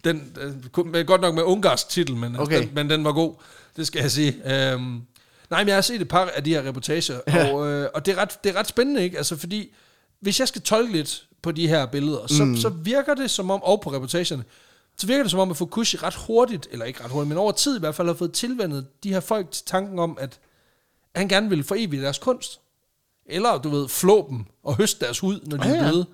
[0.04, 2.62] Den, øh, godt nok med ungarsk titel, men, Okay.
[2.62, 3.36] den, men den var god,
[3.76, 4.32] det skal jeg sige.
[4.72, 5.01] Øhm,
[5.49, 7.51] nej, men jeg har set et par af de her reportager, Ja.
[7.54, 9.18] og, øh, og det, er ret, det er ret spændende, ikke?
[9.18, 9.74] Altså, fordi
[10.24, 12.57] hvis jeg skal tolke lidt på de her billeder, så, mm.
[12.57, 14.43] så virker det som om, og på reportagerne,
[14.97, 17.51] så virker det som om, at Fukushi ret hurtigt, eller ikke ret hurtigt, men over
[17.51, 20.39] tid i hvert fald har fået tilvandet de her folk til tanken om, at
[21.15, 22.59] han gerne vil forevige deres kunst.
[23.26, 26.05] Eller, du ved, flå dem og høste deres hud, når de Ja, er døde.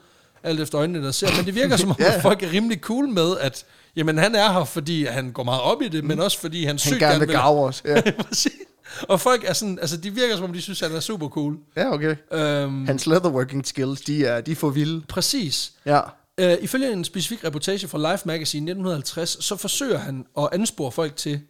[0.44, 1.28] Alt efter øjnene, der ser.
[1.38, 2.16] Men det virker som om, Ja.
[2.16, 5.62] at folk er rimelig cool med, at jamen, han er her, fordi han går meget
[5.62, 7.82] op i det, men også fordi han, Han sygt gerne vil gave os.
[7.86, 8.02] Ja.
[9.02, 11.30] og folk er sådan, altså de virker som om, de synes, at han er super
[11.30, 11.58] cool.
[11.76, 12.16] ja okay.
[12.32, 15.02] Øhm, Hans leatherworking skills, de er, de er for vilde.
[15.08, 15.72] præcis.
[15.86, 16.00] Ja.
[16.38, 21.16] Øh, ifølge en specifik reportage fra Life Magazine 1950, så forsøger han at anspore folk
[21.16, 21.42] til,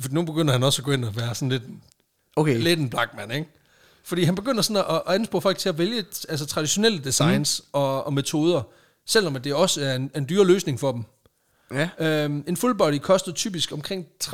[0.00, 1.62] for nu begynder han også at gå ind og være sådan lidt
[2.36, 2.58] Okay.
[2.58, 3.46] lidt en black man, ikke?
[4.04, 7.68] Fordi han begynder sådan at, at anspore folk til at vælge altså, traditionelle designs mm.
[7.72, 8.62] og, og metoder,
[9.06, 11.04] selvom det også er en, en dyre løsning for dem.
[11.72, 11.88] Ja.
[11.98, 14.30] Øhm, en full body kostede typisk omkring 30-40.000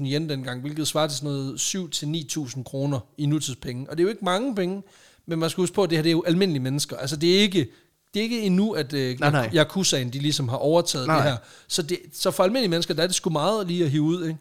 [0.00, 3.90] yen dengang, hvilket svarer til sådan noget 7-9.000 kroner i nutidspenge.
[3.90, 4.82] Og det er jo ikke mange penge,
[5.26, 6.96] men man skal huske på, at det her det er jo almindelige mennesker.
[6.96, 7.68] Altså det er ikke,
[8.14, 9.50] det er ikke endnu, at øh, Nej, nej.
[9.54, 11.16] Yakuzaen, de ligesom har overtaget Nej.
[11.16, 11.36] det her.
[11.68, 14.26] Så, det, så for almindelige mennesker, der er det sgu meget lige at hive ud.
[14.26, 14.38] Ikke?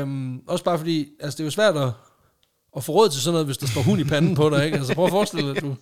[0.00, 1.90] Øhm, også bare fordi, altså det er jo svært at,
[2.76, 4.64] at få råd til sådan noget, hvis der står hund i panden på dig.
[4.64, 4.78] Ikke?
[4.78, 5.76] Altså prøv at forestille dig, at du,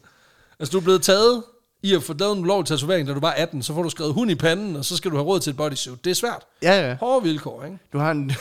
[0.58, 1.42] altså, du er blevet taget
[1.82, 4.14] i at få lavet en lov tatovering, da du var 18, så får du skrevet
[4.14, 6.04] hund i panden, og så skal du have råd til et bodysuit.
[6.04, 6.46] Det er svært.
[6.62, 6.94] Ja, ja.
[6.94, 7.78] Hårde vilkår, ikke?
[7.92, 8.32] Du har en,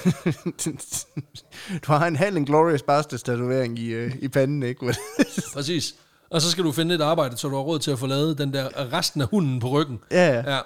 [1.86, 4.96] du har en halv Inglourious Basterds tatovering i, øh, i panden, ikke?
[5.54, 5.96] Præcis.
[6.30, 8.38] Og så skal du finde et arbejde, så du har råd til at få lavet
[8.38, 10.00] den der resten af hunden på ryggen.
[10.12, 10.54] ja, ja.
[10.54, 10.60] Ja.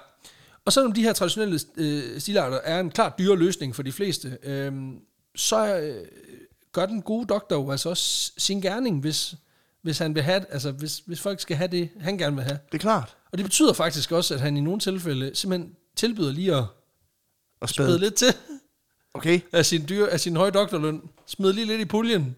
[0.66, 4.38] Og selvom de her traditionelle øh, stilarter er en klart dyre løsning for de fleste,
[4.42, 4.72] øh,
[5.36, 6.06] så øh,
[6.72, 9.34] gør den gode doktor jo altså også sin gerning, hvis,
[9.84, 12.58] hvis han vil have, altså hvis, hvis folk skal have det, han gerne vil have.
[12.72, 13.16] Det er klart.
[13.32, 16.64] Og det betyder faktisk også, at han i nogle tilfælde simpelthen tilbyder lige at
[17.60, 17.98] Og spæde spæde.
[17.98, 18.34] lidt til
[19.14, 19.40] Okay.
[19.52, 21.02] af sin, dyr, af sin høje doktorløn.
[21.26, 22.36] Smid lige lidt i puljen.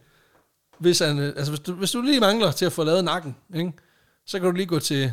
[0.79, 3.37] Hvis, han, øh, altså hvis, du, hvis du lige mangler til at få lavet nakken,
[3.55, 3.73] ikke?
[4.27, 5.13] så kan du lige gå til,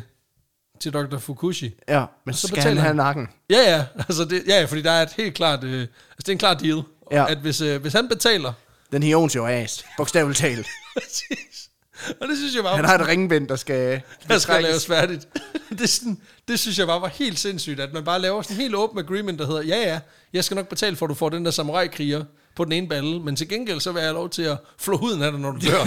[0.80, 1.18] til Dr.
[1.18, 1.74] Fukushi.
[1.88, 2.96] Ja, men så skal betaler han have han.
[2.96, 3.28] nakken.
[3.50, 6.28] Ja, ja, altså det, ja, ja, fordi der er et helt klart, øh, altså det
[6.28, 6.82] er en klar deal,
[7.12, 7.30] Ja.
[7.30, 8.52] at hvis, øh, hvis han betaler,
[8.92, 9.84] Den her owns your ass.
[9.96, 10.66] Bogstaveligt talt.
[10.98, 11.63] præcis,
[12.20, 14.00] og det synes jeg bare, Han har et ringbind, der skal...
[14.28, 15.28] der skal laves færdigt.
[15.78, 18.60] det, sådan, det synes jeg bare var helt sindssygt, at man bare laver sådan en
[18.60, 20.00] helt åben agreement, der hedder, ja ja,
[20.32, 22.24] jeg skal nok betale for, at du får den der samurai-kriger
[22.56, 24.96] på den ene balle, men til gengæld så vil jeg have lov til at flå
[24.96, 25.84] huden af dig, når du dør.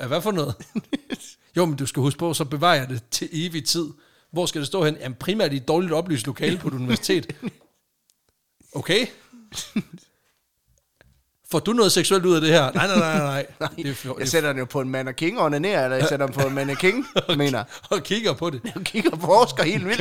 [0.00, 0.54] ja, hvad for noget?
[1.56, 3.86] jo, men du skal huske på, så bevarer jeg det til evig tid.
[4.32, 4.96] Hvor skal det stå hen?
[5.00, 7.36] Jamen primært i et dårligt oplyst lokale på et universitet.
[8.72, 9.06] Okay.
[11.50, 12.72] Får du noget seksuelt ud af det her?
[12.72, 13.46] Nej, nej, nej, nej.
[13.60, 13.68] nej.
[13.76, 16.26] Det er, for, Jeg sætter den jo på en mannequin og onanerer, eller jeg sætter
[16.26, 17.04] den på en mannequin,
[17.36, 17.64] mener.
[17.90, 18.60] og kigger på det.
[18.64, 20.00] Jeg kigger på Oscar helt vildt.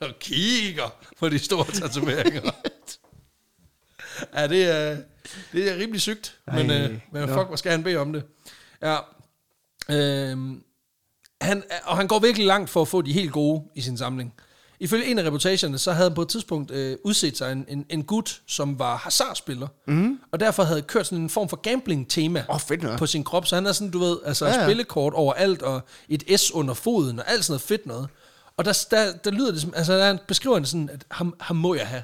[0.00, 2.50] og kigger på de store tatoveringer.
[4.34, 4.96] ja, det er,
[5.52, 8.22] det er rimelig sygt, men, Ej, øh, men fuck, hvad skal han bede om det?
[8.82, 8.96] Ja.
[9.90, 10.62] Øhm,
[11.40, 14.34] han, og han går virkelig langt for at få de helt gode i sin samling.
[14.80, 17.86] Ifølge en af reportagerne, så havde han på et tidspunkt øh, udset sig en, en,
[17.90, 20.18] en gut, som var hasardspiller, mm.
[20.32, 22.98] og derfor havde kørt sådan en form for gambling-tema fedt noget.
[22.98, 25.80] på sin krop, så han er sådan, du ved, altså Ja, ja, spillekort overalt, og
[26.08, 28.08] et S under foden, og alt sådan noget fedt noget.
[28.56, 31.56] Og der, der, der lyder det som, altså der beskriver det sådan, at ham, ham
[31.56, 32.02] må jeg have.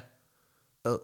[0.85, 0.97] Ad.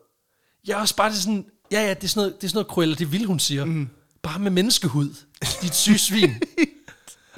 [0.67, 2.57] Jeg er også bare det sådan, ja ja, det er sådan noget, det er sådan
[2.57, 3.65] noget Cruella, det vil hun siger.
[3.65, 3.89] Mm.
[4.21, 5.15] Bare med menneskehud,
[5.61, 6.31] dit syge svin.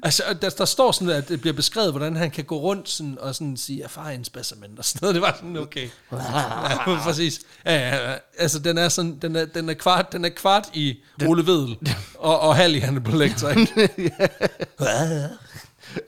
[0.03, 3.17] altså, der, der står sådan, at det bliver beskrevet, hvordan han kan gå rundt sådan,
[3.19, 5.15] og sådan sige, erfare en specimen og sådan noget.
[5.15, 5.89] Det var sådan, okay.
[6.11, 7.41] ja, præcis.
[7.65, 8.17] Ja, ja, ja.
[8.37, 11.77] Altså, den er, sådan, den er, den er, kvart, den er kvart i Ole Vedel,
[12.19, 13.65] og, og halv i Hannibal Lecter,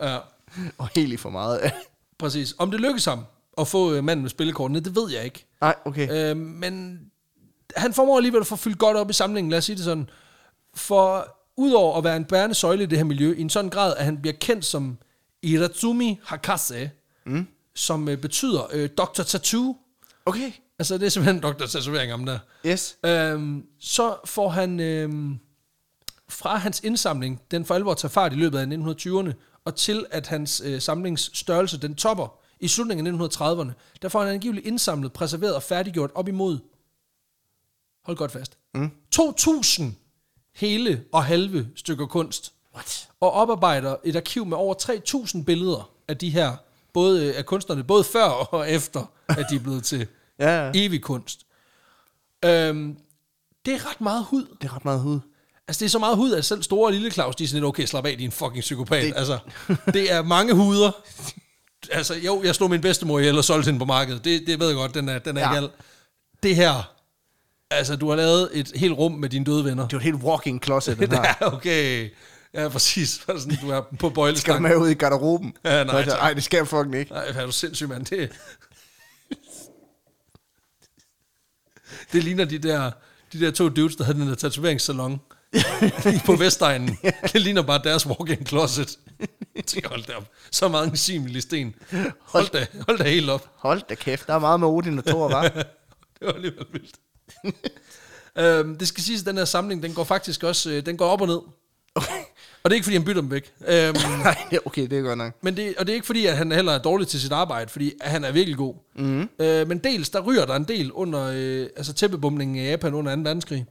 [0.02, 0.20] ja.
[0.78, 1.72] Og helt i for meget.
[2.18, 2.56] Præcis.
[2.58, 3.26] Om det lykkes ham
[3.58, 5.46] at få øh, manden med spillekortene, det ved jeg ikke.
[5.62, 6.32] Nej, okay.
[6.32, 7.00] Øh, men
[7.76, 10.10] han formår alligevel at få fyldt godt op i samlingen, lad os sige det sådan.
[10.76, 13.96] For udover at være en bærende søjle i det her miljø, i en sådan grad,
[13.98, 14.98] at han bliver kendt som
[15.42, 16.92] Iratsumi Hakase,
[17.26, 17.48] mm.
[17.76, 19.24] som øh, betyder øh, Dr.
[19.24, 19.78] Tattoo.
[20.26, 20.52] Okay.
[20.80, 21.66] Altså, det er simpelthen Dr.
[21.66, 22.40] Tatovering om der.
[22.66, 22.98] Yes.
[23.06, 25.40] Øhm, så får han øhm,
[26.30, 29.34] fra hans indsamling, den for alvor tager fart i løbet af 1920'erne,
[29.66, 34.34] og til at hans øh, samlingsstørrelse, den topper i slutningen af 1930'erne, der får han
[34.34, 36.60] angiveligt indsamlet, preserveret og færdiggjort op imod,
[38.06, 38.92] hold godt fast, mm.
[39.16, 39.84] 2.000
[40.56, 42.54] hele og halve stykker kunst.
[42.76, 43.10] What?
[43.20, 44.76] Og oparbejder et arkiv med over
[45.36, 46.56] 3.000 billeder af de her,
[46.94, 50.08] både øh, af kunstnerne, både før og efter, at de er blevet til
[50.40, 50.72] Ja, ja.
[50.76, 51.46] evig kunst.
[52.46, 52.98] Øhm,
[53.66, 54.46] det er ret meget hud.
[54.62, 55.20] Det er ret meget hud.
[55.68, 57.68] Altså, det er så meget hud, at selv store lille Claus, de er sådan lidt,
[57.68, 59.04] okay, slap af, din fucking psykopat.
[59.04, 59.14] Det...
[59.16, 59.40] Altså,
[59.94, 60.92] det er mange huder.
[61.92, 64.26] Altså, jo, jeg slog min bedstemor ihjel og solgte hende på markedet.
[64.26, 65.50] Det, det ved jeg godt, den er, den er ja.
[65.50, 65.70] ikke al.
[66.44, 66.95] Det her,
[67.72, 69.84] altså, du har lavet et helt rum med dine døde venner.
[69.84, 71.24] Det er jo et helt walking closet, den her.
[71.42, 72.10] Ja, okay.
[72.54, 73.10] Ja, præcis.
[73.10, 74.62] Sådan, du er på Skal bøjlestang.
[74.62, 75.54] med ud i garderoben?
[75.66, 76.18] Ja, nej, tak.
[76.20, 77.12] Nej, det skal jeg fucking ikke.
[77.12, 78.06] Nej, er du sindssyg, mand.
[78.06, 78.32] Det,
[82.14, 82.92] det ligner de der,
[83.34, 85.20] de der to dudes, der havde den der tatoveringssalon
[86.26, 86.98] på Vestegnen.
[87.34, 88.98] Det ligner bare deres walk-in closet.
[89.86, 90.30] Hold da op.
[90.52, 91.76] Så meget ensimelig sten.
[92.22, 93.50] Hold da, hold da helt op.
[93.56, 95.42] Hold da kæft, der er meget med Odin og Thor, var.
[96.20, 96.96] Det var alligevel vildt.
[98.40, 101.06] øhm, det skal siges, at den her samling, den går faktisk også, øh, den går
[101.06, 101.40] op og ned.
[101.96, 102.22] Okay.
[102.64, 103.54] Og det er ikke, fordi han bytter dem væk.
[103.68, 105.34] Øhm, Nej, okay, det er godt nok.
[105.42, 107.72] Men det, og det er ikke fordi, at han heller er dårlig til sit arbejde,
[107.72, 108.76] fordi han er virkelig god.
[108.96, 109.30] Mm.
[109.40, 113.16] Øh, men dels, der ryger der en del under øh, altså tæppebomningen i Japan under
[113.16, 113.22] 2.
[113.22, 113.66] verdenskrig.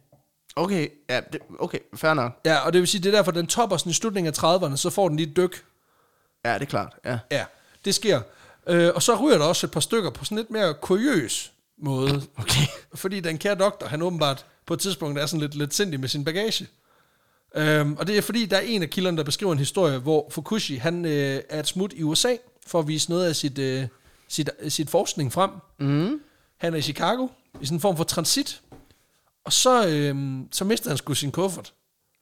[0.57, 2.33] Okay, ja, det, okay, fair nok.
[2.45, 4.77] Ja, og det vil sige, det er derfor, den topper sådan i slutningen af 30'erne,
[4.77, 5.65] så får den lige et dyk.
[6.45, 7.19] Ja, det er klart, ja.
[7.31, 7.45] Ja,
[7.85, 8.21] det sker.
[8.67, 12.23] Øh, og så ryger der også et par stykker på sådan lidt mere kuriøs måde.
[12.37, 12.67] Okay.
[12.95, 16.09] Fordi den kære doktor, han åbenbart på et tidspunkt er sådan lidt, lidt sindig med
[16.09, 16.67] sin bagage.
[17.57, 20.29] Øhm, og det er fordi, der er en af kilderne, der beskriver en historie, hvor
[20.31, 23.87] Fukushi, han øh, er et smut i USA, for at vise noget af sit, øh,
[24.29, 25.51] sit, sit forskning frem.
[25.81, 26.21] Mm.
[26.57, 27.29] Han er i Chicago,
[27.61, 28.61] i sådan en form for transit.
[29.45, 30.17] Og så, øh,
[30.53, 31.73] så mister han sgu sin kuffert.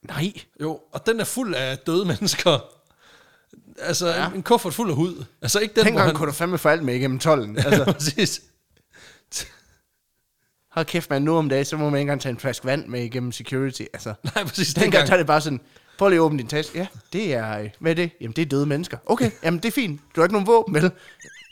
[0.07, 0.33] Nej.
[0.61, 2.59] Jo, og den er fuld af døde mennesker.
[3.79, 4.27] Altså, ja.
[4.27, 5.23] en, en kuffert fuld af hud.
[5.41, 6.15] Altså ikke den, Dengang hvor han...
[6.15, 7.57] kunne du fandme få alt med igennem tollen.
[7.65, 8.41] Altså, Præcis.
[10.73, 12.87] Hold kæft, man, nu om dagen, så må man ikke engang tage en flaske vand
[12.87, 13.81] med igennem security.
[13.93, 14.73] Altså, Nej, præcis.
[14.73, 15.59] dengang Dengang, tager det bare sådan,
[15.97, 16.77] prøv lige at åbne din taske.
[16.79, 18.09] Ja, det er, øh, hvad er det?
[18.21, 18.97] Jamen, det er døde mennesker.
[19.05, 20.01] Okay, jamen, det er fint.
[20.15, 20.91] Du har ikke nogen våben, vel?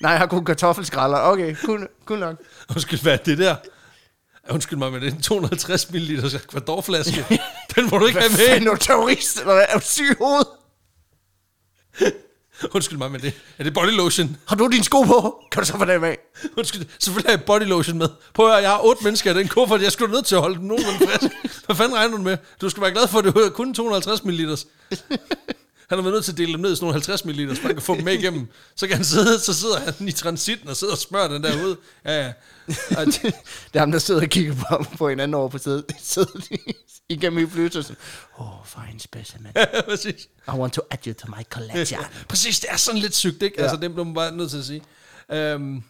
[0.02, 1.18] Nej, jeg har kun kartoffelskralder.
[1.20, 2.42] Okay, cool, cool nok.
[2.76, 3.56] Undskyld, hvad er det der?
[4.50, 7.26] Undskyld mig, men det er en 250 ml kvadorflaske.
[7.76, 8.48] Den må du ikke Hvad have med.
[8.48, 9.66] fanden er du terrorist, eller hvad?
[9.70, 10.48] Er du syg i hovedet?
[12.76, 14.38] Undskyld mig, men det, er det body lotion?
[14.46, 15.36] Har du dine sko på?
[15.52, 16.18] Kan du så få dem af?
[16.58, 18.10] Undskyld, selvfølgelig har jeg body lotion med.
[18.34, 19.82] Prøv at høre, jeg har otte mennesker i den kuffert.
[19.82, 21.34] Jeg skulle nødt til at holde dem nogenlunde frisk.
[21.66, 22.38] Hvad fanden regner du med?
[22.62, 24.58] Du skal være glad for, at det var kun 250 ml.
[25.90, 27.62] Han har været nødt til at dele dem ned i sådan nogle 50 ml, så
[27.64, 28.48] man kan få dem med igennem.
[28.76, 31.64] Så kan han sidde, så sidder han i transitten og sidder og smører den der
[31.66, 31.76] ud.
[32.06, 32.32] Ja, ja.
[33.06, 33.34] Det- Det
[33.74, 35.86] er ham, der sidder og kigger på, på hinanden over på sædet.
[37.12, 37.96] Igennem i flyet sådan,
[38.38, 39.52] oh, fine specimen.
[39.90, 40.28] præcis.
[40.48, 42.02] I want to add you to my collection.
[42.30, 43.56] Præcis, det er sådan lidt sygt, ikke?
[43.58, 43.64] Ja.
[43.64, 44.82] Altså, det bliver man bare nødt til at sige.
[45.32, 45.84] Øhm,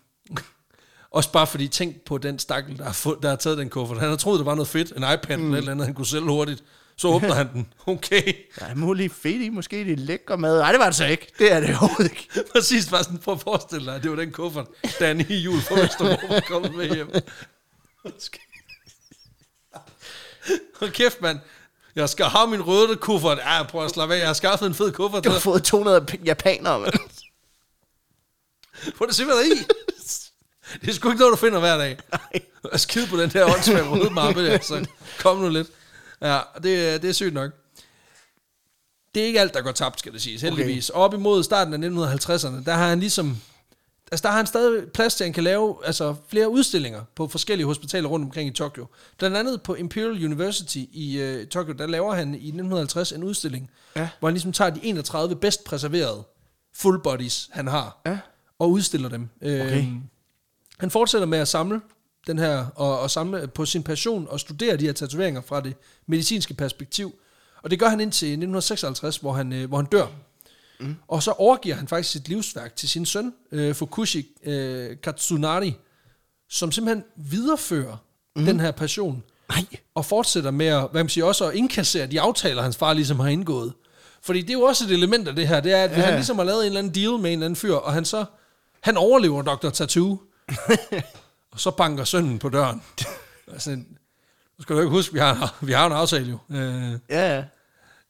[1.12, 4.00] også bare fordi, tænk på den stakkel, der har, fået, der har taget den kuffert.
[4.00, 5.44] Han har troet, det var noget fedt, en iPad mm.
[5.44, 6.64] eller et eller andet, han kunne sælge hurtigt.
[6.98, 7.68] Så åbner han den.
[7.86, 8.34] Okay.
[8.60, 10.60] Der er muligt fedt i, måske det er lækker mad.
[10.60, 11.28] Nej, det var det så ikke.
[11.40, 12.30] Det er det overhovedet ikke.
[12.52, 14.68] Præcis, bare sådan, prøv at forestille dig, det var den kuffert,
[15.00, 17.12] Danny i jul fra Østerbro var kommet med hjem.
[20.80, 21.40] Hold kæft, mand.
[21.96, 23.38] Jeg skal have min røde kuffert.
[23.38, 24.20] Ja, prøv at slappe af.
[24.20, 25.24] Jeg har skaffet en fed kuffert.
[25.24, 26.94] Du har fået 200 p- japanere, mand.
[28.98, 29.58] Prøv at se, hvad der er i.
[30.82, 31.98] Det er sgu ikke noget, du finder hver dag.
[32.12, 32.42] Nej.
[32.64, 34.86] Og skide på den der åndssvage røde mappe der, så
[35.20, 35.68] kom nu lidt.
[36.22, 37.52] Ja, det, er- det er sygt nok.
[39.16, 40.90] Det er ikke alt, der går tabt, skal det siges, heldigvis.
[40.90, 41.00] Okay.
[41.00, 41.78] Op imod starten af
[42.18, 43.42] 1950'erne, der har han ligesom...
[44.12, 47.28] Altså, der har han stadig plads til, at han kan lave altså, flere udstillinger på
[47.28, 48.86] forskellige hospitaler rundt omkring i Tokyo.
[49.18, 53.70] Blandt andet på Imperial University i uh, Tokyo, der laver han i 1950 en udstilling,
[53.96, 54.10] Ja.
[54.20, 56.24] hvor han ligesom tager de 31 bedst preserverede
[56.76, 58.18] full bodies, han har, Ja.
[58.60, 59.30] og udstiller dem.
[59.42, 59.78] Okay.
[59.78, 60.02] Øhm,
[60.78, 61.82] han fortsætter med at samle
[62.28, 65.76] den her, og, og samle på sin passion og studere de her tatoveringer fra det
[66.08, 67.14] medicinske perspektiv.
[67.64, 70.08] Og det gør han indtil 1956, hvor han, øh, hvor han dør.
[70.82, 70.96] Mm.
[71.08, 75.76] Og så overgiver han faktisk sit livsværk til sin søn, øh, Fukushi øh, Katsunari,
[76.50, 77.98] som simpelthen viderefører
[78.36, 78.46] mm.
[78.46, 79.24] den her passion.
[79.50, 79.66] Nej.
[79.96, 83.20] Og fortsætter med at, hvad man siger, også at indkassere de aftaler, hans far ligesom
[83.20, 83.74] har indgået.
[84.22, 85.96] Fordi det er jo også et element af det her, det er, at ja.
[85.96, 88.06] Han ligesom har lavet en eller anden deal med en eller anden fyr, og han
[88.06, 88.26] så,
[88.82, 89.70] han overlever Dr.
[89.70, 90.18] Tattoo,
[91.52, 92.82] og så banker sønnen på døren.
[93.54, 96.56] Altså, nu skal du ikke huske, vi har, vi har en aftale jo.
[96.56, 97.44] Øh, Ja, ja.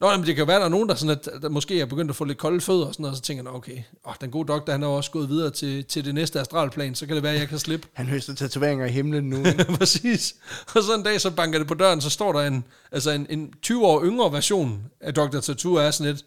[0.01, 1.85] Nå, men det kan være, at der er nogen, der, sådan, at, der måske er
[1.85, 4.13] begyndt at få lidt kolde fødder og sådan noget, og så tænker jeg, okay, åh,
[4.21, 7.15] den gode doktor, han er også gået videre til, til det næste astralplan, så kan
[7.15, 7.87] det være, at jeg kan slippe.
[7.93, 9.43] Han høster tatoveringer i himlen nu.
[9.77, 10.35] Præcis.
[10.75, 13.27] Og så en dag, så banker det på døren, så står der en, altså en,
[13.29, 15.39] en 20 år yngre version af Dr.
[15.39, 16.25] Tattoo, er sådan lidt,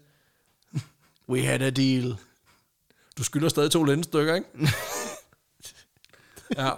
[1.29, 2.17] We had a deal.
[3.19, 4.49] du skylder stadig to lændestykker, ikke?
[6.59, 6.71] ja.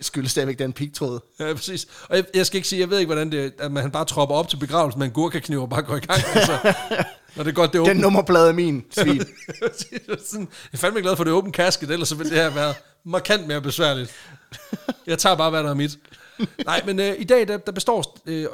[0.00, 1.20] Skyldes stadigvæk den pigtråd.
[1.40, 1.86] Ja, præcis.
[2.08, 4.34] Og jeg, jeg skal ikke sige, jeg ved ikke, hvordan det at man bare tropper
[4.36, 6.20] op til begravelsen med en gurkakniv og bare går i gang.
[6.34, 6.72] Altså,
[7.36, 8.00] når det er godt, det er Den åbent.
[8.00, 9.16] nummerplade er min, svin.
[10.08, 12.74] Jeg er fandme glad for, det åben kasket, ellers så ville det her være
[13.04, 14.14] markant mere besværligt.
[15.06, 15.98] Jeg tager bare, hvad der er mit.
[16.64, 18.48] Nej, men øh, i dag, der, der består øh, øh,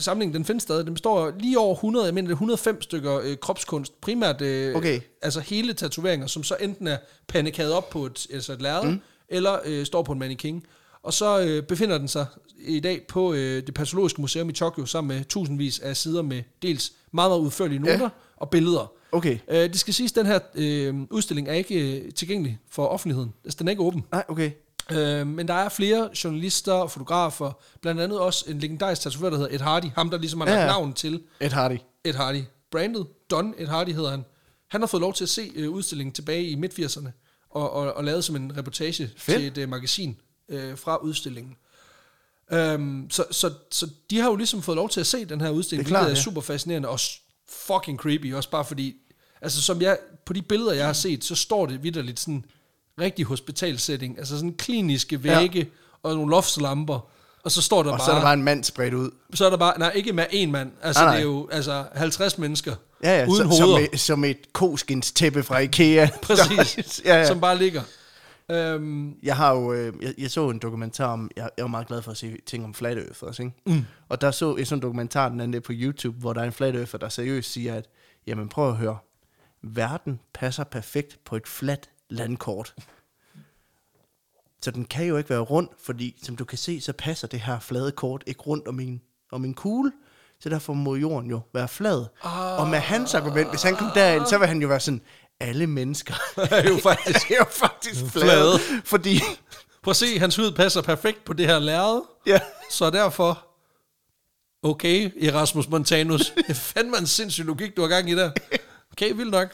[0.00, 3.20] samlingen, den findes stadig, den består lige over 100, jeg mener det er 105 stykker
[3.24, 5.00] øh, kropskunst, primært øh, Okay.
[5.22, 6.96] altså hele tatoveringer, som så enten er
[7.28, 9.00] pandekade op på et, altså et lærred, mm.
[9.28, 10.62] Eller øh, står på en mannequin.
[11.02, 12.26] Og så øh, befinder den sig
[12.58, 16.42] i dag på øh, det patologiske museum i Tokyo, sammen med tusindvis af sider med
[16.62, 18.08] dels meget, meget udførlige noter Ja.
[18.36, 18.92] og billeder.
[19.12, 19.38] Okay.
[19.48, 23.32] Øh, det skal siges, at den her øh, udstilling er ikke øh, tilgængelig for offentligheden.
[23.44, 24.04] Altså, den er ikke åben.
[24.12, 24.50] Nej, okay.
[24.92, 27.52] Øh, men der er flere journalister og fotografer,
[27.82, 29.84] blandt andet også en legendarisk tatoverer, der hedder Ed Hardy.
[29.94, 30.66] Ham, der ligesom har Ja, ja.
[30.66, 31.76] navn til Ed Hardy.
[32.04, 32.42] Ed Hardy.
[32.70, 34.24] Brandet, Don Ed Hardy hedder han.
[34.70, 37.08] Han har fået lov til at se øh, udstillingen tilbage i midt-80'erne,
[37.50, 39.38] og, og, og lavet som en reportage Fedt.
[39.38, 40.16] til et øh, magasin
[40.48, 41.56] øh, fra udstillingen.
[42.52, 45.50] Um, så, så, så de har jo ligesom fået lov til at se den her
[45.50, 46.24] udstilling, Det er klart, hvilket er ja.
[46.24, 47.00] super fascinerende og
[47.48, 48.94] fucking creepy, også bare fordi,
[49.40, 52.44] altså som jeg, på de billeder, jeg har set, så står det vidderligt sådan
[53.00, 55.64] rigtig hospitalsetting, altså sådan kliniske vægge ja.
[56.02, 57.08] og nogle loftslamper,
[57.44, 59.10] og så står der Og bare, så er der bare en mand spredt ud.
[59.34, 61.34] så er der bare, nej, ikke med én mand, altså Nej, det er nej.
[61.34, 63.86] jo altså 50 mennesker, Ja, ja, uden som, hoveder.
[63.86, 66.08] som, et, som et koskins tæppe fra Ikea.
[66.22, 67.26] Præcis, ja, ja.
[67.26, 67.82] som bare ligger.
[68.50, 71.86] Øhm, Jeg har jo, øh, jeg, jeg så en dokumentar om, jeg, jeg var meget
[71.86, 73.54] glad for at se ting om flat earth også, ikke?
[73.66, 73.84] Mm.
[74.08, 76.44] Og der så jeg sådan en dokumentar, den anden dag på YouTube, hvor der er
[76.44, 77.88] en flat earther, der seriøst siger, at,
[78.26, 78.98] jamen prøv at høre,
[79.62, 82.74] verden passer perfekt på et fladt landkort.
[84.62, 87.40] Så den kan jo ikke være rund, fordi som du kan se, så passer det
[87.40, 89.00] her flade kort ikke rundt om en,
[89.32, 89.92] om en kugle.
[90.40, 92.06] Så derfor må jorden jo være flad.
[92.22, 92.60] Ah.
[92.60, 95.00] Og med hans argument, hvis han kom derind, så vil han jo være sådan,
[95.40, 96.14] alle mennesker
[96.50, 98.58] er jo faktisk er jo faktisk flade.
[98.58, 98.58] Flade.
[98.84, 99.20] Fordi,
[99.82, 103.46] prøv at se, hans hud passer perfekt på det her lærred, ja, så derfor,
[104.62, 108.30] okay, Erasmus Montanus, det er fandme en sindssyg logik, du har gang i der.
[108.98, 109.48] Okay, vildt nok.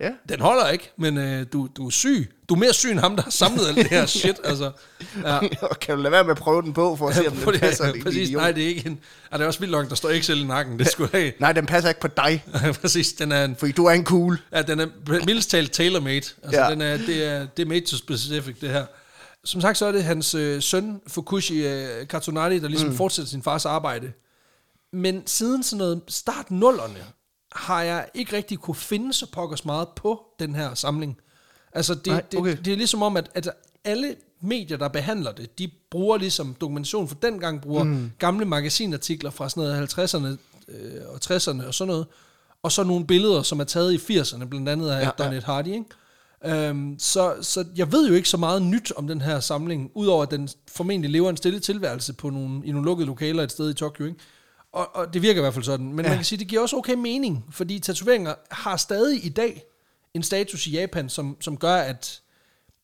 [0.00, 0.10] ja.
[0.28, 2.30] Den holder ikke, men øh, du, du er syg.
[2.48, 4.36] Du er mere syg end ham, der har samlet alt det her shit.
[4.44, 4.72] Altså,
[5.24, 5.38] ja.
[5.62, 7.60] Og kan du lade være med at prøve den på, for at se, om den
[7.60, 7.92] passer?
[7.92, 9.00] din præcis, nej, det er ikke en...
[9.30, 10.78] Er det er også vildt nok, der står Excel i nakken.
[10.78, 11.32] Det skulle have.
[11.40, 12.44] Nej, den passer ikke på dig,
[12.80, 14.40] præcis, den er en, fordi du er en cool.
[14.52, 14.86] ja, den er
[15.26, 16.14] mildest talt tailor-made.
[16.16, 16.64] Altså, Ja.
[16.64, 16.70] ja.
[16.70, 18.86] den er, det, er, det er made to specific, det her.
[19.44, 22.96] Som sagt, så er det hans øh, søn, Fukushi øh, Katunari, der ligesom mm.
[22.96, 24.12] fortsætter sin fars arbejde.
[24.92, 26.98] Men siden sådan noget start nullerne,
[27.54, 31.18] har jeg ikke rigtig kunne finde så pokkers meget på den her samling.
[31.72, 32.50] Altså, det, Nej, okay.
[32.50, 33.50] det, det er ligesom om, at, at
[33.84, 38.12] alle medier, der behandler det, de bruger ligesom dokumentation for dengang, bruger mm.
[38.18, 40.38] gamle magasinartikler fra sådan noget 50'erne
[40.68, 42.06] øh, og 60'erne og sådan noget,
[42.62, 45.40] og så nogle billeder, som er taget i 80'erne, blandt andet af Ja, ja, ja.
[45.40, 45.86] Hardy, ikke?
[46.46, 50.22] Øhm, så, så jeg ved jo ikke så meget nyt om den her samling, udover
[50.22, 53.70] at den formentlig lever en stille tilværelse på nogle, i nogle lukkede lokaler et sted
[53.70, 54.18] i Tokyo, ikke?
[54.74, 55.92] Og, og det virker i hvert fald sådan.
[55.92, 56.10] Men ja.
[56.10, 59.62] man kan sige, det giver også okay mening, fordi tatoveringer har stadig i dag
[60.14, 62.20] en status i Japan, som, som gør, at,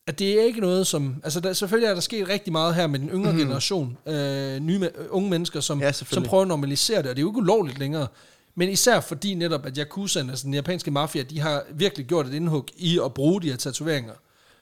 [0.07, 1.17] at det er ikke noget, som...
[1.25, 3.39] Altså, der, selvfølgelig er der sket rigtig meget her med den yngre mm.
[3.39, 7.21] generation, øh, nye, me- unge mennesker, som, Ja, som prøver at normalisere det, og det
[7.21, 8.07] er jo ikke ulovligt længere.
[8.55, 12.35] Men især fordi netop, at Yakuza, altså den japanske mafia, de har virkelig gjort et
[12.35, 14.15] indhug i at bruge de her tatoveringer,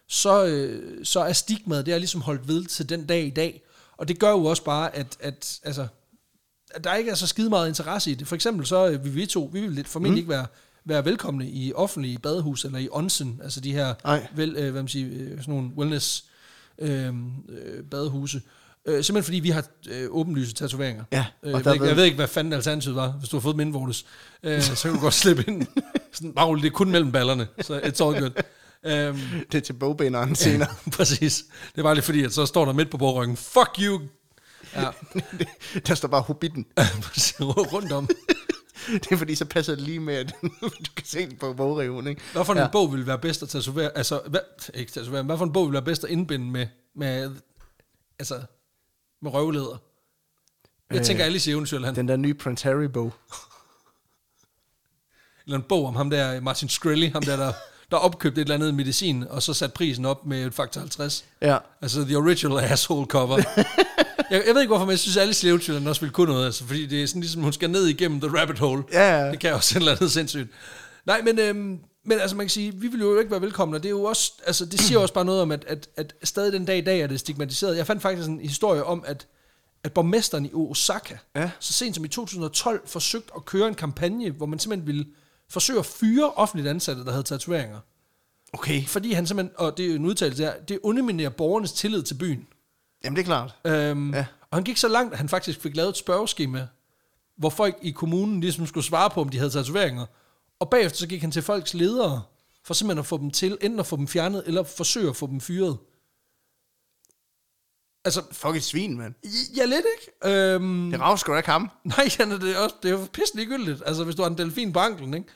[0.08, 3.62] så, øh, så er stigmaet, det er ligesom holdt ved til den dag i dag.
[3.96, 5.86] Og det gør jo også bare, at, at altså,
[6.84, 8.28] der ikke er så skide meget interesse i det.
[8.28, 10.18] For eksempel så øh, vil vi to, vi vil lidt formentlig mm.
[10.18, 10.46] ikke være,
[10.84, 13.94] være velkomne i offentlige badehus eller i onsen, altså de her
[14.34, 16.24] vel, øh, hvad man siger, øh, sådan nogle wellness
[16.78, 17.12] øh, øh,
[17.90, 18.42] badehuse.
[18.86, 21.04] Øh, simpelthen fordi vi har øh, åbenlyse tatoveringer.
[21.12, 23.40] Ja, Øh, jeg, ved ikke, jeg ved ikke, hvad fanden alternativet var, hvis du har
[23.40, 24.04] fået dem indvortes.
[24.42, 25.66] Øh, så kan du godt slippe ind.
[26.12, 28.30] Sådan, rolig, det er kun mellem ballerne, så it's all good.
[28.86, 29.18] Øhm,
[29.52, 30.68] Det er til bogbinderen senere.
[30.96, 31.44] præcis.
[31.76, 34.00] Det var lidt fordi, at så står der midt på bordryggen, fuck you!
[34.74, 34.90] Ja,
[35.86, 36.66] der står bare Hobbiten.
[36.78, 38.08] rundt om.
[38.92, 42.06] Det er fordi, så passer det lige med, at du kan se det på bogreven,
[42.06, 42.20] ikke?
[42.32, 42.68] Hvad for en Ja.
[42.72, 43.90] bog vil være bedst at tatovere?
[43.96, 44.40] Altså, hvad,
[44.74, 46.66] ikke tatovere, hvad for en bog vil være bedst at indbinde med,
[46.96, 47.36] med
[48.18, 48.40] altså,
[49.22, 49.76] med røvleder?
[50.90, 51.96] Jeg Øh, tænker Alice i Eventyrland.
[51.96, 53.12] Den der nye Prince Harry-bog.
[55.46, 57.52] Eller en bog om ham der, Martin Shkreli, ham der, der,
[57.90, 61.24] der opkøbte et eller andet medicin, og så satte prisen op med et faktor 50.
[61.42, 61.58] Ja.
[61.82, 63.42] Altså, the original asshole cover.
[64.30, 66.46] Jeg, jeg ved ikke, hvorfor, men jeg synes, at alle slevetøjerne også vil kunne noget.
[66.46, 68.82] Altså, fordi det er sådan ligesom, hun skal ned igennem the rabbit hole.
[68.92, 69.30] Ja, ja.
[69.30, 70.48] Det kan også et eller andet sindssygt.
[71.06, 73.82] Nej, men, øhm, men altså man kan sige, vi vil jo ikke være velkomne, og
[73.82, 76.52] det er jo også, altså det siger også bare noget om, at, at, at stadig
[76.52, 77.76] den dag i dag er det stigmatiseret.
[77.76, 79.26] Jeg fandt faktisk en historie om, at,
[79.84, 81.50] at borgmesteren i Osaka, Ja.
[81.60, 85.06] så sent som i 2012, forsøgte at køre en kampagne, hvor man simpelthen ville
[85.50, 87.78] forsøge at fyre offentligt ansatte, der havde tatoveringer.
[88.52, 88.86] Okay.
[88.86, 92.46] Fordi han simpelthen, og det er en udtalelse der, det underminerer borgernes tillid til byen.
[93.04, 93.54] Jamen, det er klart.
[93.64, 94.16] Øhm, Ja.
[94.18, 94.26] ja.
[94.50, 96.66] Og han gik så langt, at han faktisk fik lavet et spørgeskema,
[97.36, 100.06] hvor folk i kommunen ligesom skulle svare på, om de havde tatoveringer.
[100.60, 102.22] Og bagefter så gik han til folks ledere,
[102.64, 105.26] for simpelthen at få dem til, enten at få dem fjernet, eller forsøge at få
[105.26, 105.76] dem fyret.
[108.04, 109.14] Altså, Fuck et svin, mand.
[109.56, 110.34] ja, lidt ikke?
[110.54, 111.70] Øhm, Det rager sgu da ikke ham.
[111.84, 113.82] nej, Janne, det er, også, det er jo pisse ligegyldigt.
[113.86, 115.28] Altså, hvis du har en delfin på anklen, ikke?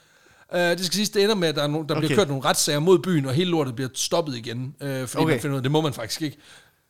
[0.55, 2.07] Uh, det skal siges, det ender med, at der, er no, der okay.
[2.07, 5.23] Bliver kørt nogle retssager mod byen, og hele lortet bliver stoppet igen, uh, fordi.
[5.23, 5.33] Okay.
[5.33, 6.39] man finder ud af, det må man faktisk ikke.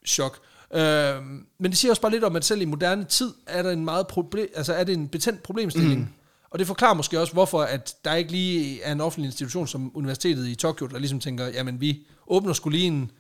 [0.06, 0.38] Chok.
[0.76, 1.24] Uh,
[1.58, 3.84] men det siger også bare lidt om, at selv i moderne tid er der en
[3.84, 6.00] meget problem, altså er det en betændt problemstilling.
[6.00, 6.08] Mm.
[6.50, 9.90] Og det forklarer måske også, hvorfor at der ikke lige er en offentlig institution som
[9.94, 13.10] Universitetet i Tokyo, der ligesom tænker, jamen vi åbner skulle lige en,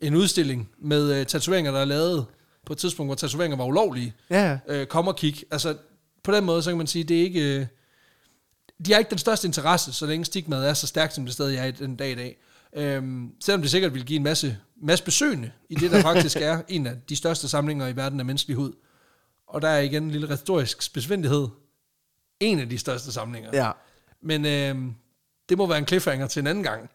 [0.00, 2.26] en udstilling med uh, tatoveringer, der er lavet
[2.66, 4.58] på et tidspunkt, hvor tatoveringer var ulovlige Ja.
[4.68, 5.42] øh, kom og kig.
[5.50, 5.76] Altså,
[6.24, 7.58] på den måde, så kan man sige, det er ikke...
[7.60, 7.66] Øh,
[8.86, 11.56] de har ikke den største interesse, så længe stigmaet er så stærkt, som det stadig
[11.58, 12.36] er i den dag i dag.
[12.76, 16.62] Øhm, selvom det sikkert vil give en masse, masse besøgende i det, der faktisk er
[16.68, 18.72] en af de største samlinger i verden af menneskelig hud.
[19.46, 21.48] Og der er igen en lille retorisk spidsvindighed.
[22.40, 23.50] En af de største samlinger.
[23.52, 23.70] Ja.
[24.22, 24.94] Men øhm,
[25.48, 26.90] det må være en cliffhanger til en anden gang.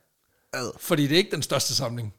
[0.54, 0.72] Ad.
[0.80, 2.14] Fordi det er ikke den største samling.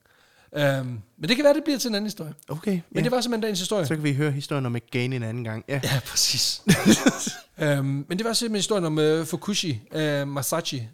[0.56, 2.34] Øhm, men det kan være, det bliver til en anden historie.
[2.48, 2.70] Okay.
[2.70, 3.00] Men ja.
[3.00, 3.86] det var simpelthen dagens historie.
[3.86, 5.64] Så kan vi høre historien om McGain en anden gang.
[5.68, 5.80] Ja.
[5.84, 6.62] Ja, præcis.
[7.58, 10.88] øhm, men det var simpelthen historien om uh, Fukushi uh, Masashi,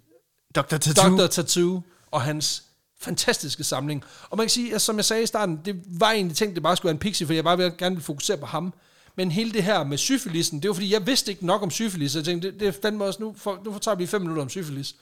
[0.55, 0.77] Dr.
[0.77, 1.17] Tattoo.
[1.17, 1.27] Dr.
[1.27, 2.65] Tattoo, og hans
[3.05, 4.05] fantastiske samling.
[4.31, 6.55] Og man kan sige, at som jeg sagde i starten, det var egentlig tænkt, at
[6.55, 8.75] det bare skulle være en pixie, fordi jeg bare ville, gerne ville fokusere på ham.
[9.17, 12.13] Men hele det her med syfilisen, det var fordi, jeg vidste ikke nok om syfilis,
[12.13, 14.49] så jeg tænkte, det, det fandme også nu, for, nu tager vi fem minutter om
[14.49, 14.95] syfilis.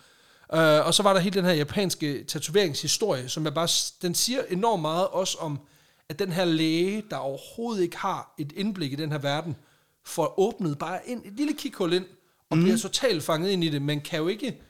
[0.52, 3.68] Uh, og så var der hele den her japanske tatoveringshistorie, som jeg bare,
[4.02, 5.58] den siger enormt meget også om,
[6.08, 9.56] at den her læge, der overhovedet ikke har et indblik i den her verden,
[10.04, 12.04] får åbnet bare ind, et lille kikhul ind,
[12.50, 12.62] og mm.
[12.62, 14.62] bliver totalt fanget ind i det, men kan jo ikke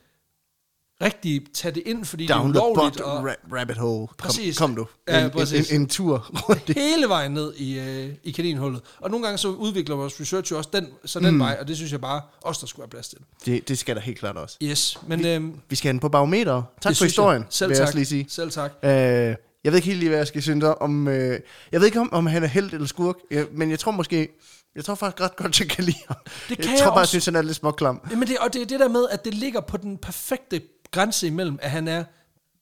[1.02, 4.06] rigtig tage det ind, fordi Down det er ulovligt, og ra- rabbit hole.
[4.06, 4.58] Kom, Præcis.
[4.58, 4.86] kom du.
[5.08, 5.70] Ja, en, præcis.
[5.70, 8.80] en, en, en tur rundt hele vejen ned i, øh, i kaninhullet.
[9.00, 11.40] Og nogle gange så udvikler vores research jo også den, så den mm.
[11.40, 13.18] vej, og det synes jeg bare også, der skulle være plads til.
[13.46, 14.56] Det, det skal der helt klart også.
[14.62, 16.62] Yes, men øhm, Vi skal hen på barometer.
[16.80, 17.46] Tak for historien, jeg.
[17.50, 17.86] Selv vil jeg tak.
[17.86, 18.26] også lige sige.
[18.28, 18.72] Selv tak.
[18.82, 21.08] Øh, jeg ved ikke helt lige, hvad jeg skal synes om.
[21.08, 21.40] Øh,
[21.72, 23.16] jeg ved ikke, om, om han er held eller skurk,
[23.52, 24.28] men jeg tror måske...
[24.76, 26.16] Jeg tror faktisk ret godt, jeg kan lide ham.
[26.24, 27.10] Det kan jeg jeg tror bare, jeg også.
[27.10, 28.00] synes, han er lidt småklam.
[28.10, 30.60] Jamen det, og det er det der med, at det ligger på den perfekte
[30.92, 32.04] grænse imellem, at han er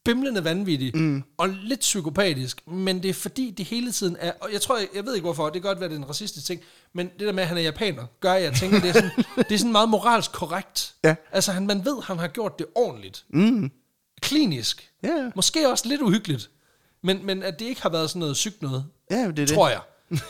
[0.04, 1.22] bimlende vanvittig mm.
[1.36, 4.88] og lidt psykopatisk, men det er fordi, det hele tiden er, og jeg tror, jeg,
[4.94, 6.60] jeg ved ikke hvorfor, det kan godt være, det er en racistisk ting,
[6.92, 9.10] men det der med, at han er japaner, gør, at jeg tænker, det er sådan,
[9.48, 10.94] det er sådan meget moralsk korrekt.
[11.04, 11.14] Ja.
[11.32, 13.24] Altså, han, man ved, han har gjort det ordentligt.
[13.28, 13.70] Mm.
[14.22, 14.90] Klinisk.
[15.02, 15.30] Ja, ja.
[15.34, 16.50] Måske også lidt uhyggeligt,
[17.02, 19.48] men, men at det ikke har været sådan noget sygt noget, Ja, det er det.
[19.48, 19.80] tror jeg.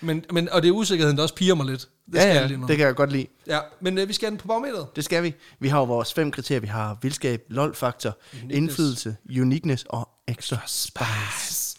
[0.00, 1.88] men, men, og det er usikkerheden, der også piger mig lidt.
[2.06, 3.26] Det ja, ja, det kan jeg godt lide.
[3.46, 4.96] Ja, men øh, vi skal ind på bagmeteret.
[4.96, 5.34] Det skal vi.
[5.60, 6.60] Vi har jo vores fem kriterier.
[6.60, 8.18] Vi har vildskab, lol-faktor,
[8.50, 11.78] indflydelse, uniqueness og extra spice.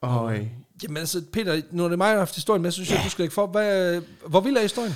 [0.00, 0.46] Og øh,
[0.82, 3.00] Jamen altså, Peter, nu er det mig, der har haft historien med, så synes jeg,
[3.04, 3.46] du skal ikke for.
[3.46, 4.94] Hvad, hvor vild er historien?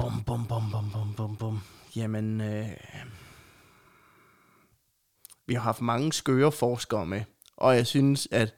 [0.00, 1.60] bum, bum, bum, bum, bum, bum, bum.
[1.96, 2.68] Jamen, øh,
[5.46, 7.22] vi har haft mange skøre forskere med,
[7.56, 8.54] og jeg synes, at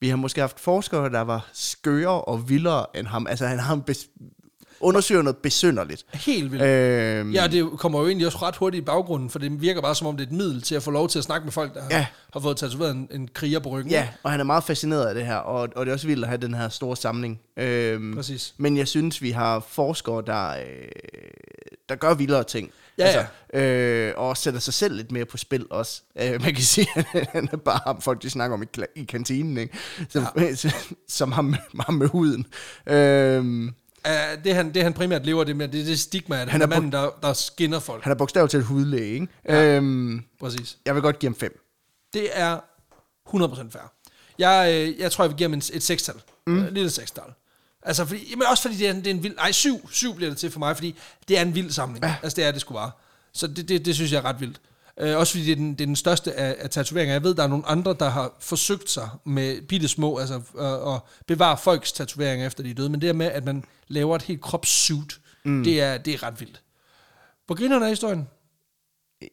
[0.00, 3.26] vi har måske haft forskere, der var skøre og vildere end ham.
[3.26, 3.82] Altså, han har en
[4.80, 6.04] undersøger noget besynderligt.
[6.14, 6.64] Helt vildt.
[6.64, 9.94] Øhm, Ja, det kommer jo egentlig også ret hurtigt i baggrunden, for det virker bare
[9.94, 11.74] som om, det er et middel til at få lov til at snakke med folk,
[11.74, 11.96] der Ja.
[11.96, 13.90] har, har fået tatoveret en, en kriger på ryggen.
[13.92, 16.24] Ja, og han er meget fascineret af det her, og, og det er også vildt
[16.24, 17.40] at have den her store samling.
[17.56, 18.54] Øhm, Præcis.
[18.56, 20.56] Men jeg synes, vi har forskere, der, øh,
[21.88, 22.70] der gør vildere ting.
[23.06, 26.02] Ja, Øh, og sætter sig selv lidt mere på spil også.
[26.20, 28.66] Øh, man kan sige, at han er bare ham, folk de snakker om i,
[28.96, 29.78] i kantinen, ikke?
[30.08, 30.54] Som, ja.
[31.08, 32.46] som ham, med, ham med huden.
[32.86, 33.74] Øhm,
[34.06, 36.48] Uh, det, han, det han primært lever det med, det er det stigma, at han,
[36.48, 38.02] Han er manden, der, der skinner folk.
[38.04, 39.28] han er bogstaveligt til hudlæge, ikke?
[39.48, 39.76] Ja.
[39.76, 40.78] Øhm, Præcis.
[40.86, 41.60] jeg vil godt give ham fem.
[42.12, 42.60] Det er
[43.28, 43.92] 100% fair.
[44.38, 46.14] Jeg, øh, jeg tror, jeg vil give ham en, et sekstal.
[46.46, 46.58] Mm.
[46.58, 47.24] Et lille sekstal.
[47.82, 49.36] Altså, fordi, men også fordi det er, en- det er en vild...
[49.36, 50.96] Nej, syv, syv bliver det til for mig, fordi
[51.28, 52.04] det er en vild samling.
[52.04, 52.16] Ja.
[52.22, 52.90] Altså, det er det sgu bare.
[53.32, 54.60] Så det, det, det synes jeg er ret vildt.
[55.00, 57.14] Øh, også fordi det er, den, det er den største af, af tatoveringer.
[57.14, 60.94] Jeg ved, der er nogle andre, der har forsøgt sig med bitte små, altså øh,
[60.94, 64.16] at bevare folks tatoveringer efter de er døde, men det her med, at man laver
[64.16, 65.64] et helt kropssuit, mm.
[65.64, 66.62] det, er, det er ret vildt.
[67.46, 68.28] Hvor griner er historien?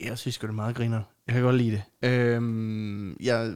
[0.01, 1.01] Jeg synes det er meget griner.
[1.27, 1.71] Jeg kan godt lide
[2.01, 2.09] det.
[2.09, 3.53] Øhm, jeg,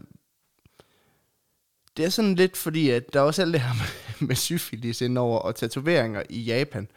[1.97, 5.01] det er sådan lidt fordi, at der er også alt det her med, med syfilis
[5.01, 6.87] indover og tatoveringer i Japan.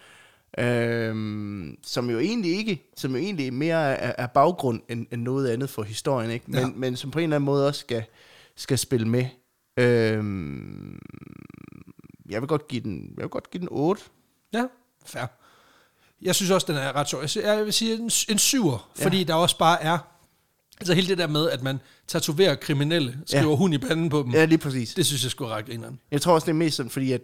[0.58, 5.48] Øhm, som jo egentlig ikke, som jo egentlig mere er, er baggrund end, end noget
[5.48, 6.44] andet for historien, ikke?
[6.48, 6.66] Men, Ja.
[6.74, 8.04] men som på en eller anden måde også skal,
[8.56, 9.26] skal spille med.
[9.76, 10.98] Øhm,
[12.28, 14.02] jeg vil godt give den, jeg vil godt give den 8.
[14.52, 14.64] Ja,
[15.06, 15.22] fair.
[16.22, 17.22] Jeg synes også, den er ret sjov.
[17.44, 19.04] Jeg, vil sige en, en syver, Ja.
[19.04, 19.98] fordi der også bare er...
[20.80, 23.56] Altså hele det der med, at man tatoverer kriminelle, skriver Ja.
[23.56, 24.94] hund i panden på dem, Ja, lige præcis.
[24.94, 26.00] det synes jeg skulle ret grineren.
[26.10, 27.20] Jeg tror også, det er mest sådan, fordi at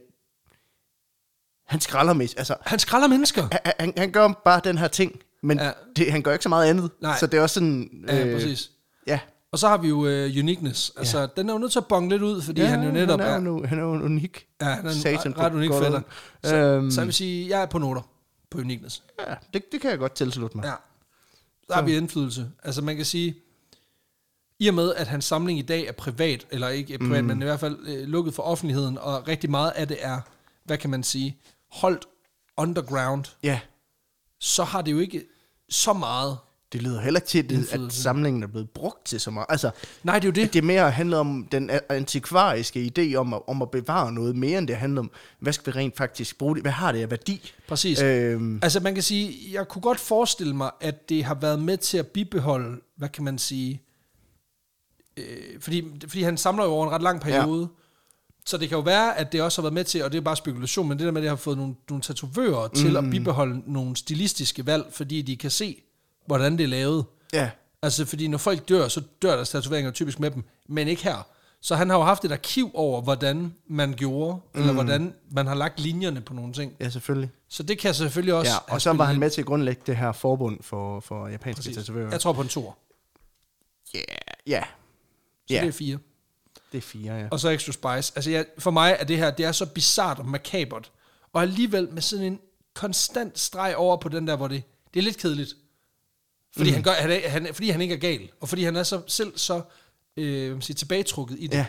[1.67, 2.35] han skralder mest.
[2.39, 3.49] Altså, Han skralder mennesker.
[3.65, 5.65] han, han, han gør bare den her ting, men Ja.
[5.67, 5.73] ja.
[5.97, 6.91] det, han gør ikke så meget andet.
[7.01, 7.17] Nej.
[7.19, 8.05] Så det er også sådan...
[8.09, 8.71] Ja, præcis.
[9.07, 9.21] Ja,
[9.53, 10.05] Og så har vi jo uh,
[10.39, 10.93] uniqueness.
[10.97, 11.27] Altså, ja.
[11.37, 13.29] den er jo nødt til at bonge lidt ud, fordi ja, han jo netop han
[13.31, 14.47] er, nu, han er jo unik.
[14.61, 16.01] Ja, han er en Satan ret, ret unik fætter.
[16.45, 16.91] Så, Øhm.
[16.91, 18.03] så jeg vil sige, jeg er på noter
[18.51, 19.03] på uniqueness.
[19.29, 20.65] Ja, det, det kan jeg godt tilslutte mig.
[20.65, 20.73] Ja.
[21.71, 22.51] Så har vi indflydelse.
[22.63, 23.35] Altså man kan sige,
[24.59, 27.29] i og med, at hans samling i dag er privat, eller ikke privat, mm.
[27.29, 30.21] men i hvert fald øh, lukket for offentligheden, og rigtig meget af det er,
[30.65, 31.37] hvad kan man sige,
[31.71, 32.07] holdt
[32.57, 33.61] underground, ja.
[34.39, 35.25] så har det jo ikke
[35.69, 36.39] så meget.
[36.73, 39.47] Det lyder heller ikke til, at, samlingen er blevet brugt til så meget.
[39.49, 39.71] Altså,
[40.03, 40.53] Nej, det er jo det.
[40.53, 44.59] det er mere handlet om den antikvariske idé om at, om at bevare noget, mere
[44.59, 46.65] end det handler om, hvad skal vi rent faktisk bruge det?
[46.65, 47.53] Hvad har det af værdi?
[47.69, 48.03] Præcis.
[48.03, 51.77] Øhm, Altså man kan sige, jeg kunne godt forestille mig, at det har været med
[51.77, 53.83] til at bibeholde, hvad kan man sige,
[55.17, 55.25] øh,
[55.61, 57.67] fordi, fordi han samler jo over en ret lang periode, ja.
[58.47, 60.23] så det kan jo være, at det også har været med til, og det er
[60.23, 63.05] bare spekulation, men det der med, at det har fået nogle, nogle tatovører til at
[63.11, 65.83] bibeholde nogle stilistiske valg, fordi de kan se,
[66.37, 67.05] hvordan det er lavet.
[67.33, 67.51] ja,
[67.83, 71.27] Altså fordi når folk dør, så dør deres tatoveringer typisk med dem, men ikke her.
[71.63, 74.61] Så han har jo haft et arkiv over, hvordan man gjorde, mm.
[74.61, 76.73] eller hvordan man har lagt linjerne på nogle ting.
[76.81, 77.31] ja, selvfølgelig.
[77.49, 79.97] Så det kan selvfølgelig også Ja, og så var han med til at grundlægge det
[79.97, 81.77] her forbund for, for japanske Præcis.
[81.77, 82.11] tatovører.
[82.11, 82.79] Jeg tror på en tor.
[83.95, 84.01] Ja,
[84.47, 84.63] ja,
[85.49, 85.61] Så Ja.
[85.61, 85.99] det er fire.
[86.73, 87.29] det er fire, ja.
[87.31, 88.13] Og så extra spice.
[88.17, 90.91] Altså jeg, for mig er det her, det er så bizart og makabert.
[91.33, 92.39] Og alligevel med sådan en
[92.75, 94.63] konstant streg over på den der, hvor det,
[94.95, 95.55] det er lidt kedeligt.
[96.57, 96.75] Fordi, mm.
[96.75, 98.29] han gør, han, er, han, fordi han ikke er gal.
[98.41, 99.63] Og fordi han er så, selv så
[100.17, 101.57] øh, siger, tilbagetrukket i det.
[101.57, 101.67] Ja.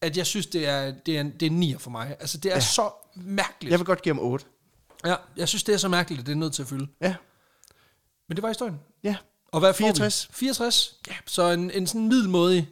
[0.00, 2.16] At jeg synes, det er, det er, en, det er en nier for mig.
[2.20, 2.60] Altså det er ja.
[2.60, 3.70] så mærkeligt.
[3.70, 4.44] Jeg vil godt give ham 8.
[5.06, 6.86] Ja, jeg synes, det er så mærkeligt, at det er nødt til at fylde.
[7.00, 7.14] Ja,
[8.28, 8.80] Men det var historien.
[9.04, 9.16] ja.
[9.52, 10.28] Og hvad får 64.
[10.30, 10.34] vi?
[10.34, 10.96] 64.
[11.08, 12.68] Ja, så en, en sådan middelmådig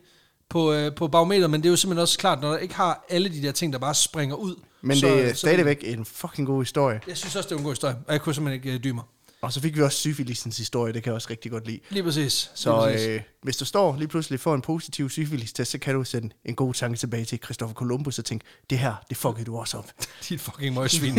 [0.48, 3.05] på, øh, på barometer, men det er jo simpelthen også klart, når der ikke har
[3.09, 4.56] alle de der ting, der bare springer ud.
[4.81, 7.01] Men så, det er så- stadigvæk en fucking god historie.
[7.09, 8.94] Jeg synes også, det er en god historie, og jeg kunne simpelthen ikke øh, dybe
[8.94, 9.05] mig.
[9.44, 11.80] Og så fik vi også syfilisens historie, det kan jeg også rigtig godt lide.
[11.90, 12.50] Lige præcis.
[12.54, 13.08] Så lige præcis.
[13.08, 16.54] øh, hvis du står lige pludselig for en positiv syfilis-test, så kan du sende en
[16.54, 19.90] god tanke tilbage til Christopher Columbus og tænke, det her, det fuckede du også op.
[20.28, 21.14] Dit fucking møgsvin.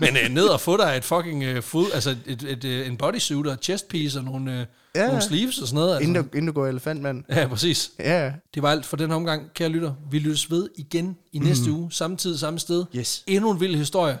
[0.00, 2.96] men øh, ned og få dig et fucking øh, fod, altså et, et, øh, en
[2.96, 5.06] bodysuit og chest piece og nogle, øh, Ja.
[5.06, 5.94] nogle sleeves og sådan noget.
[5.96, 6.08] Altså.
[6.08, 7.24] Inden du, inden du går elefantmand.
[7.28, 7.90] Ja, præcis.
[7.98, 9.94] Ja, Det var alt for den omgang, kære lytter.
[10.10, 12.84] Vi lyttes ved igen i næste uge, samme tid, samme sted.
[12.96, 13.24] Yes.
[13.26, 14.18] Endnu en vild historie.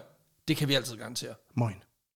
[0.48, 1.30] Det kan vi altid garantere.
[1.56, 1.74] moin.